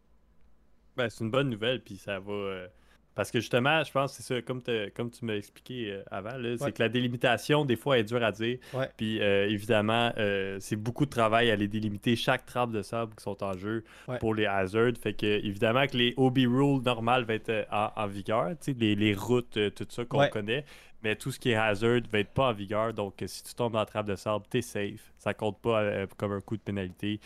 Ben, 0.96 1.08
c'est 1.08 1.24
une 1.24 1.30
bonne 1.30 1.50
nouvelle, 1.50 1.82
puis 1.82 1.96
ça 1.96 2.18
va. 2.18 2.66
Euh, 3.10 3.14
parce 3.14 3.30
que 3.30 3.40
justement, 3.40 3.82
je 3.84 3.90
pense 3.90 4.16
que 4.16 4.22
c'est 4.22 4.34
ça, 4.34 4.42
comme, 4.42 4.62
comme 4.94 5.10
tu 5.10 5.24
m'as 5.24 5.34
expliqué 5.34 6.00
avant, 6.10 6.30
c'est 6.58 6.72
que 6.72 6.82
la 6.82 6.88
délimitation, 6.88 7.64
des 7.64 7.76
fois, 7.76 7.98
est 7.98 8.04
dure 8.04 8.22
à 8.22 8.32
dire. 8.32 8.58
Puis 8.96 9.18
évidemment, 9.18 10.12
c'est 10.58 10.76
beaucoup 10.76 11.04
de 11.04 11.10
travail 11.10 11.50
à 11.50 11.56
les 11.56 11.68
délimiter 11.68 12.16
chaque 12.16 12.46
trappe 12.46 12.70
de 12.70 12.82
sable 12.82 13.14
qui 13.14 13.22
sont 13.22 13.42
en 13.42 13.52
jeu 13.56 13.84
pour 14.20 14.34
les 14.34 14.46
hazards. 14.46 14.92
Fait 15.00 15.14
que 15.14 15.26
évidemment 15.26 15.86
que 15.86 15.96
les 15.96 16.14
OB 16.16 16.38
rules 16.38 16.82
normales 16.82 17.24
vont 17.24 17.34
être 17.34 17.66
en, 17.70 18.06
vigueur, 18.06 18.52
les, 18.66 18.94
les 18.94 19.14
routes, 19.14 19.58
tout 19.74 19.86
ça 19.88 20.04
qu'on 20.04 20.26
connaît. 20.28 20.64
Mais 21.02 21.16
tout 21.16 21.32
ce 21.32 21.38
qui 21.38 21.50
est 21.50 21.56
hazard 21.56 22.00
va 22.12 22.18
être 22.18 22.30
pas 22.30 22.48
en 22.48 22.52
vigueur. 22.52 22.92
Donc, 22.92 23.22
si 23.26 23.42
tu 23.42 23.54
tombes 23.54 23.72
dans 23.72 23.78
la 23.78 23.86
trappe 23.86 24.06
de 24.06 24.16
sable, 24.16 24.44
t'es 24.50 24.62
safe. 24.62 25.12
Ça 25.18 25.34
compte 25.34 25.60
pas 25.60 25.80
euh, 25.80 26.06
comme 26.16 26.32
un 26.32 26.40
coup 26.40 26.56
de 26.56 26.62
pénalité. 26.62 27.20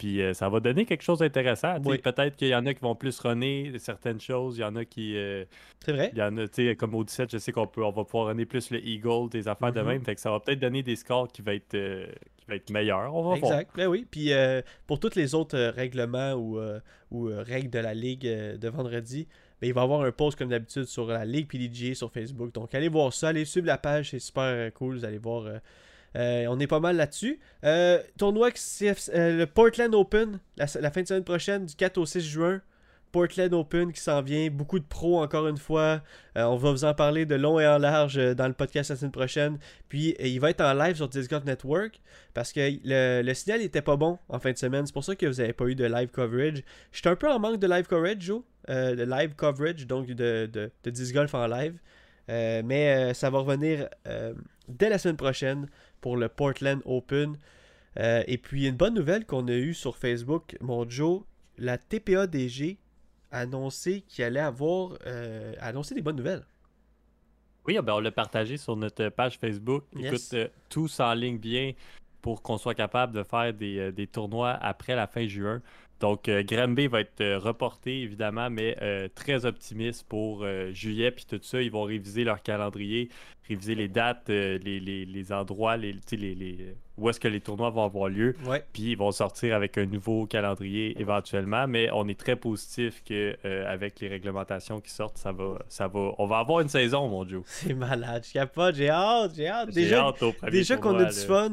Puis 0.00 0.22
euh, 0.22 0.32
ça 0.32 0.48
va 0.48 0.60
donner 0.60 0.86
quelque 0.86 1.02
chose 1.02 1.18
d'intéressant. 1.18 1.78
Peut-être 1.78 2.34
qu'il 2.34 2.48
y 2.48 2.54
en 2.54 2.64
a 2.64 2.72
qui 2.72 2.80
vont 2.80 2.94
plus 2.94 3.18
runner 3.20 3.70
certaines 3.76 4.18
choses. 4.18 4.56
Il 4.56 4.62
y 4.62 4.64
en 4.64 4.74
a 4.74 4.86
qui. 4.86 5.14
Euh, 5.14 5.44
c'est 5.84 5.92
vrai. 5.92 6.10
Il 6.14 6.18
y 6.18 6.22
en 6.22 6.38
a, 6.38 6.48
tu 6.48 6.68
sais, 6.68 6.74
comme 6.74 6.94
au 6.94 7.04
17, 7.04 7.30
je 7.30 7.36
sais 7.36 7.52
qu'on 7.52 7.66
peut, 7.66 7.84
on 7.84 7.90
va 7.90 8.04
pouvoir 8.04 8.28
runner 8.28 8.46
plus 8.46 8.70
le 8.70 8.82
Eagle, 8.82 9.28
des 9.28 9.46
affaires 9.46 9.74
de 9.74 9.80
mm-hmm. 9.80 9.86
même. 9.86 10.02
Fait 10.02 10.14
que 10.14 10.22
ça 10.22 10.30
va 10.30 10.40
peut-être 10.40 10.58
donner 10.58 10.82
des 10.82 10.96
scores 10.96 11.28
qui 11.28 11.42
vont 11.42 11.52
être, 11.52 11.76
qui 11.76 12.46
va 12.48 12.54
être 12.54 12.70
meilleurs. 12.70 13.14
On 13.14 13.28
va 13.28 13.36
exact. 13.36 13.72
Ben 13.76 13.88
oui. 13.88 14.06
Puis 14.10 14.30
pour 14.86 15.00
tous 15.00 15.16
les 15.16 15.34
autres 15.34 15.58
règlements 15.58 16.32
ou, 16.32 16.58
ou 17.10 17.30
règles 17.36 17.68
de 17.68 17.80
la 17.80 17.92
ligue 17.92 18.24
de 18.24 18.68
vendredi, 18.70 19.28
ben, 19.60 19.68
il 19.68 19.74
va 19.74 19.82
y 19.82 19.84
avoir 19.84 20.00
un 20.00 20.12
post 20.12 20.38
comme 20.38 20.48
d'habitude 20.48 20.86
sur 20.86 21.08
la 21.08 21.26
Ligue 21.26 21.46
PDG 21.46 21.92
sur 21.92 22.10
Facebook. 22.10 22.54
Donc 22.54 22.74
allez 22.74 22.88
voir 22.88 23.12
ça, 23.12 23.28
allez 23.28 23.44
suivre 23.44 23.66
la 23.66 23.76
page, 23.76 24.12
c'est 24.12 24.18
super 24.18 24.44
euh, 24.44 24.70
cool. 24.70 24.96
Vous 24.96 25.04
allez 25.04 25.18
voir. 25.18 25.44
Euh, 26.16 26.44
euh, 26.44 26.46
on 26.48 26.58
est 26.58 26.66
pas 26.66 26.80
mal 26.80 26.96
là-dessus. 26.96 27.38
tournoi 28.18 28.50
le 28.50 29.44
Portland 29.44 29.94
Open, 29.94 30.38
la, 30.56 30.66
fin 30.66 31.02
de 31.02 31.06
semaine 31.06 31.24
prochaine, 31.24 31.66
du 31.66 31.74
4 31.74 31.98
au 31.98 32.06
6 32.06 32.20
juin. 32.20 32.60
Portland 33.12 33.52
Open 33.54 33.92
qui 33.92 34.00
s'en 34.00 34.22
vient. 34.22 34.48
Beaucoup 34.50 34.78
de 34.78 34.84
pros 34.84 35.20
encore 35.20 35.48
une 35.48 35.56
fois. 35.56 36.00
on 36.36 36.56
va 36.56 36.70
vous 36.70 36.84
en 36.84 36.94
parler 36.94 37.26
de 37.26 37.34
long 37.34 37.58
et 37.58 37.66
en 37.66 37.78
large 37.78 38.16
dans 38.36 38.46
le 38.46 38.54
podcast 38.54 38.90
la 38.90 38.96
semaine 38.96 39.10
prochaine. 39.10 39.58
Puis 39.88 40.14
il 40.20 40.38
va 40.38 40.50
être 40.50 40.60
en 40.60 40.74
live 40.74 40.94
sur 40.94 41.08
Discord 41.08 41.44
Network 41.44 42.00
parce 42.34 42.52
que 42.52 42.60
le, 42.84 43.34
signal 43.34 43.60
n'était 43.60 43.82
pas 43.82 43.96
bon 43.96 44.18
en 44.28 44.38
fin 44.38 44.52
de 44.52 44.58
semaine. 44.58 44.86
C'est 44.86 44.92
pour 44.92 45.04
ça 45.04 45.16
que 45.16 45.26
vous 45.26 45.40
n'avez 45.40 45.52
pas 45.52 45.64
eu 45.66 45.74
de 45.74 45.86
live 45.86 46.10
coverage. 46.10 46.62
J'étais 46.92 47.08
un 47.08 47.16
peu 47.16 47.28
en 47.28 47.40
manque 47.40 47.58
de 47.58 47.66
live 47.66 47.86
coverage, 47.86 48.20
Joe. 48.20 48.42
Euh, 48.68 48.94
de 48.94 49.02
live 49.02 49.34
coverage, 49.34 49.86
donc 49.86 50.06
de, 50.06 50.46
de, 50.46 50.70
de 50.84 50.90
disc 50.90 51.14
golf 51.14 51.34
en 51.34 51.46
live. 51.46 51.78
Euh, 52.28 52.62
mais 52.64 52.94
euh, 52.94 53.14
ça 53.14 53.30
va 53.30 53.38
revenir 53.38 53.88
dès 54.68 54.88
la 54.88 54.98
semaine 54.98 55.16
prochaine 55.16 55.66
pour 56.00 56.16
le 56.16 56.28
Portland 56.28 56.80
Open. 56.84 57.36
et 57.96 58.38
puis 58.38 58.66
une 58.66 58.76
bonne 58.76 58.94
nouvelle 58.94 59.26
qu'on 59.26 59.46
a 59.48 59.54
eue 59.54 59.74
sur 59.74 59.96
Facebook, 59.96 60.56
mon 60.60 60.88
Joe, 60.88 61.22
la 61.58 61.78
TPADG 61.78 62.78
a 63.30 63.40
annoncé 63.40 64.02
qu'il 64.02 64.24
allait 64.24 64.40
avoir 64.40 64.96
annoncé 65.60 65.94
des 65.94 66.02
bonnes 66.02 66.16
nouvelles. 66.16 66.44
Oui, 67.66 67.76
ah 67.76 67.82
ben, 67.82 67.94
on 67.94 68.00
l'a 68.00 68.10
partagé 68.10 68.56
sur 68.56 68.76
notre 68.76 69.08
page 69.10 69.38
Facebook. 69.38 69.84
Écoute, 69.98 70.34
tout 70.68 70.88
s'enligne 70.88 71.38
bien 71.38 71.72
pour 72.22 72.42
qu'on 72.42 72.58
soit 72.58 72.74
capable 72.74 73.14
de 73.14 73.22
faire 73.22 73.52
des, 73.52 73.92
des, 73.92 74.06
tournois 74.06 74.52
après 74.52 74.94
la 74.94 75.06
fin 75.06 75.26
juin. 75.26 75.62
Donc, 76.00 76.30
euh, 76.30 76.42
Granby 76.42 76.86
va 76.86 77.00
être 77.02 77.20
euh, 77.20 77.38
reporté, 77.38 78.00
évidemment, 78.00 78.48
mais 78.48 78.76
euh, 78.80 79.08
très 79.14 79.44
optimiste 79.44 80.08
pour 80.08 80.46
juillet, 80.72 81.10
puis 81.10 81.26
tout 81.28 81.38
ça. 81.42 81.60
Ils 81.60 81.70
vont 81.70 81.82
réviser 81.82 82.24
leur 82.24 82.42
calendrier, 82.42 83.10
réviser 83.46 83.74
les 83.74 83.88
dates, 83.88 84.28
les, 84.28 85.32
endroits, 85.32 85.76
les, 85.76 85.94
les, 86.12 86.74
où 86.96 87.10
est-ce 87.10 87.20
que 87.20 87.28
les 87.28 87.40
tournois 87.40 87.68
vont 87.68 87.84
avoir 87.84 88.08
lieu. 88.08 88.34
Puis 88.72 88.92
ils 88.92 88.96
vont 88.96 89.12
sortir 89.12 89.54
avec 89.54 89.76
un 89.76 89.84
nouveau 89.84 90.26
calendrier 90.26 90.98
éventuellement, 90.98 91.66
mais 91.68 91.90
on 91.92 92.08
est 92.08 92.18
très 92.18 92.36
positif 92.36 93.02
que 93.04 93.36
avec 93.66 94.00
les 94.00 94.08
réglementations 94.08 94.80
qui 94.80 94.90
sortent, 94.90 95.18
ça 95.18 95.32
va, 95.32 95.58
ça 95.68 95.88
va. 95.88 96.12
On 96.18 96.26
va 96.26 96.38
avoir 96.38 96.60
une 96.60 96.68
saison, 96.68 97.08
mon 97.08 97.24
Dieu. 97.24 97.42
C'est 97.46 97.74
malade, 97.74 98.24
je 98.24 98.44
pas, 98.44 98.72
j'ai 98.72 98.88
hâte, 98.88 99.32
j'ai 99.36 99.48
hâte. 99.48 99.70
Déjà, 99.70 100.12
déjà 100.50 100.76
qu'on 100.78 100.98
a 100.98 101.04
du 101.04 101.18
fun, 101.18 101.52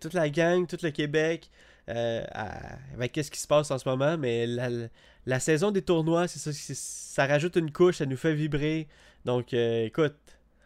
toute 0.00 0.14
la 0.14 0.30
gang, 0.30 0.66
tout 0.66 0.78
le 0.82 0.90
Québec. 0.90 1.50
Euh, 1.88 2.24
avec 2.94 3.14
ce 3.14 3.30
qui 3.30 3.38
se 3.38 3.46
passe 3.46 3.70
en 3.70 3.78
ce 3.78 3.88
moment, 3.88 4.18
mais 4.18 4.46
la, 5.24 5.40
saison 5.40 5.70
des 5.70 5.82
tournois, 5.82 6.26
c'est 6.26 6.40
ça, 6.40 6.50
ça 6.52 7.26
rajoute 7.26 7.54
une 7.56 7.70
couche, 7.70 7.98
ça 7.98 8.06
nous 8.06 8.16
fait 8.16 8.34
vibrer. 8.34 8.88
Donc, 9.24 9.54
euh, 9.54 9.84
écoute, 9.84 10.16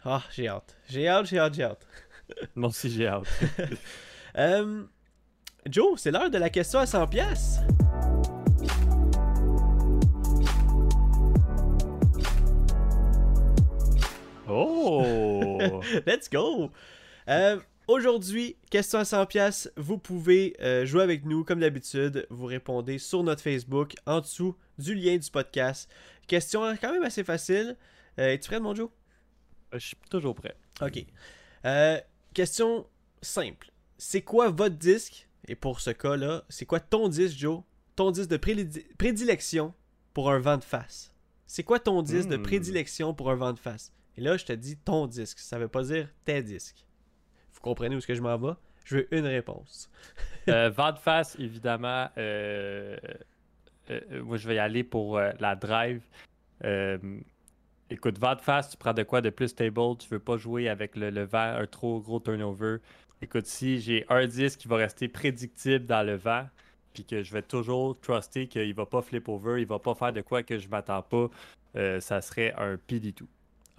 ah, 0.05 0.23
j'ai 0.31 0.49
hâte. 0.49 0.77
J'ai 0.89 1.09
hâte, 1.09 1.27
j'ai 1.27 1.39
hâte, 1.39 1.55
j'ai 1.55 1.65
hâte. 1.65 1.87
Moi 2.55 2.71
aussi, 2.71 2.91
j'ai 2.91 3.07
hâte. 3.07 3.27
Euh, 4.39 4.85
Joe, 5.67 6.01
c'est 6.01 6.13
l'heure 6.13 6.31
de 6.31 6.39
la 6.39 6.51
question 6.51 6.79
à 6.79 6.87
100 6.87 7.09
pièces. 7.09 7.59
Oh! 14.49 15.59
Let's 16.07 16.31
go! 16.31 16.71
Aujourd'hui, 17.91 18.57
question 18.71 18.99
à 18.99 19.03
100$, 19.05 19.71
vous 19.77 19.99
pouvez 19.99 20.57
euh, 20.61 20.85
jouer 20.87 21.03
avec 21.03 21.25
nous 21.25 21.45
comme 21.45 21.61
d'habitude. 21.61 22.27
Vous 22.31 22.47
répondez 22.47 22.99
sur 22.99 23.23
notre 23.23 23.43
Facebook 23.43 23.95
en 24.07 24.21
dessous 24.21 24.57
du 24.79 24.95
lien 24.95 25.17
du 25.17 25.31
podcast. 25.31 25.91
Question 26.27 26.63
quand 26.81 26.93
même 26.93 27.03
assez 27.05 27.25
facile. 27.25 27.77
Euh, 28.19 28.29
Es-tu 28.33 28.49
prêt, 28.49 28.61
mon 28.61 28.75
Joe? 28.75 28.91
Je 29.73 29.79
suis 29.79 29.97
toujours 30.11 30.35
prêt. 30.35 30.57
Ok. 30.81 31.05
Euh, 31.65 32.01
question 32.35 32.87
simple. 33.23 33.71
C'est 33.99 34.23
quoi 34.23 34.51
votre 34.51 34.77
disque? 34.77 35.29
Et 35.49 35.55
pour 35.55 35.81
ce 35.81 35.91
cas-là, 35.91 36.45
c'est 36.49 36.67
quoi 36.67 36.81
ton 36.81 37.09
disque, 37.09 37.37
Joe? 37.39 37.63
Ton 37.97 38.11
disque 38.11 38.31
de 38.31 38.37
prédi- 38.37 38.87
prédilection 38.99 39.75
pour 40.15 40.31
un 40.31 40.39
vent 40.39 40.57
de 40.57 40.65
face. 40.65 41.13
C'est 41.47 41.65
quoi 41.65 41.79
ton 41.81 42.03
disque 42.03 42.29
de 42.29 42.37
Hmm. 42.37 42.43
prédilection 42.43 43.15
pour 43.15 43.31
un 43.31 43.35
vent 43.37 43.53
de 43.53 43.59
face? 43.59 43.93
Et 44.17 44.21
là, 44.21 44.37
je 44.37 44.45
te 44.45 44.53
dis 44.53 44.77
ton 44.77 45.07
disque. 45.07 45.39
Ça 45.39 45.59
veut 45.59 45.69
pas 45.69 45.83
dire 45.85 46.09
tes 46.25 46.43
disques. 46.43 46.85
Vous 47.61 47.65
comprenez 47.65 47.95
où 47.95 47.99
est-ce 47.99 48.07
que 48.07 48.15
je 48.15 48.23
m'en 48.23 48.39
vais? 48.39 48.55
Je 48.85 48.97
veux 48.97 49.15
une 49.15 49.27
réponse. 49.27 49.91
Euh, 50.49 50.71
vent 50.71 50.93
de 50.93 50.99
face, 50.99 51.37
évidemment. 51.39 52.09
euh, 52.17 52.97
euh, 53.91 54.23
moi, 54.25 54.39
je 54.39 54.49
vais 54.49 54.55
y 54.55 54.59
aller 54.59 54.83
pour 54.83 55.19
euh, 55.19 55.33
la 55.39 55.55
drive. 55.57 56.03
Euh, 56.65 56.99
écoute, 57.91 58.19
vent 58.19 58.35
de 58.35 58.41
face, 58.41 58.71
tu 58.71 58.77
prends 58.79 58.95
de 58.95 59.03
quoi 59.03 59.21
de 59.21 59.29
plus 59.31 59.49
stable? 59.49 59.79
Tu 59.99 60.09
veux 60.09 60.19
pas 60.19 60.39
jouer 60.39 60.69
avec 60.71 60.97
le, 60.97 61.25
vent, 61.25 61.57
un 61.59 61.67
trop 61.67 62.01
gros 62.01 62.19
turnover. 62.21 62.79
Écoute, 63.21 63.45
si 63.47 63.79
j'ai 63.81 64.07
un 64.09 64.27
disque 64.27 64.61
qui 64.61 64.69
va 64.69 64.77
rester 64.77 65.09
prédictible 65.09 65.85
dans 65.85 66.03
le 66.07 66.17
vent, 66.17 66.49
puis 66.95 67.05
que 67.05 67.23
je 67.23 67.33
vais 67.33 67.43
toujours 67.43 68.01
truster 68.01 68.49
qu'il 68.49 68.75
va 68.75 68.87
pas 68.87 69.03
flip 69.03 69.29
over, 69.29 69.61
il 69.61 69.67
va 69.67 69.79
pas 69.79 69.95
faire 69.95 70.13
de 70.13 70.23
quoi 70.23 70.43
que 70.43 70.57
je 70.59 70.69
m'attends 70.69 71.03
pas, 71.03 71.29
euh, 71.77 72.01
ça 72.01 72.23
serait 72.23 72.55
un 72.57 72.77
PD2. 72.77 73.25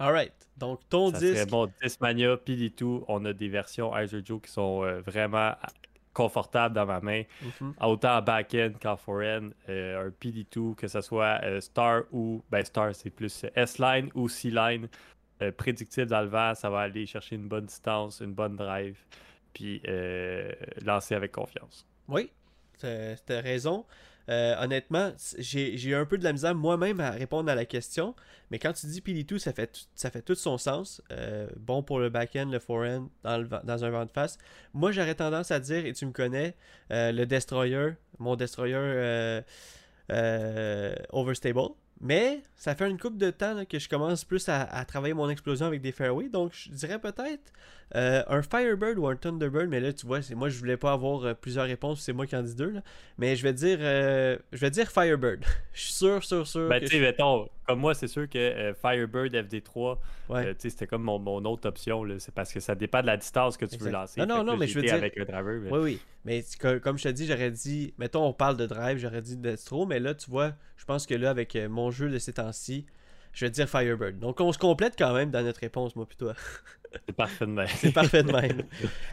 Alright. 0.02 0.32
Donc, 0.56 0.80
ton 0.88 1.12
Ça 1.12 1.18
disque. 1.20 1.36
serait 1.36 1.46
bon, 1.46 1.70
Discmania, 1.82 2.36
PD2. 2.36 3.04
On 3.06 3.24
a 3.24 3.32
des 3.32 3.48
versions 3.48 3.92
Joe 4.06 4.40
qui 4.42 4.50
sont 4.50 4.82
euh, 4.82 5.00
vraiment 5.00 5.54
confortables 6.12 6.74
dans 6.74 6.86
ma 6.86 7.00
main. 7.00 7.22
Mhm. 7.40 7.74
Autant 7.80 8.18
en 8.18 8.22
back-end 8.22 8.72
qu'en 8.80 8.96
forend, 8.96 9.50
euh, 9.68 10.08
un 10.08 10.10
PD2, 10.10 10.74
que 10.74 10.88
ce 10.88 11.00
soit 11.00 11.40
euh, 11.44 11.60
Star 11.60 12.02
ou. 12.12 12.42
Ben, 12.50 12.64
Star, 12.64 12.94
c'est 12.94 13.10
plus 13.10 13.44
euh, 13.44 13.48
S-line 13.54 14.10
ou 14.14 14.28
C-line. 14.28 14.88
prédictible 15.56 16.06
dans 16.06 16.20
le 16.22 16.28
vent, 16.28 16.54
ça 16.54 16.70
va 16.70 16.80
aller 16.80 17.06
chercher 17.06 17.36
une 17.36 17.48
bonne 17.48 17.66
distance, 17.66 18.20
une 18.20 18.32
bonne 18.32 18.54
drive, 18.54 18.98
puis 19.52 19.82
lancer 20.84 21.14
avec 21.16 21.32
confiance. 21.32 21.84
Oui, 22.06 22.30
t'as 22.78 23.16
t'as 23.16 23.40
raison. 23.40 23.84
Euh, 24.28 24.54
honnêtement, 24.62 25.12
j'ai 25.38 25.82
eu 25.88 25.94
un 25.94 26.04
peu 26.06 26.16
de 26.18 26.24
la 26.24 26.32
misère 26.32 26.54
moi-même 26.54 27.00
à 27.00 27.10
répondre 27.10 27.50
à 27.50 27.54
la 27.54 27.64
question, 27.64 28.14
mais 28.50 28.58
quand 28.58 28.72
tu 28.72 28.86
dis 28.86 29.00
PD2, 29.00 29.38
ça 29.38 29.52
fait, 29.52 29.66
tout- 29.68 29.80
ça 29.94 30.10
fait 30.10 30.22
tout 30.22 30.34
son 30.34 30.58
sens. 30.58 31.02
Euh, 31.12 31.48
bon 31.56 31.82
pour 31.82 31.98
le 31.98 32.08
back-end, 32.08 32.46
le 32.50 32.58
forend, 32.58 33.08
dans, 33.24 33.42
dans 33.64 33.84
un 33.84 33.90
vent 33.90 34.04
de 34.04 34.10
face. 34.10 34.38
Moi, 34.74 34.92
j'aurais 34.92 35.14
tendance 35.14 35.50
à 35.50 35.60
dire, 35.60 35.84
et 35.86 35.92
tu 35.92 36.06
me 36.06 36.12
connais, 36.12 36.54
euh, 36.92 37.12
le 37.12 37.26
Destroyer, 37.26 37.90
mon 38.18 38.36
Destroyer 38.36 39.40
Overstable. 41.10 41.74
Mais 42.02 42.42
ça 42.56 42.74
fait 42.74 42.90
une 42.90 42.98
couple 42.98 43.16
de 43.16 43.30
temps 43.30 43.54
là, 43.54 43.64
que 43.64 43.78
je 43.78 43.88
commence 43.88 44.24
plus 44.24 44.48
à, 44.48 44.62
à 44.62 44.84
travailler 44.84 45.14
mon 45.14 45.30
explosion 45.30 45.66
avec 45.66 45.80
des 45.80 45.92
fairways, 45.92 46.28
donc 46.28 46.52
je 46.52 46.70
dirais 46.70 46.98
peut-être 46.98 47.52
euh, 47.94 48.22
un 48.26 48.42
Firebird 48.42 48.98
ou 48.98 49.06
un 49.06 49.14
Thunderbird, 49.14 49.68
mais 49.68 49.78
là 49.78 49.92
tu 49.92 50.06
vois, 50.06 50.20
c'est 50.20 50.34
moi 50.34 50.48
je 50.48 50.58
voulais 50.58 50.76
pas 50.76 50.92
avoir 50.92 51.24
euh, 51.24 51.34
plusieurs 51.34 51.66
réponses, 51.66 52.00
c'est 52.00 52.12
moi 52.12 52.26
qui 52.26 52.34
en 52.34 52.42
dis 52.42 52.56
deux 52.56 52.70
là. 52.70 52.80
Mais 53.18 53.36
je 53.36 53.42
vais 53.42 53.52
dire 53.52 53.78
euh, 53.80 54.36
je 54.52 54.58
vais 54.58 54.70
dire 54.70 54.90
Firebird. 54.90 55.44
je 55.74 55.80
suis 55.80 55.92
sûr, 55.92 56.24
sûr, 56.24 56.46
sûr. 56.46 56.68
Ben, 56.68 56.80
tu 56.80 56.88
sais, 56.88 56.98
mettons, 57.00 57.48
comme 57.66 57.78
moi, 57.80 57.94
c'est 57.94 58.08
sûr 58.08 58.28
que 58.28 58.38
euh, 58.38 58.74
Firebird 58.74 59.32
FD3, 59.34 59.98
Ouais. 60.28 60.46
euh, 60.46 60.54
c'était 60.58 60.86
comme 60.86 61.02
mon, 61.02 61.18
mon 61.18 61.44
autre 61.44 61.68
option. 61.68 62.04
C'est 62.18 62.34
parce 62.34 62.52
que 62.52 62.60
ça 62.60 62.74
dépend 62.74 63.00
de 63.02 63.06
la 63.06 63.16
distance 63.16 63.56
que 63.56 63.64
tu 63.66 63.76
veux 63.78 63.90
lancer. 63.90 64.20
Non, 64.20 64.26
non, 64.26 64.44
non, 64.44 64.52
là, 64.52 64.58
mais 64.58 64.66
je 64.66 64.74
veux 64.78 64.82
dire- 64.84 64.94
avec 64.94 65.16
un 65.18 65.24
driver. 65.24 65.60
mais- 65.62 65.70
Oui, 65.70 65.78
oui. 65.80 66.00
Mais 66.24 66.44
que- 66.58 66.78
comme 66.78 66.98
je 66.98 67.04
te 67.04 67.08
dis, 67.08 67.26
j'aurais 67.26 67.50
dit, 67.50 67.94
mettons, 67.98 68.24
on 68.26 68.32
parle 68.32 68.56
de 68.56 68.66
drive, 68.66 68.98
j'aurais 68.98 69.22
dit 69.22 69.36
Destro, 69.36 69.86
mais 69.86 69.98
là, 70.00 70.14
tu 70.14 70.30
vois, 70.30 70.52
je 70.76 70.84
pense 70.84 71.06
que 71.06 71.14
là, 71.14 71.30
avec 71.30 71.54
euh, 71.56 71.68
mon 71.68 71.90
jeu 71.90 72.08
de 72.10 72.18
ces 72.18 72.32
temps-ci, 72.34 72.86
je 73.32 73.44
vais 73.46 73.50
dire 73.50 73.68
Firebird. 73.68 74.18
Donc, 74.18 74.40
on 74.40 74.52
se 74.52 74.58
complète 74.58 74.94
quand 74.98 75.14
même 75.14 75.30
dans 75.30 75.42
notre 75.42 75.60
réponse, 75.60 75.96
moi, 75.96 76.06
puis 76.06 76.16
toi. 76.16 76.34
C'est 77.06 77.16
parfait 77.16 77.46
de 77.46 77.50
même. 77.52 77.66
C'est 77.78 77.92
parfait 77.92 78.22
de 78.22 78.30
même. 78.30 78.64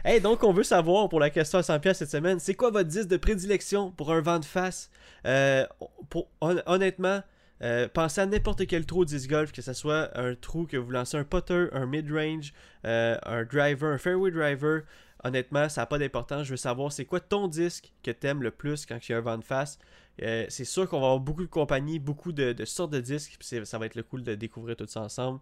hey, 0.04 0.20
donc, 0.20 0.44
on 0.44 0.52
veut 0.52 0.62
savoir 0.64 1.08
pour 1.08 1.18
la 1.20 1.30
question 1.30 1.58
à 1.58 1.62
100$ 1.62 1.80
piastres 1.80 2.00
cette 2.00 2.10
semaine, 2.10 2.38
c'est 2.38 2.52
quoi 2.54 2.70
votre 2.70 2.88
disque 2.90 3.08
de 3.08 3.16
prédilection 3.16 3.90
pour 3.90 4.12
un 4.12 4.20
vent 4.20 4.38
de 4.38 4.44
face? 4.44 4.90
Euh, 5.24 5.66
pour, 6.10 6.28
hon- 6.42 6.60
Honnêtement, 6.66 7.22
euh, 7.62 7.88
pensez 7.92 8.20
à 8.20 8.26
n'importe 8.26 8.66
quel 8.66 8.86
trou 8.86 9.00
au 9.00 9.04
disc 9.04 9.28
golf, 9.28 9.52
que 9.52 9.62
ce 9.62 9.72
soit 9.72 10.16
un 10.18 10.34
trou 10.34 10.66
que 10.66 10.76
vous 10.76 10.90
lancez 10.90 11.16
un 11.16 11.24
putter, 11.24 11.68
un 11.72 11.86
mid-range, 11.86 12.52
euh, 12.86 13.18
un 13.24 13.44
driver, 13.44 13.92
un 13.92 13.98
fairway 13.98 14.30
driver. 14.30 14.82
Honnêtement, 15.22 15.68
ça 15.68 15.82
n'a 15.82 15.86
pas 15.86 15.98
d'importance. 15.98 16.44
Je 16.44 16.52
veux 16.52 16.56
savoir 16.56 16.92
c'est 16.92 17.04
quoi 17.04 17.20
ton 17.20 17.48
disque 17.48 17.92
que 18.02 18.10
tu 18.10 18.26
aimes 18.26 18.42
le 18.42 18.50
plus 18.50 18.86
quand 18.86 18.96
il 19.06 19.12
y 19.12 19.14
a 19.14 19.18
un 19.18 19.20
vent 19.20 19.36
de 19.36 19.44
face. 19.44 19.78
Euh, 20.22 20.46
c'est 20.48 20.64
sûr 20.64 20.88
qu'on 20.88 21.00
va 21.00 21.06
avoir 21.06 21.20
beaucoup 21.20 21.42
de 21.42 21.48
compagnies, 21.48 21.98
beaucoup 21.98 22.32
de, 22.32 22.52
de 22.52 22.64
sortes 22.64 22.92
de 22.92 23.00
disques. 23.00 23.36
ça 23.40 23.78
va 23.78 23.86
être 23.86 23.94
le 23.94 24.02
cool 24.02 24.22
de 24.22 24.34
découvrir 24.34 24.76
tout 24.76 24.86
ça 24.86 25.02
ensemble. 25.02 25.40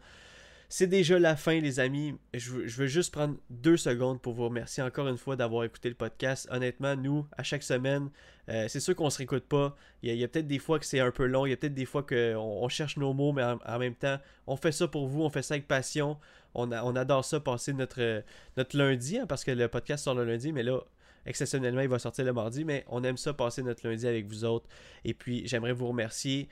C'est 0.71 0.87
déjà 0.87 1.19
la 1.19 1.35
fin, 1.35 1.61
les 1.61 1.81
amis. 1.81 2.15
Je 2.35 2.51
veux, 2.51 2.87
juste 2.87 3.11
prendre 3.11 3.37
deux 3.49 3.79
secondes 3.79 4.21
pour 4.21 4.35
vous 4.35 4.45
remercier 4.45 4.83
encore 4.83 5.09
une 5.09 5.17
fois 5.17 5.35
d'avoir 5.35 5.65
écouté 5.65 5.89
le 5.89 5.95
podcast. 5.95 6.47
Honnêtement, 6.51 6.95
nous, 6.95 7.27
à 7.39 7.43
chaque 7.43 7.63
semaine, 7.63 8.11
euh, 8.51 8.69
c'est 8.69 8.81
sûr 8.81 8.95
qu'on 8.95 9.07
ne 9.07 9.11
se 9.11 9.17
réécoute 9.17 9.45
pas. 9.45 9.75
Il 10.03 10.15
y 10.15 10.23
a, 10.23 10.29
peut-être 10.29 10.47
des 10.47 10.59
fois 10.59 10.79
que 10.79 10.85
c'est 10.85 11.01
un 11.01 11.11
peu 11.11 11.25
long. 11.25 11.47
Il 11.47 11.51
y 11.51 11.53
a 11.55 11.57
peut-être 11.57 11.73
des 11.75 11.87
fois 11.87 12.03
qu'on 12.03 12.37
on 12.37 12.69
cherche 12.69 12.99
nos 12.99 13.15
mots, 13.15 13.33
mais 13.33 13.43
en, 13.43 13.79
même 13.79 13.95
temps, 13.95 14.19
on 14.47 14.57
fait 14.57 14.73
ça 14.73 14.87
pour 14.89 15.07
vous. 15.07 15.23
On 15.23 15.31
fait 15.31 15.41
ça 15.41 15.55
avec 15.55 15.67
passion. 15.67 16.19
On, 16.55 16.71
adore 16.71 17.25
ça, 17.25 17.41
passer 17.41 17.73
notre, 17.73 18.23
notre 18.59 18.77
lundi, 18.77 19.17
hein, 19.17 19.27
parce 19.27 19.45
que 19.45 19.51
le 19.53 19.69
podcast 19.69 20.05
sort 20.05 20.17
le 20.17 20.27
lundi, 20.27 20.53
mais 20.53 20.63
là, 20.63 20.81
exceptionnellement, 21.25 21.81
il 21.81 21.89
va 21.89 21.99
sortir 21.99 22.27
le 22.27 22.35
mardi. 22.35 22.67
Mais 22.67 22.85
on 22.89 23.03
aime 23.05 23.17
ça, 23.17 23.33
passer 23.33 23.63
notre 23.63 23.89
lundi 23.89 24.07
avec 24.07 24.27
vous 24.27 24.45
autres. 24.45 24.69
Et 25.07 25.15
puis, 25.15 25.49
j'aimerais 25.49 25.73
vous 25.73 25.89
remercier. 25.89 26.47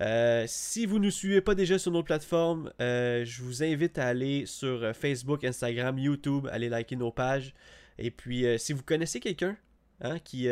Euh, 0.00 0.44
si 0.48 0.86
vous 0.86 0.98
ne 0.98 1.04
nous 1.04 1.10
suivez 1.10 1.40
pas 1.40 1.54
déjà 1.54 1.78
sur 1.78 1.92
nos 1.92 2.02
plateformes, 2.02 2.72
euh, 2.80 3.24
je 3.24 3.42
vous 3.42 3.62
invite 3.62 3.98
à 3.98 4.08
aller 4.08 4.44
sur 4.46 4.82
euh, 4.82 4.92
Facebook, 4.92 5.44
Instagram, 5.44 5.98
YouTube, 5.98 6.48
aller 6.50 6.68
liker 6.68 6.96
nos 6.96 7.12
pages. 7.12 7.54
Et 7.98 8.10
puis, 8.10 8.44
si 8.58 8.72
vous 8.72 8.82
connaissez 8.82 9.20
quelqu'un 9.20 9.56
hein, 10.00 10.18
qui, 10.18 10.48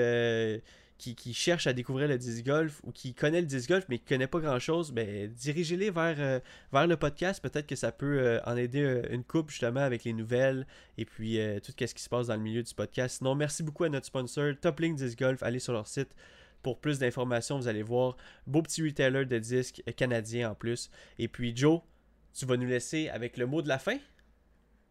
qui, 0.96 1.34
cherche 1.34 1.66
à 1.66 1.72
découvrir 1.72 2.06
le 2.06 2.16
disc 2.16 2.46
golf 2.46 2.80
ou 2.84 2.92
qui 2.92 3.14
connaît 3.14 3.40
le 3.40 3.48
disc 3.48 3.68
golf 3.68 3.84
mais 3.88 3.98
qui 3.98 4.04
connaît 4.04 4.28
pas 4.28 4.38
grand-chose, 4.38 4.92
ben, 4.92 5.28
dirigez-les 5.28 5.90
vers, 5.90 6.40
vers 6.72 6.86
le 6.86 6.96
podcast. 6.96 7.42
Peut-être 7.42 7.66
que 7.66 7.74
ça 7.74 7.90
peut 7.90 8.38
en 8.46 8.56
aider 8.56 9.02
une 9.10 9.24
coupe 9.24 9.50
justement 9.50 9.80
avec 9.80 10.04
les 10.04 10.12
nouvelles 10.12 10.68
et 10.98 11.04
puis 11.04 11.36
tout 11.64 11.72
ce 11.76 11.92
qui 11.92 12.02
se 12.04 12.08
passe 12.08 12.28
dans 12.28 12.36
le 12.36 12.42
milieu 12.42 12.62
du 12.62 12.74
podcast. 12.74 13.16
Sinon, 13.18 13.34
merci 13.34 13.64
beaucoup 13.64 13.82
à 13.82 13.88
notre 13.88 14.06
sponsor, 14.06 14.52
Top 14.60 14.78
Link 14.78 14.96
Disc 14.96 15.18
Golf. 15.18 15.42
Allez 15.42 15.58
sur 15.58 15.72
leur 15.72 15.88
site 15.88 16.14
pour 16.62 16.80
plus 16.80 16.98
d'informations. 16.98 17.58
Vous 17.58 17.68
allez 17.68 17.82
voir, 17.82 18.16
beau 18.46 18.62
petit 18.62 18.82
retailer 18.82 19.24
de 19.24 19.38
disques 19.38 19.82
canadien 19.96 20.50
en 20.50 20.54
plus. 20.54 20.90
Et 21.18 21.28
puis, 21.28 21.54
Joe, 21.54 21.80
tu 22.32 22.46
vas 22.46 22.56
nous 22.56 22.66
laisser 22.66 23.08
avec 23.08 23.36
le 23.36 23.46
mot 23.46 23.62
de 23.62 23.68
la 23.68 23.78
fin? 23.78 23.98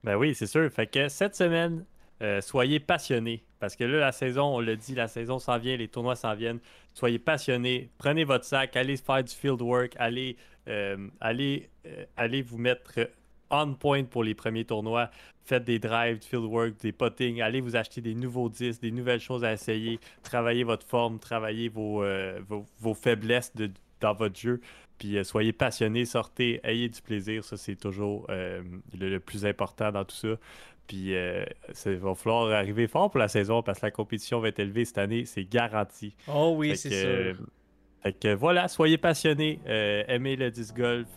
Ben 0.04 0.16
oui, 0.16 0.36
c'est 0.36 0.48
sûr. 0.48 0.70
Fait 0.72 0.88
que 0.88 1.10
cette 1.10 1.36
semaine, 1.36 1.86
euh, 2.22 2.42
soyez 2.42 2.80
passionnés. 2.80 3.44
Parce 3.60 3.76
que 3.76 3.84
là, 3.84 4.00
la 4.00 4.12
saison, 4.12 4.56
on 4.56 4.60
l'a 4.60 4.76
dit, 4.76 4.96
la 4.96 5.08
saison 5.08 5.40
s'en 5.40 5.58
vient, 5.58 5.78
les 5.78 5.88
tournois 5.88 6.16
s'en 6.16 6.36
viennent. 6.36 6.60
Soyez 6.94 7.20
passionnés. 7.20 7.92
Prenez 7.98 8.24
votre 8.24 8.46
sac, 8.46 8.76
allez 8.76 8.98
faire 8.98 9.24
du 9.24 9.34
field 9.34 9.62
work, 9.62 9.94
allez, 9.98 10.38
euh, 10.68 11.10
allez, 11.20 11.70
euh, 11.86 12.06
allez 12.18 12.42
vous 12.42 12.58
mettre 12.58 13.10
on 13.52 13.74
point 13.74 14.04
pour 14.04 14.24
les 14.24 14.34
premiers 14.34 14.66
tournois. 14.66 15.10
Faites 15.44 15.64
des 15.64 15.80
drives, 15.80 16.20
du 16.20 16.28
field 16.28 16.46
work, 16.46 16.80
des 16.82 16.92
putting. 16.92 17.42
Allez 17.42 17.62
vous 17.62 17.76
acheter 17.76 18.00
des 18.02 18.16
nouveaux 18.16 18.50
disques, 18.50 18.82
des 18.82 18.92
nouvelles 18.92 19.20
choses 19.20 19.44
à 19.44 19.54
essayer. 19.54 20.00
Travaillez 20.24 20.64
votre 20.64 20.86
forme, 20.88 21.20
travaillez 21.20 21.68
vos, 21.70 22.04
euh, 22.04 22.40
vos, 22.48 22.66
vos 22.80 22.94
faiblesses 22.94 23.56
de- 23.56 23.72
dans 24.00 24.14
votre 24.14 24.40
jeu. 24.40 24.62
Puis 24.98 25.18
euh, 25.18 25.24
soyez 25.24 25.52
passionnés, 25.54 26.06
sortez, 26.06 26.60
ayez 26.64 26.90
du 26.90 27.02
plaisir. 27.02 27.44
Ça, 27.44 27.58
c'est 27.58 27.76
toujours 27.76 28.26
euh, 28.30 28.62
le, 28.98 29.10
le 29.10 29.20
plus 29.20 29.46
important 29.46 29.92
dans 29.92 30.06
tout 30.06 30.16
ça. 30.16 30.36
Puis 30.88 31.14
ça 31.72 31.94
va 31.94 32.14
falloir 32.16 32.52
arriver 32.52 32.86
fort 32.86 33.10
pour 33.10 33.20
la 33.20 33.30
saison 33.30 33.64
parce 33.64 33.80
que 33.80 33.86
la 33.86 33.92
compétition 33.92 34.42
va 34.42 34.50
être 34.50 34.60
élevée 34.60 34.84
cette 34.84 34.98
année, 34.98 35.24
c'est 35.24 35.46
garanti. 35.46 36.14
Oh 36.28 36.54
oui, 36.58 36.76
c'est 36.76 36.90
sûr. 36.90 37.36
fait 38.04 38.12
que 38.14 38.34
voilà, 38.34 38.68
soyez 38.68 38.98
passionnés, 38.98 39.60
aimez 39.66 40.36
le 40.36 40.52
disc 40.52 40.76
golf, 40.76 41.08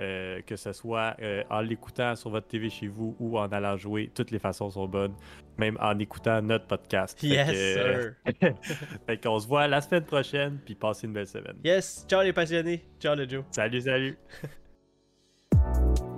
euh, 0.00 0.40
que 0.42 0.56
ce 0.56 0.72
soit 0.72 1.14
euh, 1.20 1.42
en 1.50 1.60
l'écoutant 1.60 2.16
sur 2.16 2.30
votre 2.30 2.46
TV 2.48 2.70
chez 2.70 2.88
vous 2.88 3.14
ou 3.20 3.38
en 3.38 3.48
allant 3.52 3.76
jouer. 3.76 4.10
Toutes 4.14 4.30
les 4.30 4.38
façons 4.38 4.70
sont 4.70 4.88
bonnes, 4.88 5.14
même 5.58 5.76
en 5.80 5.98
écoutant 5.98 6.40
notre 6.42 6.66
podcast. 6.66 7.20
Fait 7.20 7.26
Yes, 7.28 7.50
que, 7.50 8.14
sir. 8.40 8.54
fait 9.06 9.22
qu'on 9.22 9.38
se 9.38 9.46
voit 9.46 9.68
la 9.68 9.80
semaine 9.80 10.04
prochaine, 10.04 10.58
puis 10.64 10.74
passez 10.74 11.06
une 11.06 11.12
belle 11.12 11.26
semaine. 11.26 11.56
Yes, 11.64 12.04
ciao 12.08 12.22
les 12.22 12.32
passionnés. 12.32 12.82
Ciao 12.98 13.14
le 13.14 13.28
Joe. 13.28 13.44
Salut, 13.50 13.80
salut! 13.82 14.18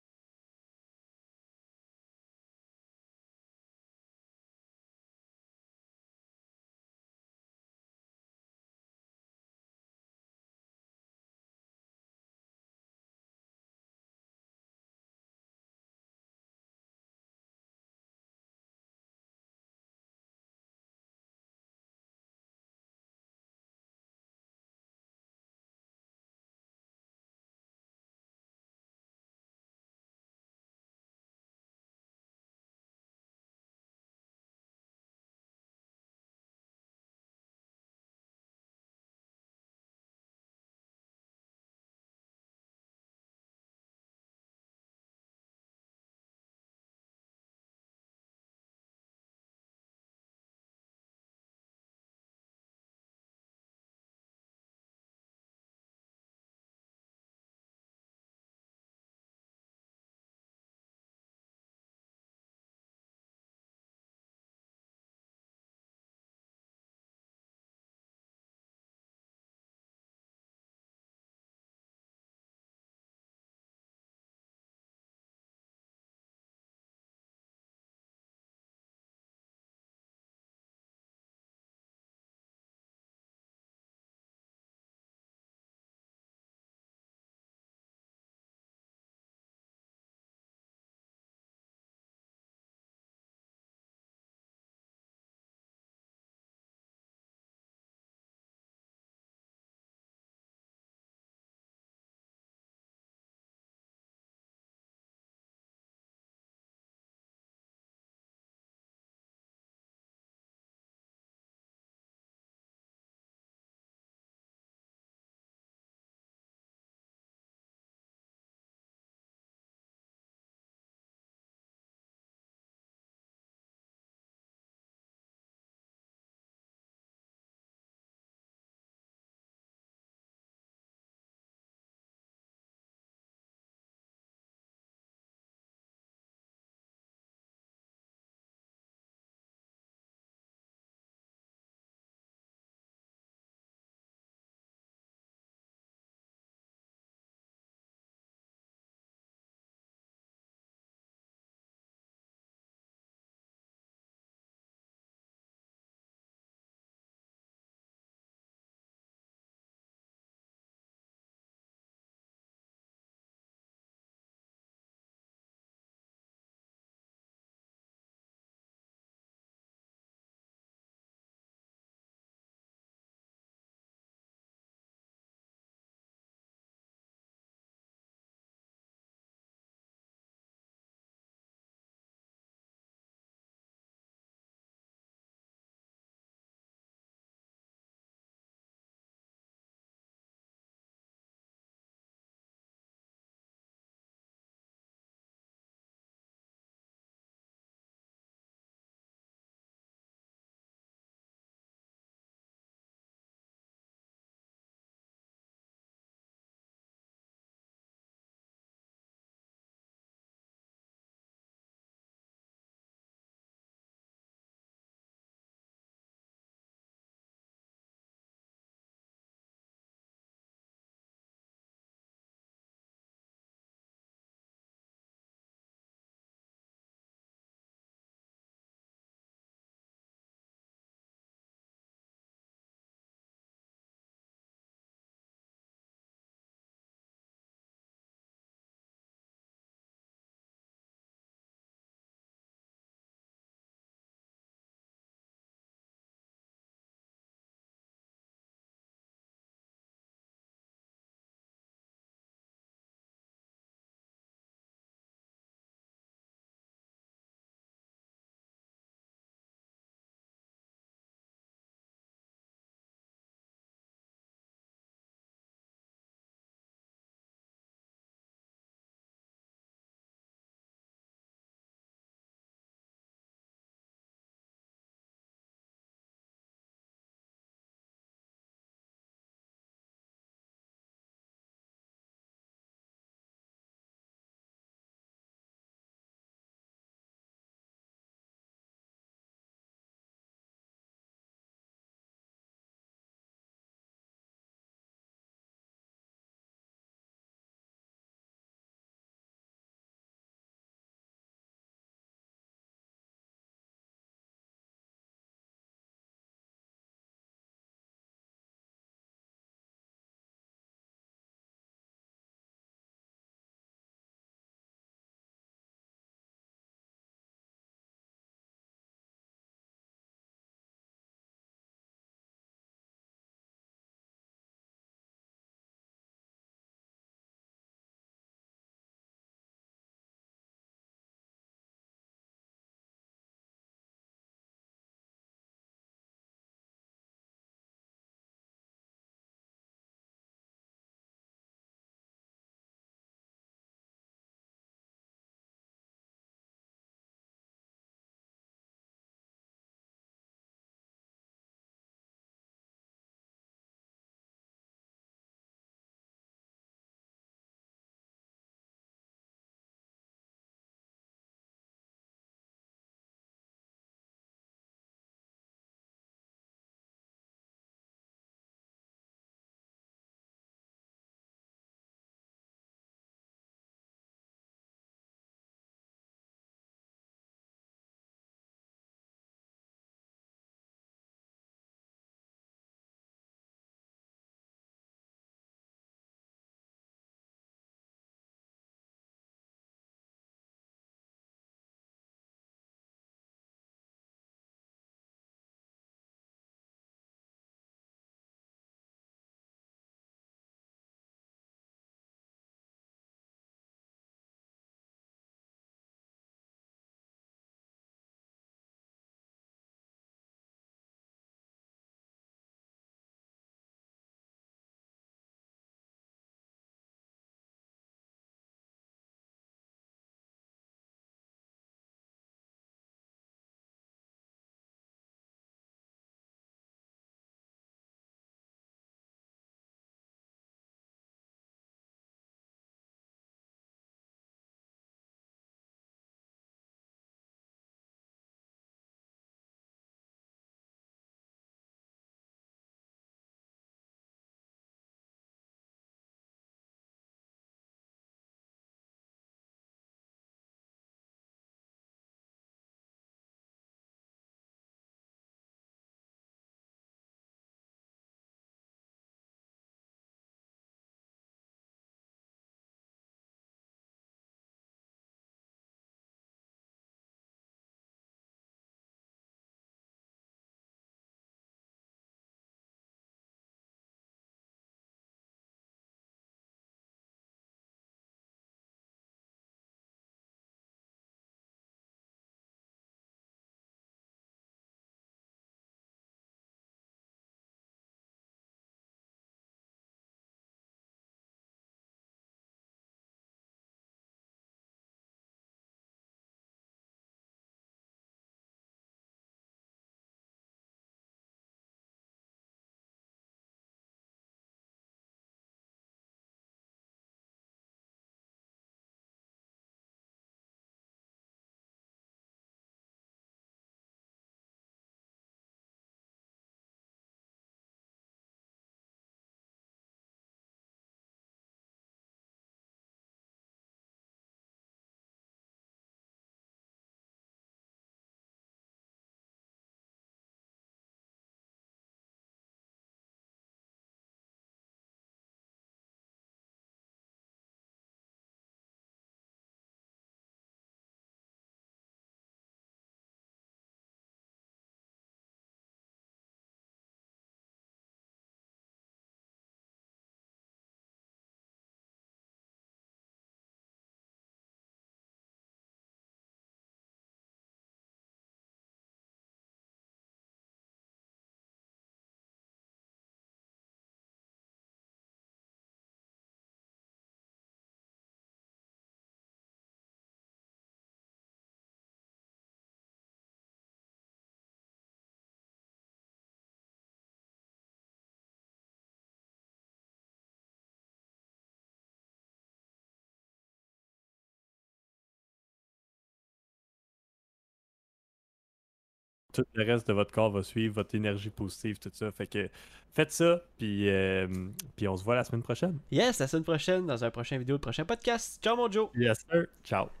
tout 589.31 589.45
le 589.53 589.63
reste 589.65 589.87
de 589.87 589.93
votre 589.93 590.11
corps 590.11 590.31
va 590.31 590.43
suivre, 590.43 590.75
votre 590.75 590.95
énergie 590.95 591.29
positive, 591.29 591.79
tout 591.79 591.91
ça. 591.93 592.11
Fait 592.11 592.27
que 592.27 592.49
faites 592.93 593.11
ça, 593.11 593.41
puis, 593.57 593.89
euh, 593.89 594.27
puis 594.75 594.87
on 594.87 594.97
se 594.97 595.03
voit 595.03 595.15
la 595.15 595.23
semaine 595.23 595.43
prochaine. 595.43 595.79
Yes, 595.91 596.19
la 596.19 596.27
semaine 596.27 596.43
prochaine, 596.43 596.85
dans 596.85 597.03
un 597.03 597.11
prochain 597.11 597.37
vidéo, 597.37 597.55
le 597.55 597.61
prochain 597.61 597.85
podcast. 597.85 598.41
Ciao 598.43 598.55
mon 598.55 598.69
Joe! 598.69 598.89
Yes, 598.95 599.25
sir. 599.29 599.47
Ciao. 599.63 600.00